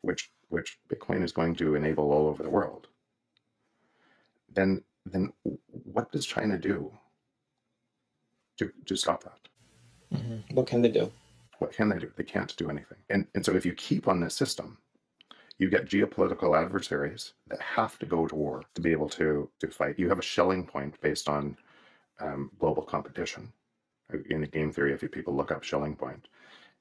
which 0.01 0.31
which 0.49 0.79
Bitcoin 0.89 1.23
is 1.23 1.33
going 1.33 1.55
to 1.57 1.75
enable 1.75 2.11
all 2.11 2.27
over 2.27 2.43
the 2.43 2.49
world, 2.49 2.87
then 4.53 4.83
then 5.05 5.33
what 5.69 6.11
does 6.11 6.25
China 6.25 6.57
do 6.57 6.91
to 8.57 8.71
to 8.87 8.97
stop 8.97 9.23
that? 9.25 9.48
Mhm. 10.13 10.53
What 10.53 10.67
can 10.67 10.81
they 10.81 10.89
do? 10.89 11.11
What 11.59 11.73
can 11.73 11.89
they 11.89 11.99
do? 11.99 12.11
They 12.15 12.23
can't 12.23 12.55
do 12.57 12.69
anything. 12.69 12.97
And 13.09 13.27
and 13.35 13.45
so 13.45 13.53
if 13.55 13.65
you 13.65 13.73
keep 13.73 14.07
on 14.07 14.19
this 14.19 14.35
system, 14.35 14.77
you 15.57 15.69
get 15.69 15.85
geopolitical 15.85 16.57
adversaries 16.57 17.33
that 17.47 17.61
have 17.61 17.99
to 17.99 18.05
go 18.05 18.27
to 18.27 18.35
war 18.35 18.63
to 18.75 18.81
be 18.81 18.91
able 18.91 19.09
to 19.09 19.49
to 19.59 19.67
fight. 19.67 19.99
You 19.99 20.09
have 20.09 20.19
a 20.19 20.23
Schelling 20.23 20.65
point 20.65 20.99
based 21.01 21.27
on 21.29 21.57
um, 22.19 22.51
global 22.59 22.83
competition. 22.83 23.51
In 24.29 24.41
the 24.41 24.47
game 24.47 24.71
theory, 24.71 24.93
if 24.93 25.03
you 25.03 25.09
people 25.09 25.35
look 25.35 25.51
up 25.51 25.63
Schelling 25.63 25.95
point, 25.95 26.27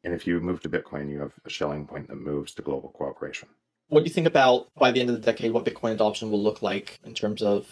and 0.02 0.14
if 0.14 0.26
you 0.26 0.40
move 0.40 0.62
to 0.62 0.68
Bitcoin, 0.68 1.10
you 1.10 1.18
have 1.20 1.34
a 1.44 1.50
Schelling 1.50 1.86
point 1.86 2.08
that 2.08 2.16
moves 2.16 2.54
to 2.54 2.62
global 2.62 2.88
cooperation. 2.90 3.48
What 3.88 4.00
do 4.00 4.08
you 4.08 4.14
think 4.14 4.26
about 4.26 4.68
by 4.74 4.90
the 4.92 5.00
end 5.00 5.10
of 5.10 5.16
the 5.16 5.22
decade 5.22 5.52
what 5.52 5.64
Bitcoin 5.64 5.92
adoption 5.92 6.30
will 6.30 6.42
look 6.42 6.62
like 6.62 6.98
in 7.04 7.14
terms 7.14 7.42
of 7.42 7.66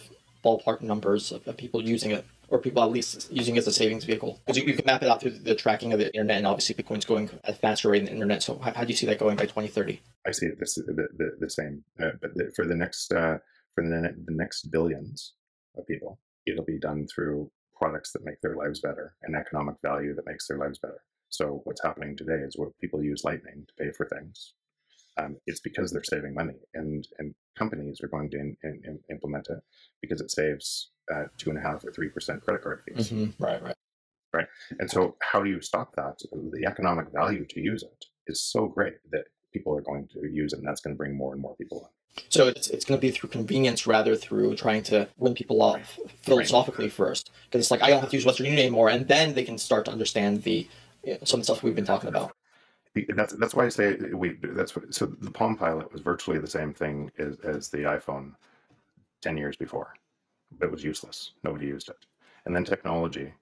ballpark 0.47 0.81
numbers 0.81 1.33
of, 1.33 1.47
of 1.49 1.57
people 1.57 1.83
using 1.83 2.13
it, 2.13 2.25
or 2.49 2.59
people 2.59 2.83
at 2.83 2.91
least 2.91 3.31
using 3.33 3.57
it 3.57 3.59
as 3.59 3.67
a 3.67 3.73
savings 3.73 4.05
vehicle? 4.05 4.41
Because 4.47 4.59
you, 4.59 4.65
you 4.65 4.75
can 4.75 4.87
map 4.87 5.03
it 5.03 5.09
out 5.09 5.21
through 5.21 5.33
the 5.33 5.55
tracking 5.55 5.93
of 5.93 5.99
the 5.99 6.07
internet, 6.15 6.39
and 6.39 6.47
obviously 6.47 6.75
Bitcoin's 6.75 7.05
going 7.05 7.29
at 7.45 7.51
a 7.51 7.53
faster 7.55 7.91
rate 7.91 8.01
than 8.01 8.07
the 8.07 8.13
internet. 8.13 8.43
So 8.43 8.59
how, 8.59 8.73
how 8.73 8.85
do 8.85 8.89
you 8.89 8.97
see 8.97 9.07
that 9.07 9.19
going 9.19 9.37
by 9.37 9.45
2030? 9.45 10.01
I 10.27 10.31
see 10.31 10.47
it 10.47 10.59
this 10.61 10.75
the, 10.77 11.09
the, 11.17 11.37
the 11.41 11.51
same, 11.51 11.83
uh, 12.01 12.11
but 12.21 12.35
the, 12.35 12.53
for 12.55 12.65
the 12.67 12.77
next 12.77 13.13
uh, 13.13 13.39
for 13.75 13.83
the, 13.83 14.15
the 14.25 14.35
next 14.35 14.71
billions 14.71 15.35
of 15.77 15.87
people, 15.87 16.19
it'll 16.47 16.65
be 16.65 16.79
done 16.79 17.07
through 17.13 17.51
products 17.79 18.13
that 18.13 18.25
make 18.25 18.41
their 18.41 18.57
lives 18.57 18.81
better 18.81 19.15
and 19.23 19.37
economic 19.37 19.77
value 19.83 20.15
that 20.15 20.27
makes 20.27 20.49
their 20.49 20.59
lives 20.59 20.79
better. 20.79 21.03
So 21.29 21.61
what's 21.65 21.83
happening 21.83 22.17
today 22.17 22.41
is 22.43 22.57
what 22.57 22.79
people 22.81 23.03
use 23.03 23.25
Lightning 23.25 23.67
to 23.67 23.85
pay 23.85 23.93
for 23.93 24.07
things. 24.07 24.55
Um, 25.19 25.37
it's 25.47 25.61
because 25.61 25.91
they're 25.91 26.05
saving 26.05 26.35
money, 26.35 26.57
and 26.75 27.07
and 27.19 27.35
companies 27.59 28.01
are 28.03 28.09
going 28.09 28.31
to 28.31 28.39
in, 28.39 28.57
in, 28.63 28.83
in- 28.85 29.01
implement 29.11 29.49
it 29.49 29.61
because 30.03 30.21
it 30.21 30.31
saves 30.31 30.91
uh, 31.13 31.25
two 31.39 31.51
and 31.51 31.59
a 31.59 31.63
half 31.63 31.85
or 31.85 31.93
three 31.93 32.09
percent 32.09 32.43
credit 32.43 32.63
card 32.63 32.83
fees. 32.87 33.13
Right, 33.39 33.63
right. 33.63 33.77
right. 34.33 34.47
And 34.79 34.91
so, 34.91 35.17
how 35.21 35.43
do 35.43 35.49
you 35.49 35.61
stop 35.61 35.95
that? 35.97 36.19
The 36.33 36.67
economic 36.67 37.07
value 37.13 37.47
to 37.47 37.61
use 37.61 37.83
it 37.83 38.05
is 38.27 38.43
so 38.43 38.67
great 38.67 38.97
that 39.11 39.25
people 39.53 39.75
are 39.77 39.81
going 39.81 40.09
to 40.09 40.29
use 40.29 40.53
it, 40.53 40.59
and 40.59 40.69
that's 40.69 40.81
going 40.81 40.95
to 40.95 40.99
bring 40.99 41.17
more 41.17 41.33
and 41.33 41.41
more 41.41 41.57
people 41.57 41.79
in. 41.81 42.23
So 42.29 42.49
it's, 42.49 42.69
it's 42.69 42.85
going 42.85 42.99
to 42.99 43.07
be 43.07 43.11
through 43.11 43.31
convenience 43.31 43.87
rather 43.87 44.17
through 44.17 44.57
trying 44.57 44.83
to 44.85 45.09
win 45.19 45.35
people 45.35 45.63
off 45.63 45.99
philosophically 46.23 46.89
first. 46.89 47.31
Because 47.45 47.65
it's 47.65 47.71
like, 47.71 47.83
I 47.83 47.89
don't 47.89 48.01
have 48.01 48.11
to 48.11 48.17
use 48.17 48.25
Western 48.25 48.47
Union 48.47 48.63
anymore. 48.63 48.89
And 48.89 49.07
then 49.07 49.35
they 49.35 49.45
can 49.45 49.59
start 49.59 49.85
to 49.87 49.93
understand 49.93 50.43
the 50.43 50.67
you 51.05 51.13
know, 51.13 51.19
some 51.25 51.41
of 51.41 51.47
the 51.47 51.53
stuff 51.53 51.63
we've 51.63 51.75
been 51.75 51.85
talking 51.85 52.09
about. 52.09 52.35
That's 53.05 53.35
that's 53.35 53.55
why 53.55 53.67
I 53.67 53.69
say 53.69 53.97
we. 54.15 54.39
That's 54.43 54.75
what. 54.77 54.95
So 54.95 55.07
the 55.07 55.31
Palm 55.31 55.57
Pilot 55.57 55.93
was 55.93 56.03
virtually 56.03 56.39
the 56.39 56.47
same 56.47 56.73
thing 56.75 57.11
as, 57.19 57.39
as 57.41 57.69
the 57.69 57.79
iPhone 57.79 58.35
ten 59.23 59.37
years 59.37 59.57
before, 59.57 59.95
but 60.59 60.67
it 60.67 60.73
was 60.73 60.85
useless. 60.85 61.33
Nobody 61.45 61.67
used 61.67 61.89
it, 61.89 62.07
and 62.45 62.55
then 62.55 62.65
technology 62.65 63.33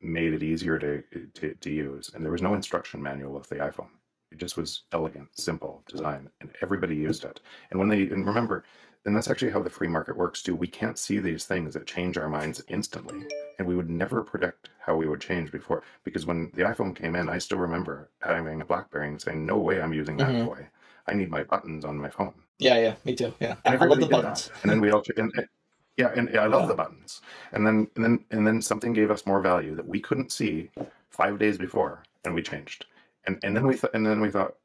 made 0.00 0.32
it 0.32 0.42
easier 0.42 0.78
to, 0.78 1.02
to 1.34 1.54
to 1.54 1.70
use, 1.70 2.12
and 2.14 2.24
there 2.24 2.32
was 2.32 2.42
no 2.42 2.54
instruction 2.54 3.02
manual 3.02 3.34
with 3.34 3.48
the 3.48 3.56
iPhone. 3.56 3.90
It 4.30 4.38
just 4.38 4.56
was 4.56 4.82
elegant, 4.92 5.28
simple 5.38 5.82
design, 5.88 6.28
and 6.40 6.50
everybody 6.62 6.96
used 6.96 7.24
it. 7.24 7.40
And 7.70 7.80
when 7.80 7.88
they 7.88 8.02
and 8.02 8.26
remember, 8.26 8.64
and 9.08 9.16
that's 9.16 9.30
actually 9.30 9.50
how 9.50 9.62
the 9.62 9.70
free 9.70 9.88
market 9.88 10.18
works 10.18 10.42
too. 10.42 10.54
We 10.54 10.66
can't 10.66 10.98
see 10.98 11.18
these 11.18 11.46
things 11.46 11.72
that 11.72 11.86
change 11.86 12.18
our 12.18 12.28
minds 12.28 12.62
instantly, 12.68 13.26
and 13.58 13.66
we 13.66 13.74
would 13.74 13.88
never 13.88 14.22
predict 14.22 14.68
how 14.80 14.96
we 14.96 15.08
would 15.08 15.20
change 15.22 15.50
before. 15.50 15.82
Because 16.04 16.26
when 16.26 16.50
the 16.52 16.64
iPhone 16.64 16.94
came 16.94 17.16
in, 17.16 17.30
I 17.30 17.38
still 17.38 17.56
remember 17.56 18.10
having 18.20 18.60
a 18.60 18.66
BlackBerry 18.66 19.08
and 19.08 19.20
saying, 19.20 19.46
"No 19.46 19.56
way, 19.56 19.80
I'm 19.80 19.94
using 19.94 20.18
that 20.18 20.28
Mhm. 20.28 20.44
toy. 20.44 20.68
I 21.06 21.14
need 21.14 21.30
my 21.30 21.42
buttons 21.42 21.86
on 21.86 21.96
my 21.96 22.10
phone." 22.10 22.34
Yeah, 22.58 22.76
yeah, 22.78 22.94
me 23.06 23.14
too. 23.16 23.32
Yeah. 23.40 23.56
And 23.64 23.82
I 23.82 23.86
love 23.86 23.98
the 23.98 24.04
did 24.04 24.10
that. 24.14 24.22
buttons. 24.22 24.50
And 24.62 24.70
then 24.70 24.82
we 24.82 24.90
all, 24.90 25.02
and, 25.16 25.32
and- 25.34 25.48
yeah, 25.96 26.12
and 26.14 26.28
I 26.38 26.46
love 26.46 26.62
Yeah. 26.64 26.66
the 26.68 26.74
buttons. 26.74 27.22
And 27.52 27.66
then, 27.66 27.88
and 27.96 28.04
then, 28.04 28.24
and 28.30 28.46
then 28.46 28.60
something 28.60 28.92
gave 28.92 29.10
us 29.10 29.24
more 29.24 29.40
value 29.40 29.74
that 29.76 29.88
we 29.88 30.00
couldn't 30.00 30.32
see 30.32 30.70
five 31.08 31.38
days 31.38 31.56
before, 31.56 32.02
and 32.26 32.34
we 32.34 32.42
changed. 32.42 32.84
And 33.26 33.38
and 33.42 33.56
then 33.56 33.66
we 33.66 33.74
thought, 33.74 33.94
and 33.94 34.04
then 34.06 34.20
we 34.20 34.30
thought, 34.30 34.56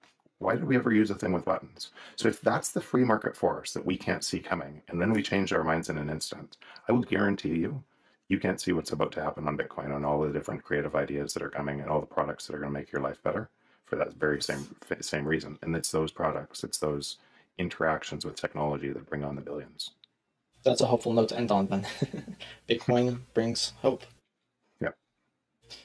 why 0.43 0.55
did 0.55 0.65
we 0.65 0.75
ever 0.75 0.93
use 0.93 1.09
a 1.09 1.15
thing 1.15 1.31
with 1.31 1.45
buttons? 1.45 1.91
So 2.15 2.27
if 2.27 2.41
that's 2.41 2.71
the 2.71 2.81
free 2.81 3.03
market 3.03 3.35
force 3.35 3.73
that 3.73 3.85
we 3.85 3.97
can't 3.97 4.23
see 4.23 4.39
coming, 4.39 4.81
and 4.89 5.01
then 5.01 5.13
we 5.13 5.23
change 5.23 5.53
our 5.53 5.63
minds 5.63 5.89
in 5.89 5.97
an 5.97 6.09
instant, 6.09 6.57
I 6.87 6.91
will 6.91 7.01
guarantee 7.01 7.55
you, 7.55 7.83
you 8.27 8.39
can't 8.39 8.59
see 8.59 8.73
what's 8.73 8.91
about 8.91 9.11
to 9.13 9.23
happen 9.23 9.47
on 9.47 9.57
Bitcoin 9.57 9.95
and 9.95 10.05
all 10.05 10.21
the 10.21 10.31
different 10.31 10.63
creative 10.63 10.95
ideas 10.95 11.33
that 11.33 11.43
are 11.43 11.49
coming 11.49 11.81
and 11.81 11.89
all 11.89 11.99
the 11.99 12.05
products 12.05 12.45
that 12.45 12.55
are 12.55 12.59
going 12.59 12.73
to 12.73 12.79
make 12.79 12.91
your 12.91 13.01
life 13.01 13.21
better 13.23 13.49
for 13.85 13.95
that 13.95 14.13
very 14.13 14.41
same 14.41 14.75
same 15.01 15.25
reason. 15.25 15.57
And 15.61 15.75
it's 15.75 15.91
those 15.91 16.11
products, 16.11 16.63
it's 16.63 16.77
those 16.77 17.17
interactions 17.57 18.25
with 18.25 18.35
technology 18.35 18.89
that 18.89 19.09
bring 19.09 19.23
on 19.23 19.35
the 19.35 19.41
billions. 19.41 19.91
That's 20.63 20.81
a 20.81 20.85
hopeful 20.85 21.13
note 21.13 21.29
to 21.29 21.37
end 21.37 21.51
on 21.51 21.67
then. 21.67 21.85
Bitcoin 22.69 23.19
brings 23.33 23.73
hope. 23.81 24.03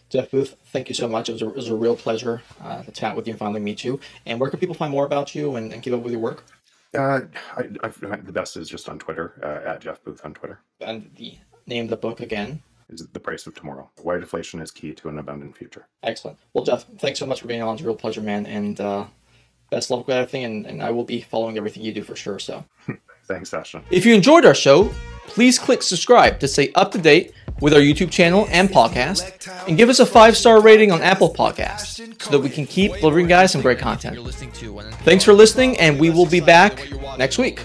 Jeff 0.09 0.31
Booth, 0.31 0.57
thank 0.67 0.89
you 0.89 0.95
so 0.95 1.09
much. 1.09 1.29
It 1.29 1.33
was 1.33 1.43
a, 1.43 1.49
it 1.49 1.57
was 1.57 1.69
a 1.69 1.75
real 1.75 1.97
pleasure 1.97 2.43
uh, 2.63 2.83
to 2.83 2.91
chat 2.91 3.15
with 3.15 3.27
you 3.27 3.33
and 3.33 3.39
finally 3.39 3.61
meet 3.61 3.85
you. 3.85 4.01
And 4.27 4.41
where 4.41 4.51
can 4.51 4.59
people 4.59 4.75
find 4.75 4.91
more 4.91 5.05
about 5.05 5.35
you 5.35 5.57
and, 5.57 5.73
and 5.73 5.83
keep 5.83 5.93
up 5.93 6.01
with 6.01 6.13
your 6.13 6.21
work? 6.21 6.45
Uh, 6.97 7.21
I, 7.57 7.69
I, 7.83 7.89
the 7.89 8.33
best 8.33 8.57
is 8.57 8.69
just 8.69 8.89
on 8.89 8.99
Twitter 8.99 9.35
uh, 9.43 9.69
at 9.69 9.81
Jeff 9.81 10.03
Booth 10.03 10.23
on 10.25 10.33
Twitter. 10.33 10.61
And 10.81 11.11
the 11.17 11.37
name 11.67 11.85
of 11.85 11.91
the 11.91 11.97
book 11.97 12.21
again. 12.21 12.63
Is 12.89 13.07
the 13.07 13.21
price 13.21 13.47
of 13.47 13.55
tomorrow? 13.55 13.91
Why 14.01 14.17
deflation 14.17 14.61
is 14.61 14.71
key 14.71 14.95
to 14.95 15.11
an 15.11 15.19
abundant 15.19 15.55
future. 15.55 15.87
Excellent. 16.03 16.39
Well, 16.55 16.65
Jeff, 16.65 16.87
thanks 16.99 17.19
so 17.19 17.27
much 17.27 17.43
for 17.43 17.47
being 17.47 17.63
on. 17.63 17.75
It's 17.75 17.83
a 17.83 17.87
real 17.87 17.95
pleasure, 17.95 18.23
man. 18.23 18.47
And 18.47 18.81
uh, 18.81 19.05
best 19.71 19.91
luck 19.91 20.07
with 20.07 20.17
everything. 20.17 20.45
And, 20.45 20.67
and 20.67 20.83
I 20.83 20.91
will 20.91 21.05
be 21.05 21.21
following 21.21 21.59
everything 21.59 21.83
you 21.83 21.93
do 21.93 22.03
for 22.03 22.17
sure. 22.17 22.39
So. 22.39 22.65
Thanks, 23.27 23.53
Ashton. 23.53 23.83
If 23.91 24.07
you 24.07 24.15
enjoyed 24.15 24.47
our 24.47 24.55
show, 24.55 24.91
please 25.27 25.59
click 25.59 25.83
subscribe 25.83 26.41
to 26.41 26.49
stay 26.49 26.73
up 26.75 26.91
to 26.93 26.99
date 26.99 27.35
with 27.61 27.75
our 27.75 27.81
YouTube 27.81 28.11
channel 28.11 28.47
and 28.51 28.69
podcast, 28.69 29.67
and 29.67 29.77
give 29.77 29.89
us 29.89 30.01
a 30.01 30.07
five 30.07 30.37
star 30.37 30.61
rating 30.61 30.93
on 30.93 31.03
Apple 31.03 31.33
Podcasts 31.33 32.23
so 32.23 32.31
that 32.31 32.41
we 32.41 32.49
can 32.51 32.67
keep 32.67 32.93
delivering 32.95 33.27
guys 33.27 33.53
some 33.53 33.61
great 33.63 33.79
content. 33.79 34.19
Thanks 35.05 35.25
for 35.25 35.33
listening, 35.33 35.79
and 35.79 35.99
we 35.99 36.11
will 36.11 36.27
be 36.27 36.41
back 36.41 36.89
next 37.19 37.39
week. 37.39 37.65